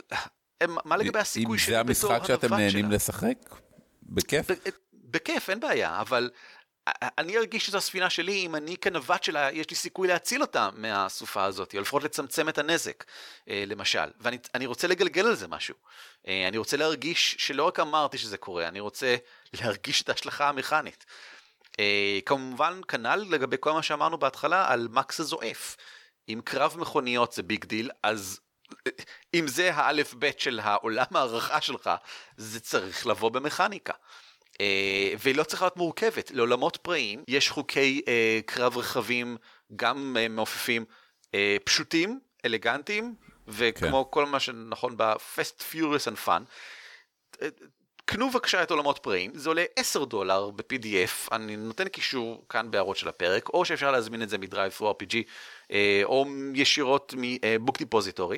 מה 0.67 0.97
לגבי 0.97 1.19
הסיכוי 1.19 1.57
שלי 1.59 1.83
בתור 1.83 2.13
הנווט 2.13 2.25
שלה? 2.25 2.35
אם 2.35 2.39
זה 2.39 2.45
המשחק 2.45 2.47
שאתם 2.47 2.55
נהנים 2.55 2.91
לשחק? 2.91 3.37
בכיף? 4.03 4.47
בכיף, 4.93 5.49
אין 5.49 5.59
בעיה, 5.59 6.01
אבל 6.01 6.29
אני 7.17 7.37
ארגיש 7.37 7.65
שזו 7.65 7.77
הספינה 7.77 8.09
שלי 8.09 8.45
אם 8.45 8.55
אני 8.55 8.77
כנווט 8.77 9.23
שלה, 9.23 9.51
יש 9.51 9.69
לי 9.69 9.75
סיכוי 9.75 10.07
להציל 10.07 10.41
אותה 10.41 10.69
מהסופה 10.73 11.43
הזאת, 11.43 11.75
או 11.75 11.81
לפחות 11.81 12.03
לצמצם 12.03 12.49
את 12.49 12.57
הנזק, 12.57 13.03
אה, 13.49 13.63
למשל. 13.67 14.09
ואני 14.19 14.65
רוצה 14.65 14.87
לגלגל 14.87 15.25
על 15.27 15.35
זה 15.35 15.47
משהו. 15.47 15.75
אה, 16.27 16.47
אני 16.47 16.57
רוצה 16.57 16.77
להרגיש 16.77 17.35
שלא 17.39 17.63
רק 17.63 17.79
אמרתי 17.79 18.17
שזה 18.17 18.37
קורה, 18.37 18.67
אני 18.67 18.79
רוצה 18.79 19.15
להרגיש 19.61 20.01
את 20.01 20.09
ההשלכה 20.09 20.49
המכנית. 20.49 21.05
אה, 21.79 22.19
כמובן, 22.25 22.81
כנ"ל 22.87 23.25
לגבי 23.29 23.57
כל 23.59 23.71
מה 23.71 23.83
שאמרנו 23.83 24.17
בהתחלה 24.17 24.71
על 24.71 24.87
מקס 24.91 25.19
הזועף. 25.19 25.77
אם 26.29 26.41
קרב 26.43 26.75
מכוניות 26.79 27.33
זה 27.33 27.43
big 27.43 27.65
deal, 27.65 27.89
אז 28.03 28.39
אם 29.33 29.47
זה 29.47 29.75
האלף 29.75 30.13
בית 30.13 30.39
של 30.39 30.59
העולם 30.59 31.05
הערכה 31.11 31.61
שלך, 31.61 31.89
זה 32.37 32.59
צריך 32.59 33.07
לבוא 33.07 33.29
במכניקה. 33.29 33.93
Uh, 34.53 34.61
והיא 35.19 35.35
לא 35.35 35.43
צריכה 35.43 35.65
להיות 35.65 35.77
מורכבת. 35.77 36.31
לעולמות 36.31 36.77
פראיים 36.77 37.23
יש 37.27 37.49
חוקי 37.49 38.01
uh, 38.05 38.09
קרב 38.45 38.77
רכבים, 38.77 39.37
גם 39.75 40.15
uh, 40.15 40.31
מעופפים, 40.31 40.85
פשוטים, 41.63 42.19
אלגנטיים, 42.45 43.15
וכמו 43.47 44.05
כן. 44.05 44.11
כל 44.11 44.25
מה 44.25 44.39
שנכון 44.39 44.97
ב-Fast 44.97 45.61
Furious 45.71 46.07
and 46.13 46.27
Fun. 46.27 46.43
קנו 48.09 48.29
בבקשה 48.29 48.63
את 48.63 48.71
עולמות 48.71 48.97
פראיים, 48.97 49.31
זה 49.33 49.49
עולה 49.49 49.63
10 49.75 50.05
דולר 50.05 50.49
ב-PDF, 50.49 51.27
אני 51.31 51.55
נותן 51.55 51.87
קישור 51.87 52.43
כאן 52.49 52.71
בהערות 52.71 52.97
של 52.97 53.07
הפרק, 53.07 53.49
או 53.49 53.65
שאפשר 53.65 53.91
להזמין 53.91 54.21
את 54.21 54.29
זה 54.29 54.37
מ 54.37 54.71
DriveThruRPG, 54.71 55.15
או 56.03 56.25
ישירות 56.53 57.13
מ 57.17 57.29
Book 57.29 57.77
Depository, 57.77 58.37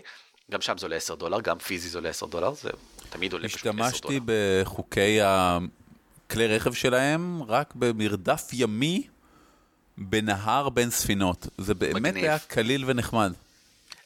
גם 0.51 0.62
שם 0.62 0.77
זה 0.77 0.86
עולה 0.86 0.95
10 0.95 1.15
דולר, 1.15 1.41
גם 1.41 1.60
פיזי 1.60 1.89
זה 1.89 1.97
עולה 1.97 2.10
10 2.10 2.25
דולר, 2.25 2.53
זה 2.53 2.69
תמיד 3.10 3.34
עולה 3.34 3.47
פשוט 3.47 3.60
10 3.60 3.71
דולר. 3.71 3.86
השתמשתי 3.86 4.19
בחוקי 4.25 5.19
הכלי 5.21 6.47
רכב 6.47 6.73
שלהם 6.73 7.43
רק 7.43 7.73
במרדף 7.75 8.49
ימי 8.53 9.07
בנהר 9.97 10.69
בין 10.69 10.89
ספינות, 10.89 11.47
זה 11.57 11.73
באמת 11.73 11.95
מגניב. 11.95 12.23
היה 12.23 12.39
קליל 12.39 12.84
ונחמד. 12.88 13.34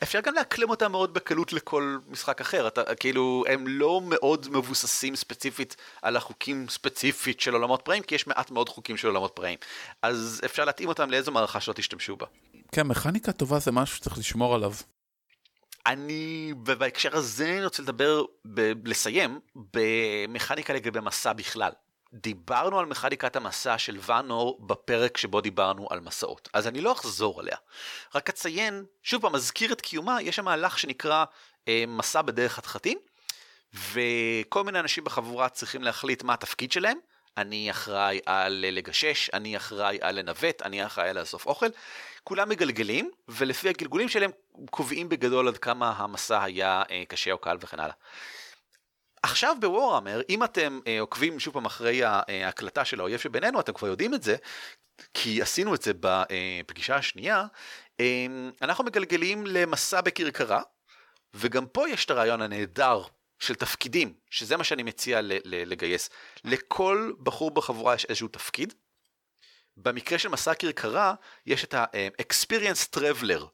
אפשר 0.03 0.19
גם 0.21 0.33
לאקלם 0.35 0.69
אותם 0.69 0.91
מאוד 0.91 1.13
בקלות 1.13 1.53
לכל 1.53 1.97
משחק 2.07 2.41
אחר, 2.41 2.67
אתה, 2.67 2.95
כאילו 2.95 3.43
הם 3.47 3.67
לא 3.67 4.01
מאוד 4.03 4.47
מבוססים 4.51 5.15
ספציפית 5.15 5.75
על 6.01 6.17
החוקים 6.17 6.69
ספציפית 6.69 7.39
של 7.39 7.53
עולמות 7.53 7.81
פראים, 7.81 8.03
כי 8.03 8.15
יש 8.15 8.27
מעט 8.27 8.51
מאוד 8.51 8.69
חוקים 8.69 8.97
של 8.97 9.07
עולמות 9.07 9.31
פראים, 9.35 9.59
אז 10.01 10.41
אפשר 10.45 10.65
להתאים 10.65 10.89
אותם 10.89 11.11
לאיזו 11.11 11.31
מערכה 11.31 11.59
שלא 11.59 11.73
תשתמשו 11.73 12.15
בה. 12.15 12.25
כן, 12.71 12.87
מכניקה 12.87 13.31
טובה 13.31 13.59
זה 13.59 13.71
משהו 13.71 13.97
שצריך 13.97 14.17
לשמור 14.17 14.55
עליו. 14.55 14.73
אני 15.85 16.53
בהקשר 16.57 17.15
הזה 17.17 17.45
אני 17.57 17.65
רוצה 17.65 17.83
לדבר, 17.83 18.23
ב- 18.53 18.87
לסיים, 18.87 19.39
במכניקה 19.73 20.73
לגבי 20.73 20.99
מסע 20.99 21.33
בכלל. 21.33 21.71
דיברנו 22.13 22.79
על 22.79 22.85
מכניקת 22.85 23.35
המסע 23.35 23.77
של 23.77 23.97
ואנור 24.01 24.59
בפרק 24.61 25.17
שבו 25.17 25.41
דיברנו 25.41 25.87
על 25.89 25.99
מסעות, 25.99 26.49
אז 26.53 26.67
אני 26.67 26.81
לא 26.81 26.91
אחזור 26.91 27.39
עליה. 27.39 27.57
רק 28.15 28.29
אציין, 28.29 28.85
שוב 29.03 29.21
פעם, 29.21 29.33
מזכיר 29.33 29.73
את 29.73 29.81
קיומה, 29.81 30.21
יש 30.21 30.35
שם 30.35 30.45
מהלך 30.45 30.79
שנקרא 30.79 31.25
אה, 31.67 31.83
מסע 31.87 32.21
בדרך 32.21 32.53
חתחתים, 32.53 32.97
וכל 33.73 34.63
מיני 34.63 34.79
אנשים 34.79 35.03
בחבורה 35.03 35.49
צריכים 35.49 35.83
להחליט 35.83 36.23
מה 36.23 36.33
התפקיד 36.33 36.71
שלהם. 36.71 36.97
אני 37.37 37.71
אחראי 37.71 38.19
על 38.25 38.65
לגשש, 38.71 39.29
אני 39.29 39.57
אחראי 39.57 39.97
על 40.01 40.19
לנווט, 40.19 40.61
אני 40.61 40.85
אחראי 40.85 41.09
על 41.09 41.19
לאסוף 41.19 41.45
אוכל. 41.45 41.67
כולם 42.23 42.49
מגלגלים, 42.49 43.11
ולפי 43.27 43.69
הגלגולים 43.69 44.09
שלהם 44.09 44.31
קובעים 44.69 45.09
בגדול 45.09 45.47
עד 45.47 45.57
כמה 45.57 45.93
המסע 45.97 46.43
היה 46.43 46.83
אה, 46.91 47.03
קשה 47.07 47.31
או 47.31 47.37
קל 47.37 47.57
וכן 47.61 47.79
הלאה. 47.79 47.95
עכשיו 49.25 49.55
בוורהמר, 49.59 50.21
אם 50.29 50.43
אתם 50.43 50.79
אה, 50.87 51.01
עוקבים 51.01 51.39
שוב 51.39 51.53
פעם 51.53 51.65
אחרי 51.65 52.05
אה, 52.05 52.21
ההקלטה 52.45 52.85
של 52.85 52.99
האויב 52.99 53.19
שבינינו, 53.19 53.59
אתם 53.59 53.73
כבר 53.73 53.87
יודעים 53.87 54.13
את 54.13 54.23
זה, 54.23 54.35
כי 55.13 55.41
עשינו 55.41 55.75
את 55.75 55.81
זה 55.81 55.91
בפגישה 55.99 56.95
השנייה, 56.95 57.45
אמ, 57.99 58.51
אנחנו 58.61 58.83
מגלגלים 58.83 59.47
למסע 59.47 60.01
בכרכרה, 60.01 60.61
וגם 61.33 61.65
פה 61.67 61.89
יש 61.89 62.05
את 62.05 62.11
הרעיון 62.11 62.41
הנהדר 62.41 63.01
של 63.39 63.55
תפקידים, 63.55 64.13
שזה 64.29 64.57
מה 64.57 64.63
שאני 64.63 64.83
מציע 64.83 65.19
לגייס. 65.45 66.09
לכל 66.43 67.11
בחור 67.23 67.51
בחבורה 67.51 67.95
יש 67.95 68.05
איזשהו 68.05 68.27
תפקיד. 68.27 68.73
במקרה 69.77 70.19
של 70.19 70.29
מסע 70.29 70.53
כרכרה, 70.53 71.13
יש 71.45 71.63
את 71.63 71.73
ה-experience 71.73 72.97
traveler, 72.97 73.41
אה, 73.41 73.47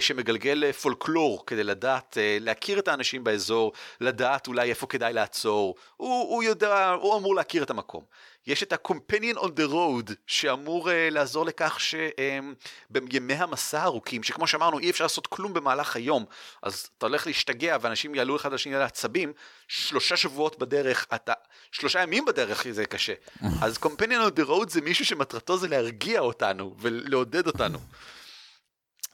שמגלגל 0.00 0.64
אה, 0.64 0.72
פולקלור 0.72 1.44
כדי 1.46 1.64
לדעת, 1.64 2.18
אה, 2.18 2.38
להכיר 2.40 2.78
את 2.78 2.88
האנשים 2.88 3.24
באזור, 3.24 3.72
לדעת 4.00 4.46
אולי 4.46 4.70
איפה 4.70 4.86
כדאי 4.86 5.12
לעצור, 5.12 5.74
הוא, 5.96 6.34
הוא 6.34 6.42
יודע, 6.42 6.88
הוא 6.88 7.16
אמור 7.16 7.34
להכיר 7.34 7.62
את 7.62 7.70
המקום. 7.70 8.04
יש 8.46 8.62
את 8.62 8.72
ה-companion 8.72 9.36
on 9.36 9.46
the 9.46 9.72
road 9.72 10.12
שאמור 10.26 10.88
uh, 10.88 10.92
לעזור 11.10 11.46
לכך 11.46 11.78
שבימי 11.80 13.34
um, 13.34 13.42
המסע 13.42 13.82
הארוכים, 13.82 14.22
שכמו 14.22 14.46
שאמרנו 14.46 14.78
אי 14.78 14.90
אפשר 14.90 15.04
לעשות 15.04 15.26
כלום 15.26 15.54
במהלך 15.54 15.96
היום, 15.96 16.24
אז 16.62 16.88
אתה 16.98 17.06
הולך 17.06 17.26
להשתגע 17.26 17.76
ואנשים 17.80 18.14
יעלו 18.14 18.36
אחד 18.36 18.52
לשני 18.52 18.74
על 18.74 18.82
העצבים, 18.82 19.32
שלושה 19.68 20.16
שבועות 20.16 20.58
בדרך, 20.58 21.06
אתה, 21.14 21.32
שלושה 21.72 22.02
ימים 22.02 22.24
בדרך 22.24 22.66
זה 22.70 22.86
קשה. 22.86 23.14
אז 23.62 23.78
companion 23.82 24.28
on 24.28 24.40
the 24.40 24.48
road 24.48 24.68
זה 24.68 24.80
מישהו 24.80 25.04
שמטרתו 25.04 25.58
זה 25.58 25.68
להרגיע 25.68 26.20
אותנו 26.20 26.74
ולעודד 26.78 27.46
אותנו. 27.46 27.78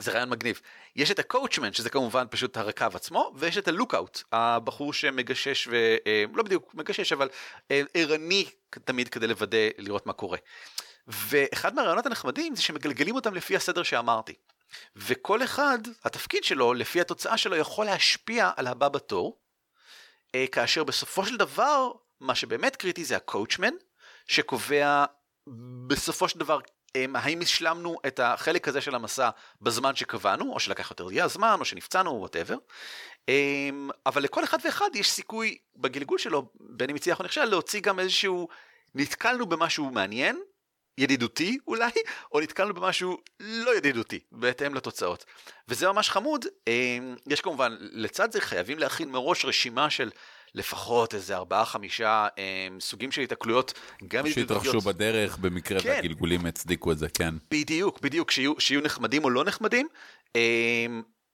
זה 0.02 0.10
רעיון 0.10 0.30
מגניב. 0.30 0.60
יש 0.96 1.10
את 1.10 1.18
הקואוצ'מן 1.18 1.72
שזה 1.72 1.90
כמובן 1.90 2.24
פשוט 2.30 2.56
הרקב 2.56 2.96
עצמו 2.96 3.32
ויש 3.36 3.58
את 3.58 3.68
הלוקאוט 3.68 4.22
הבחור 4.32 4.92
שמגשש 4.92 5.68
ולא 5.68 6.38
אה, 6.38 6.44
בדיוק 6.44 6.74
מגשש 6.74 7.12
אבל 7.12 7.28
אה, 7.70 7.82
ערני 7.94 8.46
תמיד 8.70 9.08
כדי 9.08 9.26
לוודא 9.26 9.58
לראות 9.78 10.06
מה 10.06 10.12
קורה. 10.12 10.38
ואחד 11.06 11.74
מהרעיונות 11.74 12.06
הנחמדים 12.06 12.56
זה 12.56 12.62
שמגלגלים 12.62 13.14
אותם 13.14 13.34
לפי 13.34 13.56
הסדר 13.56 13.82
שאמרתי. 13.82 14.34
וכל 14.96 15.44
אחד 15.44 15.78
התפקיד 16.04 16.44
שלו 16.44 16.74
לפי 16.74 17.00
התוצאה 17.00 17.36
שלו 17.36 17.56
יכול 17.56 17.86
להשפיע 17.86 18.50
על 18.56 18.66
הבא 18.66 18.88
בתור 18.88 19.38
אה, 20.34 20.46
כאשר 20.52 20.84
בסופו 20.84 21.26
של 21.26 21.36
דבר 21.36 21.92
מה 22.20 22.34
שבאמת 22.34 22.76
קריטי 22.76 23.04
זה 23.04 23.16
ה 23.16 23.23
coachman 23.23 23.74
שקובע 24.26 25.04
בסופו 25.86 26.28
של 26.28 26.38
דבר 26.38 26.60
האם 27.14 27.40
השלמנו 27.40 27.96
את 28.06 28.20
החלק 28.20 28.68
הזה 28.68 28.80
של 28.80 28.94
המסע 28.94 29.30
בזמן 29.62 29.96
שקבענו, 29.96 30.52
או 30.52 30.60
שלקח 30.60 30.90
יותר 30.90 31.28
זמן, 31.28 31.56
או 31.60 31.64
שנפצענו, 31.64 32.10
או 32.10 32.20
whatever. 32.20 32.56
אבל 34.06 34.22
לכל 34.22 34.44
אחד 34.44 34.58
ואחד 34.64 34.90
יש 34.94 35.10
סיכוי 35.10 35.58
בגלגול 35.76 36.18
שלו, 36.18 36.48
בין 36.60 36.90
אם 36.90 36.96
הצליח 36.96 37.18
או 37.18 37.24
נכשל, 37.24 37.44
להוציא 37.44 37.80
גם 37.80 37.98
איזשהו, 37.98 38.48
נתקלנו 38.94 39.46
במשהו 39.46 39.90
מעניין, 39.90 40.42
ידידותי 40.98 41.58
אולי, 41.66 41.90
או 42.32 42.40
נתקלנו 42.40 42.74
במשהו 42.74 43.18
לא 43.40 43.76
ידידותי, 43.76 44.18
בהתאם 44.32 44.74
לתוצאות. 44.74 45.24
וזה 45.68 45.88
ממש 45.92 46.10
חמוד, 46.10 46.44
יש 47.26 47.40
כמובן, 47.40 47.76
לצד 47.80 48.32
זה 48.32 48.40
חייבים 48.40 48.78
להכין 48.78 49.10
מראש 49.10 49.44
רשימה 49.44 49.90
של 49.90 50.10
לפחות 50.54 51.14
איזה 51.14 51.36
ארבעה 51.36 51.64
חמישה 51.64 52.28
אה, 52.38 52.68
סוגים 52.80 53.12
של 53.12 53.22
התקלויות, 53.22 53.72
גם 54.08 54.26
ידידותיות. 54.26 54.62
שהתרחשו 54.62 54.80
בדרך 54.80 55.38
במקרה 55.38 55.80
כן. 55.80 55.88
והגלגולים 55.88 56.46
הצדיקו 56.46 56.92
את 56.92 56.98
זה, 56.98 57.08
כן. 57.08 57.34
בדיוק, 57.50 58.00
בדיוק, 58.00 58.30
שיהיו, 58.30 58.60
שיהיו 58.60 58.80
נחמדים 58.80 59.24
או 59.24 59.30
לא 59.30 59.44
נחמדים. 59.44 59.88
אה, 60.36 60.86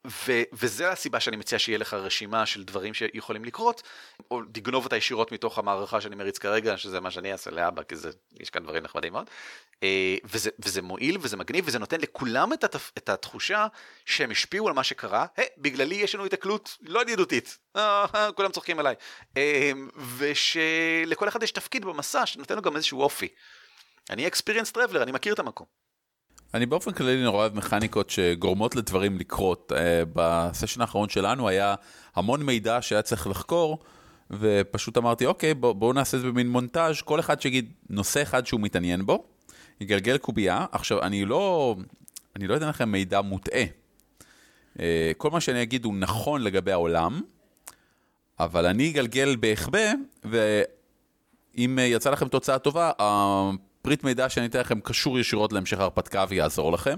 ו- 0.09 0.43
וזה 0.53 0.91
הסיבה 0.91 1.21
שאני 1.21 1.37
מציע 1.37 1.59
שיהיה 1.59 1.79
לך 1.79 1.95
רשימה 1.95 2.47
של 2.47 2.65
דברים 2.65 2.95
שיכולים 2.95 3.45
לקרות, 3.45 3.83
או 4.31 4.43
תגנוב 4.53 4.85
אותה 4.85 4.97
ישירות 4.97 5.33
מתוך 5.33 5.59
המערכה 5.59 6.01
שאני 6.01 6.17
מריץ 6.17 6.39
כרגע, 6.39 6.77
שזה 6.77 7.01
מה 7.01 7.11
שאני 7.11 7.33
אעשה 7.33 7.51
לאבא, 7.51 7.83
כי 7.83 7.97
זה, 7.97 8.11
יש 8.41 8.51
כאן 8.51 8.63
דברים 8.63 8.83
נחמדים 8.83 9.13
מאוד. 9.13 9.31
אה, 9.83 10.17
וזה, 10.25 10.51
וזה 10.59 10.83
מועיל 10.83 11.19
וזה 11.21 11.37
מגניב 11.37 11.65
וזה 11.69 11.79
נותן 11.79 12.01
לכולם 12.01 12.53
את, 12.53 12.65
התפ, 12.65 12.91
את 12.99 13.09
התחושה 13.09 13.67
שהם 14.05 14.31
השפיעו 14.31 14.69
על 14.69 14.75
מה 14.75 14.85
שקרה, 14.85 15.27
hey, 15.41 15.43
בגללי 15.59 15.95
יש 15.95 16.15
לנו 16.15 16.25
התקלות 16.25 16.77
לא 16.81 17.01
ידידותית, 17.01 17.59
אה, 17.77 18.07
אה, 18.15 18.33
כולם 18.33 18.53
צוחקים 18.53 18.79
עליי, 18.79 18.95
ושלכל 20.19 21.29
אחד 21.29 21.43
יש 21.43 21.51
תפקיד 21.51 21.85
במסע 21.85 22.27
שנותן 22.27 22.55
לו 22.55 22.63
גם 22.63 22.77
איזשהו 22.77 23.03
אופי. 23.03 23.29
אני 24.11 24.27
אקספיריאנס 24.27 24.73
טרבלר, 24.73 25.03
אני 25.03 25.13
מכיר 25.13 25.35
את 25.35 25.39
המקום. 25.39 25.88
אני 26.55 26.67
באופן 26.67 26.93
כללי 26.93 27.23
נורא 27.23 27.39
אוהב 27.39 27.55
מכניקות 27.55 28.11
שגורמות 28.11 28.77
לדברים 28.77 29.19
לקרות. 29.19 29.73
Uh, 29.73 29.77
בסשן 30.13 30.81
האחרון 30.81 31.09
שלנו 31.09 31.49
היה 31.49 31.75
המון 32.17 32.43
מידע 32.43 32.83
שהיה 32.83 33.03
צריך 33.03 33.27
לחקור, 33.27 33.79
ופשוט 34.31 34.99
אמרתי, 34.99 35.27
אוקיי, 35.27 35.55
בואו 35.55 35.75
בוא 35.75 35.95
נעשה 35.95 36.17
את 36.17 36.23
זה 36.23 36.29
במין 36.29 36.49
מונטאז', 36.49 37.01
כל 37.01 37.21
אחד 37.21 37.41
שיגיד 37.41 37.73
נושא 37.91 38.23
אחד 38.23 38.47
שהוא 38.47 38.61
מתעניין 38.61 39.07
בו, 39.07 39.25
יגלגל 39.81 40.19
קובייה. 40.19 40.67
עכשיו, 40.73 41.03
אני 41.03 41.25
לא, 41.25 41.77
אני 42.37 42.47
לא 42.47 42.57
אתן 42.57 42.69
לכם 42.69 42.93
מידע 42.93 43.21
מוטעה. 43.21 43.65
Uh, 44.77 44.81
כל 45.17 45.31
מה 45.31 45.41
שאני 45.41 45.63
אגיד 45.63 45.85
הוא 45.85 45.95
נכון 45.95 46.43
לגבי 46.43 46.73
העולם, 46.73 47.21
אבל 48.41 48.67
אני 48.67 48.91
אגלגל 48.91 49.37
בהחבא, 49.37 49.93
ואם 50.25 51.79
יצא 51.83 52.11
לכם 52.11 52.29
תוצאה 52.29 52.59
טובה, 52.59 52.91
פריט 53.89 54.05
מידע 54.05 54.29
שאני 54.29 54.47
אתן 54.47 54.61
לכם 54.61 54.81
קשור 54.81 55.19
ישירות 55.19 55.53
להמשך 55.53 55.79
ההרפתקה 55.79 56.25
ויעזור 56.29 56.73
לכם. 56.73 56.97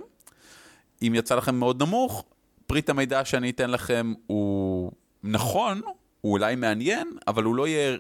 אם 1.03 1.13
יצא 1.15 1.35
לכם 1.35 1.55
מאוד 1.55 1.83
נמוך, 1.83 2.25
פריט 2.67 2.91
המידע 2.91 3.25
שאני 3.25 3.51
אתן 3.51 3.71
לכם 3.71 4.13
הוא 4.27 4.93
נכון, 5.23 5.81
הוא 6.21 6.33
אולי 6.33 6.57
מעניין, 6.57 7.09
אבל 7.27 7.45
הוא 7.45 7.55
לא 7.55 7.69
יהיה 7.69 7.97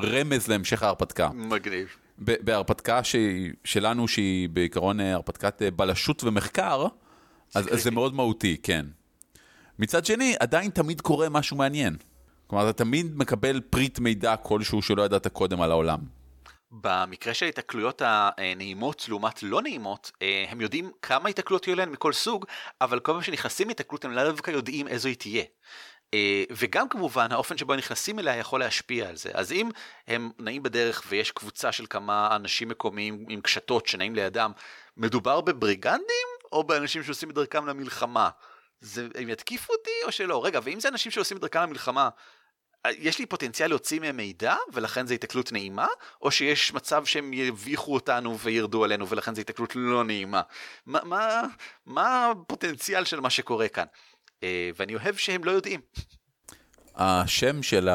רמז 0.00 0.48
להמשך 0.48 0.82
ההרפתקה. 0.82 1.28
מגניב. 1.34 1.88
בהרפתקה 2.18 3.04
ש... 3.04 3.16
שלנו, 3.64 4.08
שהיא 4.08 4.48
בעיקרון 4.48 5.00
אה, 5.00 5.14
הרפתקת 5.14 5.62
אה, 5.62 5.70
בלשות 5.70 6.24
ומחקר, 6.24 6.86
אז, 7.54 7.74
אז 7.74 7.82
זה 7.82 7.90
מאוד 7.90 8.14
מהותי, 8.14 8.56
כן. 8.62 8.86
מצד 9.78 10.06
שני, 10.06 10.34
עדיין 10.40 10.70
תמיד 10.70 11.00
קורה 11.00 11.28
משהו 11.28 11.56
מעניין. 11.56 11.96
כלומר, 12.46 12.70
אתה 12.70 12.84
תמיד 12.84 13.16
מקבל 13.16 13.60
פריט 13.60 13.98
מידע 13.98 14.36
כלשהו 14.36 14.82
שלא 14.82 15.02
ידעת 15.02 15.26
קודם 15.26 15.60
על 15.60 15.70
העולם. 15.70 16.21
במקרה 16.72 17.34
של 17.34 17.46
ההתקלויות 17.46 18.02
הנעימות 18.04 19.08
לעומת 19.08 19.42
לא 19.42 19.62
נעימות, 19.62 20.12
אה, 20.22 20.44
הם 20.48 20.60
יודעים 20.60 20.90
כמה 21.02 21.28
התקלויות 21.28 21.66
יהיו 21.66 21.76
להן 21.76 21.88
מכל 21.88 22.12
סוג, 22.12 22.46
אבל 22.80 23.00
כל 23.00 23.12
פעם 23.12 23.22
שנכנסים 23.22 23.68
להתקלות 23.68 24.04
הם 24.04 24.12
לאו 24.12 24.24
דווקא 24.24 24.50
יודעים 24.50 24.88
איזו 24.88 25.08
היא 25.08 25.16
תהיה. 25.16 25.44
אה, 26.14 26.44
וגם 26.50 26.88
כמובן 26.88 27.32
האופן 27.32 27.58
שבו 27.58 27.74
נכנסים 27.76 28.18
אליה 28.18 28.36
יכול 28.36 28.60
להשפיע 28.60 29.08
על 29.08 29.16
זה. 29.16 29.30
אז 29.34 29.52
אם 29.52 29.70
הם 30.08 30.30
נעים 30.38 30.62
בדרך 30.62 31.02
ויש 31.08 31.30
קבוצה 31.30 31.72
של 31.72 31.86
כמה 31.90 32.36
אנשים 32.36 32.68
מקומיים 32.68 33.26
עם 33.28 33.40
קשתות 33.40 33.86
שנעים 33.86 34.14
לידם, 34.14 34.52
מדובר 34.96 35.40
בבריגנדים 35.40 36.28
או 36.52 36.64
באנשים 36.64 37.04
שעושים 37.04 37.30
את 37.30 37.34
דרכם 37.34 37.66
למלחמה? 37.66 38.28
זה, 38.80 39.08
הם 39.14 39.28
יתקיפו 39.28 39.72
אותי 39.72 39.90
או 40.04 40.12
שלא? 40.12 40.44
רגע, 40.44 40.60
ואם 40.62 40.80
זה 40.80 40.88
אנשים 40.88 41.12
שעושים 41.12 41.36
את 41.36 41.42
דרכם 41.42 41.62
למלחמה, 41.62 42.08
יש 42.98 43.18
לי 43.18 43.26
פוטנציאל 43.26 43.68
להוציא 43.68 44.00
מהם 44.00 44.16
מידע 44.16 44.54
ולכן 44.72 45.06
זה 45.06 45.14
התקלות 45.14 45.52
נעימה 45.52 45.86
או 46.22 46.30
שיש 46.30 46.74
מצב 46.74 47.04
שהם 47.04 47.32
יביכו 47.32 47.94
אותנו 47.94 48.38
וירדו 48.38 48.84
עלינו 48.84 49.08
ולכן 49.08 49.34
זה 49.34 49.40
התקלות 49.40 49.76
לא 49.76 50.04
נעימה 50.04 50.42
מה, 50.86 51.00
מה, 51.04 51.42
מה 51.86 52.30
הפוטנציאל 52.30 53.04
של 53.04 53.20
מה 53.20 53.30
שקורה 53.30 53.68
כאן 53.68 53.84
אה, 54.42 54.70
ואני 54.76 54.94
אוהב 54.94 55.16
שהם 55.16 55.44
לא 55.44 55.50
יודעים. 55.50 55.80
השם 56.96 57.62
של 57.62 57.88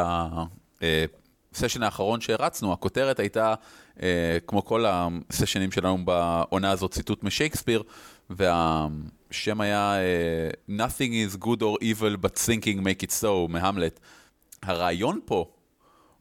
הסשן 1.54 1.84
האחרון 1.84 2.22
שהרצנו 2.22 2.74
הכותרת 2.74 3.20
הייתה 3.20 3.54
אה, 4.02 4.38
כמו 4.48 4.66
כל 4.66 4.86
הסשנים 4.88 5.72
שלנו 5.72 6.06
בעונה 6.06 6.72
הזאת 6.72 6.92
ציטוט 6.92 7.24
משייקספיר 7.24 7.84
והשם 8.30 9.62
היה 9.62 9.96
אה, 10.00 10.50
Nothing 10.70 11.12
is 11.12 11.38
good 11.44 11.62
or 11.62 11.84
evil 11.84 12.18
but 12.22 12.36
thinking 12.36 12.80
make 12.84 13.04
it 13.04 13.12
so 13.22 13.48
מהמלט. 13.50 14.00
הרעיון 14.64 15.20
פה 15.26 15.51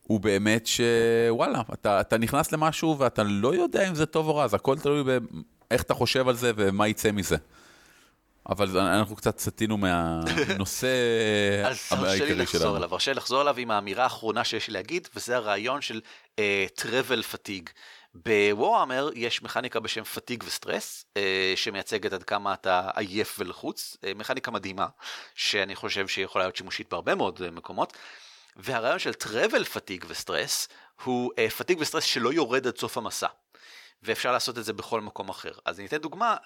הוא 0.02 0.20
באמת 0.20 0.66
שוואלה, 0.66 1.62
אתה, 1.72 2.00
אתה 2.00 2.18
נכנס 2.18 2.52
למשהו 2.52 2.98
ואתה 2.98 3.22
לא 3.22 3.54
יודע 3.54 3.88
אם 3.88 3.94
זה 3.94 4.06
טוב 4.06 4.28
או 4.28 4.36
רע, 4.36 4.48
זה 4.48 4.56
הכל 4.56 4.78
תלוי 4.78 5.02
באיך 5.70 5.82
אתה 5.82 5.94
חושב 5.94 6.28
על 6.28 6.36
זה 6.36 6.52
ומה 6.56 6.88
יצא 6.88 7.12
מזה. 7.12 7.36
אבל 8.48 8.78
אנחנו 8.78 9.16
קצת 9.16 9.38
סטינו 9.38 9.76
מהנושא 9.76 10.88
העיקרי 11.64 11.76
שלנו. 11.86 12.02
אז 12.02 12.10
הרשה 12.10 12.24
לי 12.24 12.34
לחזור 12.34 12.76
אליו, 12.76 12.92
הרשה 12.92 13.12
לי 13.12 13.16
לחזור 13.16 13.42
אליו 13.42 13.56
עם 13.58 13.70
האמירה 13.70 14.04
האחרונה 14.04 14.44
שיש 14.44 14.68
לי 14.68 14.74
להגיד, 14.74 15.08
וזה 15.14 15.36
הרעיון 15.36 15.80
של 15.80 16.00
uh, 16.36 16.40
travel 16.80 17.34
fatigue. 17.34 17.70
בוואמר 18.14 19.10
יש 19.14 19.42
מכניקה 19.42 19.80
בשם 19.80 20.04
פתיג 20.04 20.44
וסטרס, 20.46 21.04
uh, 21.14 21.20
שמייצגת 21.56 22.12
עד 22.12 22.22
כמה 22.22 22.54
אתה 22.54 22.90
עייף 22.96 23.36
ולחוץ, 23.38 23.96
uh, 23.96 24.18
מכניקה 24.18 24.50
מדהימה, 24.50 24.86
שאני 25.34 25.74
חושב 25.76 26.08
שיכולה 26.08 26.44
להיות 26.44 26.56
שימושית 26.56 26.90
בהרבה 26.90 27.14
מאוד 27.14 27.38
uh, 27.38 27.50
מקומות. 27.50 27.92
והרעיון 28.56 28.98
של 28.98 29.10
travel 29.10 29.64
פתיג 29.64 30.04
וסטרס 30.08 30.68
הוא 31.04 31.32
פתיג 31.58 31.78
וסטרס 31.80 32.04
שלא 32.04 32.32
יורד 32.32 32.66
עד 32.66 32.78
סוף 32.78 32.98
המסע. 32.98 33.28
ואפשר 34.02 34.32
לעשות 34.32 34.58
את 34.58 34.64
זה 34.64 34.72
בכל 34.72 35.00
מקום 35.00 35.28
אחר. 35.28 35.52
אז 35.64 35.78
אני 35.78 35.86
אתן 35.86 35.96
דוגמה, 35.96 36.36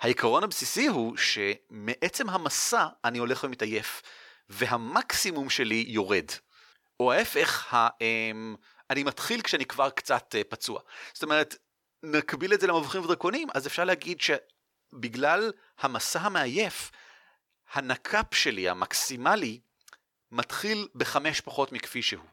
העיקרון 0.00 0.44
הבסיסי 0.44 0.86
הוא 0.86 1.16
שמעצם 1.16 2.30
המסע 2.30 2.86
אני 3.04 3.18
הולך 3.18 3.44
ומתעייף, 3.44 4.02
והמקסימום 4.48 5.50
שלי 5.50 5.84
יורד. 5.88 6.26
או 7.00 7.12
ההפך, 7.12 7.74
ה, 7.74 7.88
um, 7.88 7.92
אני 8.90 9.04
מתחיל 9.04 9.42
כשאני 9.42 9.64
כבר 9.64 9.90
קצת 9.90 10.34
uh, 10.34 10.44
פצוע. 10.48 10.80
זאת 11.12 11.22
אומרת, 11.22 11.56
נקביל 12.02 12.54
את 12.54 12.60
זה 12.60 12.66
למבוכים 12.66 13.04
ודרקונים, 13.04 13.48
אז 13.54 13.66
אפשר 13.66 13.84
להגיד 13.84 14.20
ש... 14.20 14.30
בגלל 14.92 15.52
המסע 15.78 16.20
המעייף, 16.20 16.90
הנקאפ 17.72 18.34
שלי, 18.34 18.68
המקסימלי, 18.68 19.60
מתחיל 20.34 20.88
בחמש 20.94 21.40
פחות 21.40 21.72
מכפי 21.72 22.02
שהוא. 22.02 22.24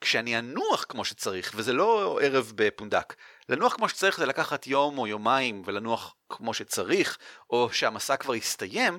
כשאני 0.00 0.38
אנוח 0.38 0.84
כמו 0.88 1.04
שצריך, 1.04 1.52
וזה 1.54 1.72
לא 1.72 2.18
ערב 2.22 2.52
בפונדק, 2.54 3.14
לנוח 3.48 3.74
כמו 3.74 3.88
שצריך 3.88 4.18
זה 4.18 4.26
לקחת 4.26 4.66
יום 4.66 4.98
או 4.98 5.06
יומיים 5.06 5.62
ולנוח 5.66 6.14
כמו 6.28 6.54
שצריך, 6.54 7.18
או 7.50 7.72
שהמסע 7.72 8.16
כבר 8.16 8.34
יסתיים, 8.34 8.98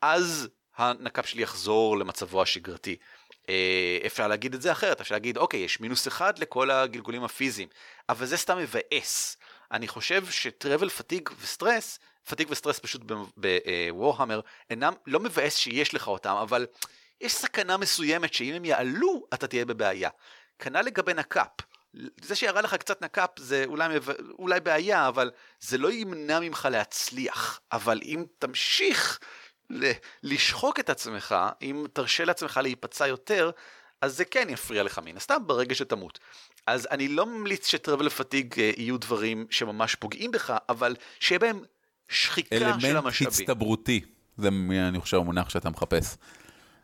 אז 0.00 0.48
ה 0.76 0.89
cap 0.89 1.26
שלי 1.26 1.42
יחזור 1.42 1.98
למצבו 1.98 2.42
השגרתי. 2.42 2.96
אה, 3.48 3.98
אפשר 4.06 4.28
להגיד 4.28 4.54
את 4.54 4.62
זה 4.62 4.72
אחרת, 4.72 5.00
אפשר 5.00 5.14
להגיד, 5.14 5.36
אוקיי, 5.36 5.60
יש 5.60 5.80
מינוס 5.80 6.08
אחד 6.08 6.38
לכל 6.38 6.70
הגלגולים 6.70 7.24
הפיזיים, 7.24 7.68
אבל 8.08 8.26
זה 8.26 8.36
סתם 8.36 8.58
מבאס. 8.58 9.36
אני 9.72 9.88
חושב 9.88 10.26
ש 10.30 10.45
travel 10.45 10.88
fatigue 10.88 11.28
ו 11.40 11.47
stress, 11.47 11.98
fatigue 12.24 12.46
ו 12.50 12.54
stress 12.54 12.78
פשוט 12.78 13.02
בוורהמר, 13.36 14.40
אינם, 14.70 14.92
לא 15.06 15.20
מבאס 15.20 15.56
שיש 15.56 15.94
לך 15.94 16.08
אותם, 16.08 16.34
אבל 16.42 16.66
יש 17.20 17.32
סכנה 17.32 17.76
מסוימת 17.76 18.34
שאם 18.34 18.54
הם 18.54 18.64
יעלו, 18.64 19.26
אתה 19.34 19.46
תהיה 19.46 19.64
בבעיה. 19.64 20.10
כנ"ל 20.58 20.82
לגבי 20.82 21.14
נקאפ. 21.14 21.50
זה 22.22 22.34
שירה 22.34 22.60
לך 22.60 22.74
קצת 22.74 23.02
נקאפ 23.02 23.30
זה 23.38 23.64
אולי, 23.66 23.98
אולי 24.38 24.60
בעיה, 24.60 25.08
אבל 25.08 25.30
זה 25.60 25.78
לא 25.78 25.92
ימנע 25.92 26.40
ממך 26.40 26.68
להצליח. 26.70 27.60
אבל 27.72 28.00
אם 28.04 28.24
תמשיך 28.38 29.18
לשחוק 30.22 30.80
את 30.80 30.90
עצמך, 30.90 31.34
אם 31.62 31.86
תרשה 31.92 32.24
לעצמך 32.24 32.60
להיפצע 32.62 33.06
יותר, 33.06 33.50
אז 34.00 34.16
זה 34.16 34.24
כן 34.24 34.48
יפריע 34.50 34.82
לך 34.82 35.00
מן 35.04 35.16
הסתם 35.16 35.46
ברגע 35.46 35.74
שתמות. 35.74 36.18
אז 36.66 36.88
אני 36.90 37.08
לא 37.08 37.26
ממליץ 37.26 37.66
שטרבל 37.66 38.08
פתיג 38.08 38.54
אה, 38.60 38.72
יהיו 38.76 38.98
דברים 38.98 39.46
שממש 39.50 39.94
פוגעים 39.94 40.30
בך, 40.30 40.56
אבל 40.68 40.96
שיהיה 41.20 41.38
בהם 41.38 41.60
שחיקה 42.08 42.56
של 42.58 42.66
המשאבים. 42.66 42.96
אלמנט 42.96 43.20
הצטברותי, 43.26 44.00
זה 44.36 44.48
אני 44.88 45.00
חושב 45.00 45.16
המונח 45.16 45.50
שאתה 45.50 45.70
מחפש. 45.70 46.16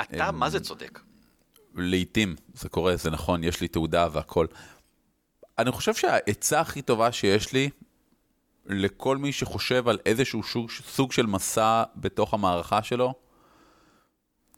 אתה 0.01 0.31
מה 0.33 0.51
זה 0.51 0.61
צודק? 0.61 1.01
לעתים 1.75 2.37
זה 2.55 2.69
קורה, 2.69 2.97
זה 2.97 3.11
נכון, 3.11 3.45
יש 3.45 3.61
לי 3.61 3.69
תעודה 3.69 4.09
והכל. 4.13 4.47
אני 5.59 5.73
חושב 5.73 5.95
שהעצה 5.95 6.61
הכי 6.61 6.83
טובה 6.83 7.13
שיש 7.13 7.53
לי 7.53 7.71
לכל 8.67 9.17
מי 9.17 9.33
שחושב 9.33 9.89
על 9.89 9.99
איזשהו 10.07 10.43
סוג, 10.43 10.71
סוג 10.71 11.13
של 11.13 11.27
מסע 11.27 11.83
בתוך 11.97 12.35
המערכה 12.35 12.83
שלו, 12.83 13.15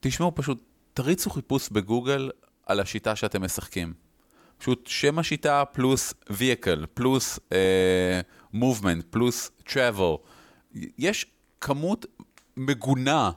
תשמעו, 0.00 0.34
פשוט 0.34 0.62
תריצו 0.94 1.30
חיפוש 1.30 1.68
בגוגל 1.68 2.30
על 2.66 2.80
השיטה 2.80 3.16
שאתם 3.16 3.44
משחקים. 3.44 3.94
פשוט 4.58 4.86
שם 4.86 5.18
השיטה 5.18 5.64
פלוס 5.64 6.14
vehicle, 6.28 6.86
פלוס 6.94 7.38
uh, 7.38 8.54
movement, 8.54 9.02
פלוס 9.10 9.50
travel. 9.66 10.18
יש 10.98 11.26
כמות 11.60 12.06
מגונה 12.56 13.30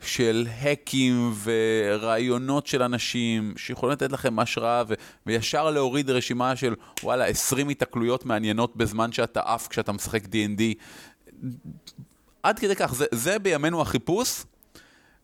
של 0.00 0.46
האקים 0.60 1.32
ורעיונות 1.42 2.66
של 2.66 2.82
אנשים 2.82 3.54
שיכולים 3.56 3.92
לתת 3.92 4.12
לכם 4.12 4.38
השראה 4.38 4.82
ו- 4.88 4.94
וישר 5.26 5.70
להוריד 5.70 6.10
רשימה 6.10 6.56
של 6.56 6.74
וואלה 7.02 7.24
20 7.24 7.68
התקלויות 7.68 8.26
מעניינות 8.26 8.76
בזמן 8.76 9.12
שאתה 9.12 9.40
עף 9.40 9.68
כשאתה 9.68 9.92
משחק 9.92 10.24
D&D. 10.24 10.62
עד 12.42 12.58
כדי 12.58 12.76
כך, 12.76 12.94
זה, 12.94 13.06
זה 13.12 13.38
בימינו 13.38 13.80
החיפוש 13.80 14.44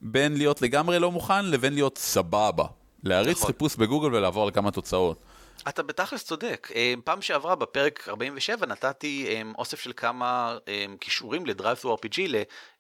בין 0.03 0.37
להיות 0.37 0.63
לגמרי 0.63 0.99
לא 0.99 1.11
מוכן 1.11 1.47
לבין 1.47 1.75
להיות 1.75 1.99
סבבה. 1.99 2.65
להריץ 3.05 3.37
נכון. 3.37 3.47
חיפוש 3.47 3.77
בגוגל 3.77 4.15
ולעבור 4.15 4.45
על 4.45 4.51
כמה 4.51 4.71
תוצאות. 4.71 5.25
אתה 5.69 5.83
בתכלס 5.83 6.25
צודק. 6.25 6.69
אה, 6.75 6.95
פעם 7.05 7.23
שעברה 7.23 7.55
בפרק 7.55 8.09
47 8.09 8.67
נתתי 8.67 9.27
אה, 9.29 9.43
אוסף 9.59 9.81
של 9.81 9.93
כמה 9.97 10.59
אה, 10.69 10.85
כישורים 11.01 11.47
לדרייב 11.47 11.79
thru 11.83 11.87
RPG 11.87 12.21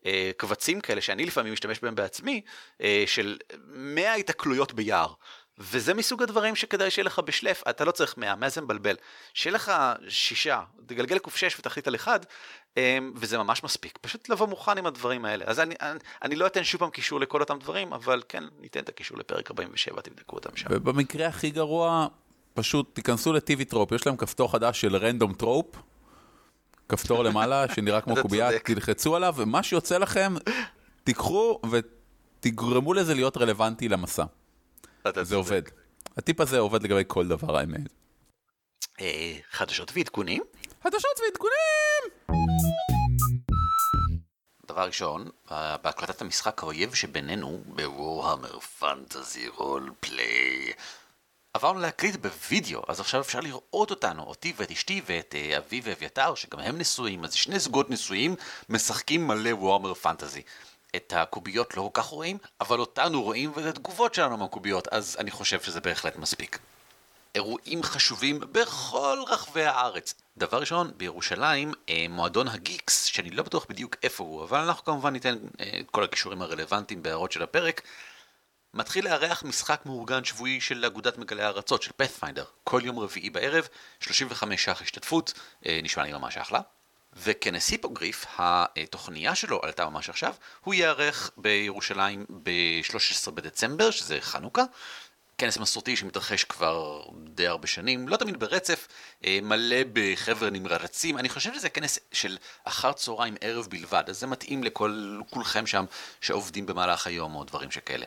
לקבצים 0.04 0.80
כאלה 0.80 1.00
שאני 1.00 1.26
לפעמים 1.26 1.52
משתמש 1.52 1.80
בהם 1.80 1.94
בעצמי, 1.94 2.40
של 3.06 3.38
100 3.66 4.14
התקלויות 4.14 4.72
ביער. 4.72 5.12
וזה 5.58 5.94
מסוג 5.94 6.22
הדברים 6.22 6.56
שכדאי 6.56 6.90
שיהיה 6.90 7.04
לך 7.04 7.18
בשלף, 7.18 7.62
אתה 7.70 7.84
לא 7.84 7.90
צריך 7.90 8.18
100, 8.18 8.34
100 8.34 8.48
זה 8.48 8.60
מבלבל. 8.60 8.94
שיהיה 9.34 9.54
לך 9.54 9.72
שישה, 10.08 10.62
תגלגל 10.86 11.18
קוף 11.18 11.36
6 11.36 11.58
ותחליט 11.58 11.88
על 11.88 11.94
אחד, 11.94 12.20
וזה 13.14 13.38
ממש 13.38 13.64
מספיק. 13.64 13.98
פשוט 14.00 14.28
לבוא 14.28 14.46
מוכן 14.46 14.78
עם 14.78 14.86
הדברים 14.86 15.24
האלה. 15.24 15.44
אז 15.48 15.60
אני, 15.60 15.74
אני, 15.80 15.98
אני 16.22 16.36
לא 16.36 16.46
אתן 16.46 16.64
שוב 16.64 16.78
פעם 16.78 16.90
קישור 16.90 17.20
לכל 17.20 17.40
אותם 17.40 17.58
דברים, 17.58 17.92
אבל 17.92 18.22
כן, 18.28 18.44
ניתן 18.60 18.80
את 18.80 18.88
הקישור 18.88 19.18
לפרק 19.18 19.50
47, 19.50 20.00
תבדקו 20.00 20.36
אותם 20.36 20.56
שם. 20.56 20.66
ובמקרה 20.70 21.26
הכי 21.26 21.50
גרוע, 21.50 22.06
פשוט 22.54 22.94
תיכנסו 22.94 23.32
ל 23.32 23.43
TV 23.43 23.64
Tropes, 23.64 23.92
יש 23.92 24.06
להם 24.06 24.16
כפתור 24.16 24.52
חדש 24.52 24.80
של 24.80 24.96
random 24.96 25.34
trope, 25.34 25.66
כפתור 26.88 27.24
למעלה 27.24 27.64
שנראה 27.74 28.00
כמו 28.00 28.14
קובייה, 28.22 28.58
תלחצו 28.58 29.16
עליו, 29.16 29.34
ומה 29.36 29.62
שיוצא 29.62 29.98
לכם, 29.98 30.34
תיקחו 31.04 31.60
ותגרמו 31.70 32.94
לזה 32.94 33.14
להיות 33.14 33.36
רלוונטי 33.36 33.88
למסע. 33.88 34.24
זה 35.22 35.36
עובד. 35.36 35.62
הטיפ 36.16 36.40
הזה 36.40 36.58
עובד 36.58 36.82
לגבי 36.82 37.02
כל 37.06 37.28
דבר 37.28 37.56
האמת. 37.56 37.80
אה, 39.00 39.36
חדשות 39.50 39.92
ועדכונים? 39.94 40.42
חדשות 40.82 41.20
ועדכונים! 41.24 42.34
דבר 44.68 44.86
ראשון, 44.86 45.28
בהקלטת 45.82 46.22
המשחק 46.22 46.62
האויב 46.62 46.94
שבינינו, 46.94 47.62
בוורהמר 47.66 48.58
פנטזי 48.60 49.48
רול 49.48 49.92
פליי, 50.00 50.72
עברנו 51.54 51.80
להקליט 51.80 52.16
בווידאו, 52.16 52.82
אז 52.88 53.00
עכשיו 53.00 53.20
אפשר 53.20 53.40
לראות 53.40 53.90
אותנו, 53.90 54.22
אותי 54.22 54.52
ואת 54.56 54.70
אשתי 54.70 55.02
ואת 55.06 55.34
uh, 55.34 55.58
אבי 55.58 55.80
ואביתר, 55.84 56.34
שגם 56.34 56.58
הם 56.58 56.78
נשואים, 56.78 57.24
אז 57.24 57.34
שני 57.34 57.58
זוגות 57.58 57.90
נשואים 57.90 58.36
משחקים 58.68 59.26
מלא 59.26 59.50
וורמר 59.54 59.94
פנטזי. 59.94 60.42
את 60.96 61.12
הקוביות 61.16 61.76
לא 61.76 61.90
כל 61.92 62.02
כך 62.02 62.06
רואים, 62.06 62.38
אבל 62.60 62.80
אותנו 62.80 63.22
רואים 63.22 63.52
ואת 63.54 63.64
התגובות 63.64 64.14
שלנו 64.14 64.36
מהקוביות, 64.36 64.88
אז 64.88 65.16
אני 65.20 65.30
חושב 65.30 65.62
שזה 65.62 65.80
בהחלט 65.80 66.16
מספיק. 66.16 66.58
אירועים 67.34 67.82
חשובים 67.82 68.40
בכל 68.52 69.18
רחבי 69.28 69.64
הארץ. 69.64 70.14
דבר 70.36 70.60
ראשון, 70.60 70.90
בירושלים, 70.96 71.72
אה, 71.88 72.06
מועדון 72.08 72.48
הגיקס, 72.48 73.04
שאני 73.04 73.30
לא 73.30 73.42
בטוח 73.42 73.66
בדיוק 73.68 73.96
איפה 74.02 74.24
הוא, 74.24 74.44
אבל 74.44 74.58
אנחנו 74.58 74.84
כמובן 74.84 75.12
ניתן 75.12 75.36
אה, 75.60 75.70
את 75.80 75.90
כל 75.90 76.04
הכישורים 76.04 76.42
הרלוונטיים 76.42 77.02
בהערות 77.02 77.32
של 77.32 77.42
הפרק. 77.42 77.82
מתחיל 78.74 79.04
לארח 79.04 79.42
משחק 79.42 79.80
מאורגן 79.86 80.24
שבועי 80.24 80.60
של 80.60 80.84
אגודת 80.84 81.18
מגלי 81.18 81.42
הארצות, 81.42 81.82
של 81.82 81.90
פאת'פיינדר, 81.96 82.44
כל 82.64 82.80
יום 82.84 82.98
רביעי 82.98 83.30
בערב, 83.30 83.68
35 84.00 84.64
ש"ח 84.64 84.82
השתתפות, 84.82 85.32
אה, 85.66 85.80
נשמע 85.82 86.04
לי 86.04 86.12
ממש 86.12 86.36
אחלה. 86.36 86.60
וכנס 87.16 87.70
היפוגריף, 87.70 88.26
התוכניה 88.38 89.34
שלו 89.34 89.60
עלתה 89.62 89.90
ממש 89.90 90.08
עכשיו, 90.08 90.34
הוא 90.64 90.74
ייערך 90.74 91.30
בירושלים 91.36 92.26
ב-13 92.42 93.30
בדצמבר, 93.30 93.90
שזה 93.90 94.18
חנוכה. 94.20 94.64
כנס 95.38 95.58
מסורתי 95.58 95.96
שמתרחש 95.96 96.44
כבר 96.44 97.02
די 97.24 97.46
הרבה 97.46 97.66
שנים, 97.66 98.08
לא 98.08 98.16
תמיד 98.16 98.40
ברצף, 98.40 98.88
אה, 99.24 99.38
מלא 99.42 99.76
בחבר'ה 99.92 100.50
נמרצים, 100.50 101.18
אני 101.18 101.28
חושב 101.28 101.54
שזה 101.54 101.68
כנס 101.68 101.98
של 102.12 102.36
אחר 102.64 102.92
צהריים 102.92 103.34
ערב 103.40 103.66
בלבד, 103.70 104.04
אז 104.08 104.20
זה 104.20 104.26
מתאים 104.26 104.64
לכולכם 104.64 105.66
שם 105.66 105.84
שעובדים 106.20 106.66
במהלך 106.66 107.06
היום 107.06 107.34
או 107.34 107.44
דברים 107.44 107.70
שכאלה. 107.70 108.06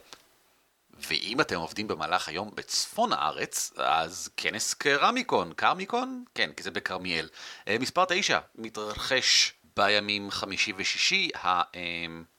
ואם 1.00 1.41
אתם 1.41 1.56
עובדים 1.56 1.88
במהלך 1.88 2.30
היום 2.30 2.52
בצפון 2.56 3.14
הארץ, 3.14 3.74
אז 3.78 4.30
כנס 4.38 4.74
קרמיקון, 4.74 5.54
קרמיקון? 5.56 6.24
כן, 6.36 6.52
כי 6.58 6.64
זה 6.64 6.72
בכרמיאל. 6.72 7.30
אה, 7.68 7.78
מספר 7.80 8.06
9 8.10 8.39
מתרחש 8.56 9.54
בימים 9.78 10.32
חמישי 10.32 10.74
ושישי, 10.78 11.30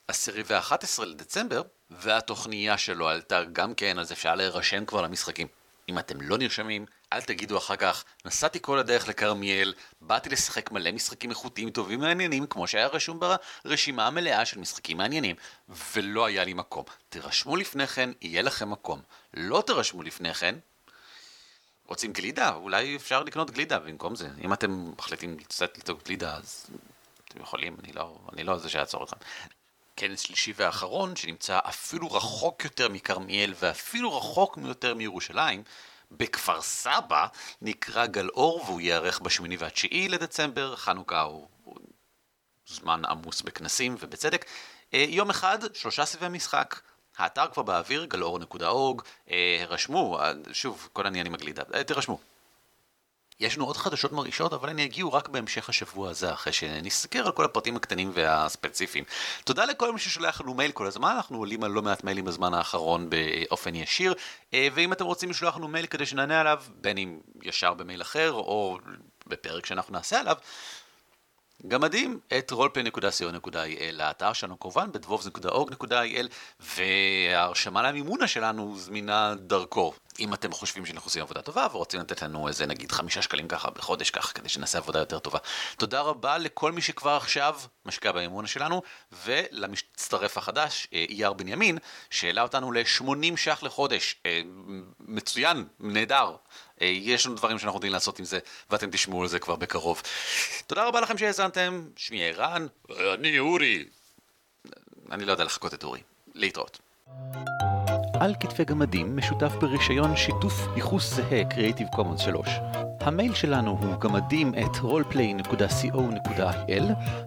העשירי 0.09 0.43
ואחת 0.47 0.85
עשרה 0.85 1.07
לדצמבר, 1.07 1.63
והתוכניה 1.91 2.79
שלו 2.79 3.09
עלתה 3.09 3.45
גם 3.45 3.75
כן, 3.75 3.99
אז 3.99 4.13
אפשר 4.13 4.35
להירשם 4.35 4.85
כבר 4.85 5.03
למשחקים. 5.03 5.47
אם 5.89 5.99
אתם 5.99 6.21
לא 6.21 6.39
נרשמים, 6.39 6.87
אל 7.13 7.21
תגידו 7.21 7.59
אחר 7.59 7.77
כך, 7.77 8.05
נסעתי 8.25 8.59
כל 8.63 8.79
הדרך 8.79 9.09
לכרמיאל, 9.09 9.75
באתי 10.01 10.29
לשחק 10.29 10.71
מלא 10.71 10.93
משחקים 10.93 11.31
איכותיים 11.31 11.71
טובים 11.71 12.01
מעניינים, 12.01 12.47
כמו 12.47 12.67
שהיה 12.69 12.87
רשום 12.87 13.21
ברשימה 13.65 14.07
המלאה 14.07 14.45
של 14.45 14.61
משחקים 14.61 14.97
מעניינים, 14.97 15.37
ולא 15.95 16.27
היה 16.27 16.45
לי 16.45 16.53
מקום. 16.55 16.85
תירשמו 17.09 17.57
לפני 17.57 17.87
כן, 17.87 18.11
יהיה 18.21 18.43
לכם 18.43 18.71
מקום. 18.71 19.03
לא 19.35 19.63
תירשמו 19.67 20.03
לפני 20.03 20.35
כן, 20.35 20.55
רוצים 21.87 22.13
גלידה? 22.13 22.55
אולי 22.55 22.97
אפשר 22.97 23.23
לקנות 23.23 23.51
גלידה 23.51 23.79
במקום 23.79 24.17
זה. 24.17 24.29
אם 24.45 24.53
אתם 24.53 24.93
מחליטים 24.99 25.37
קצת 25.37 25.79
לצעוק 25.79 26.05
גלידה, 26.05 26.37
אז 26.37 26.67
אתם 27.29 27.41
יכולים, 27.41 27.77
אני 27.85 27.93
לא, 27.93 28.19
אני 28.33 28.45
לא 28.45 28.59
זה 28.59 28.69
שיעצור 28.69 29.05
אתכם. 29.05 29.17
כנס 29.97 30.21
שלישי 30.21 30.53
ואחרון, 30.57 31.17
שנמצא 31.17 31.59
אפילו 31.69 32.13
רחוק 32.13 32.65
יותר 32.65 32.89
מכרמיאל 32.89 33.55
ואפילו 33.61 34.17
רחוק 34.17 34.59
יותר 34.65 34.95
מירושלים, 34.95 35.63
בכפר 36.11 36.61
סבא 36.61 37.27
נקרא 37.63 38.07
גלאור 38.07 38.63
והוא 38.67 38.81
ייערך 38.81 39.21
בשמיני 39.21 39.57
והתשיעי 39.57 40.09
לדצמבר, 40.09 40.77
חנוכה 40.77 41.21
הוא, 41.21 41.49
הוא 41.65 41.77
זמן 42.67 43.03
עמוס 43.05 43.43
בכנסים 43.43 43.97
ובצדק. 44.01 44.45
אה, 44.95 45.05
יום 45.09 45.31
אחד, 45.31 45.59
שלושה 45.75 46.05
סבבי 46.05 46.29
משחק. 46.29 46.81
האתר 47.17 47.47
כבר 47.53 47.63
באוויר, 47.63 48.05
גלאור.org, 48.05 49.03
אה, 49.31 49.65
רשמו, 49.69 50.21
אה, 50.21 50.33
שוב, 50.53 50.89
כל 50.93 51.05
העניין 51.05 51.27
עם 51.27 51.35
הגלידה, 51.35 51.63
תרשמו. 51.87 52.19
יש 53.41 53.57
לנו 53.57 53.67
עוד 53.67 53.77
חדשות 53.77 54.13
מרעישות, 54.13 54.53
אבל 54.53 54.69
הן 54.69 54.79
יגיעו 54.79 55.13
רק 55.13 55.29
בהמשך 55.29 55.69
השבוע 55.69 56.11
הזה, 56.11 56.33
אחרי 56.33 56.53
שנסתכל 56.53 57.19
על 57.19 57.33
כל 57.33 57.45
הפרטים 57.45 57.77
הקטנים 57.77 58.11
והספציפיים. 58.15 59.05
תודה 59.45 59.65
לכל 59.65 59.93
מי 59.93 59.99
ששולח 59.99 60.41
לנו 60.41 60.55
מייל 60.55 60.73
כל 60.73 60.87
הזמן, 60.87 61.13
אנחנו 61.17 61.39
עולים 61.39 61.65
על 61.65 61.71
לא 61.71 61.83
מעט 61.83 62.05
מיילים 62.05 62.25
בזמן 62.25 62.55
האחרון 62.55 63.11
באופן 63.11 63.75
ישיר, 63.75 64.15
אה, 64.55 64.69
ואם 64.75 64.93
אתם 64.93 65.05
רוצים 65.05 65.31
לשלוח 65.31 65.57
לנו 65.57 65.69
מייל 65.69 65.87
כדי 65.87 66.07
שנענה 66.07 66.41
עליו, 66.41 66.63
בין 66.81 66.99
אם 66.99 67.19
ישר 67.43 67.75
במייל 67.75 68.03
אחר, 68.03 68.33
או 68.33 68.79
בפרק 69.27 69.67
שאנחנו 69.67 69.93
נעשה 69.93 70.21
עליו, 70.21 70.37
גמדים 71.67 72.21
את 72.39 72.53
roleplay.co.il, 72.53 73.93
לאתר 73.93 74.33
שלנו 74.33 74.61
כמובן 74.61 74.93
בדבובס.org.il 74.93 76.27
וההרשמה 76.61 77.83
למימונה 77.83 78.27
שלנו 78.27 78.79
זמינה 78.79 79.35
דרכו. 79.35 79.93
אם 80.21 80.35
אתם 80.35 80.53
חושבים 80.53 80.87
שאנחנו 80.87 81.07
עושים 81.07 81.23
עבודה 81.23 81.43
טובה 81.43 81.67
ורוצים 81.73 82.01
לתת 82.01 82.23
לנו 82.23 82.49
איזה 82.49 82.67
נגיד 82.67 82.93
חמישה 82.93 83.23
שקלים 83.23 83.49
ככה 83.49 83.71
בחודש 83.71 84.11
ככה 84.11 84.33
כדי 84.33 84.49
שנעשה 84.49 84.79
עבודה 84.79 84.99
יותר 84.99 85.19
טובה. 85.19 85.39
תודה 85.77 86.01
רבה 86.01 86.39
לכל 86.39 86.73
מי 86.73 86.83
שכבר 86.83 87.17
עכשיו 87.17 87.61
משקיע 87.87 88.13
במימונה 88.13 88.49
שלנו 88.49 88.83
ולמצטרף 89.25 90.39
החדש 90.39 90.89
אייר 90.93 91.33
בנימין 91.33 91.79
שהעלה 92.11 92.43
אותנו 92.43 92.73
ל-80 92.73 93.37
ש"ח 93.37 93.63
לחודש. 93.63 94.23
מצוין, 95.01 95.65
נהדר. 95.81 96.37
יש 96.81 97.27
לנו 97.27 97.35
דברים 97.35 97.59
שאנחנו 97.59 97.77
יודעים 97.77 97.93
לעשות 97.93 98.19
עם 98.19 98.25
זה, 98.25 98.39
ואתם 98.71 98.91
תשמעו 98.91 99.23
על 99.23 99.29
זה 99.29 99.39
כבר 99.39 99.57
בקרוב. 99.57 100.03
תודה 100.67 100.85
רבה 100.85 101.01
לכם 101.01 101.19
שהאזנתם, 101.19 101.83
שמי 101.97 102.25
ערן, 102.25 102.67
אני 103.15 103.39
אורי. 103.39 103.85
אני 105.11 105.25
לא 105.25 105.33
יודע 105.33 105.45
לחכות 105.45 105.75
את 105.75 105.85
אורי. 105.85 106.01
להתראות. 106.35 106.79
על 108.21 108.35
כתפי 108.41 108.65
גמדים 108.65 109.17
משותף 109.17 109.53
ברישיון 109.61 110.17
שיתוף 110.17 110.55
ייחוס 110.77 111.15
זהה 111.15 111.43
Creative 111.51 111.97
Commons 111.97 112.19
3. 112.19 112.49
המייל 113.01 113.35
שלנו 113.35 113.71
הוא 113.71 114.01
גמדים 114.01 114.55
את 114.55 114.77
roleplay.co.il 114.77 116.83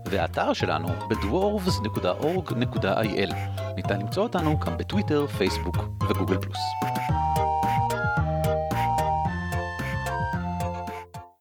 והאתר 0.06 0.54
שלנו 0.54 0.88
בדוורבס.org.il. 1.10 3.34
ניתן 3.76 4.00
למצוא 4.00 4.24
אותנו 4.24 4.60
גם 4.60 4.78
בטוויטר, 4.78 5.28
פייסבוק 5.28 5.78
וגוגל 6.10 6.38
פלוס. 6.42 6.60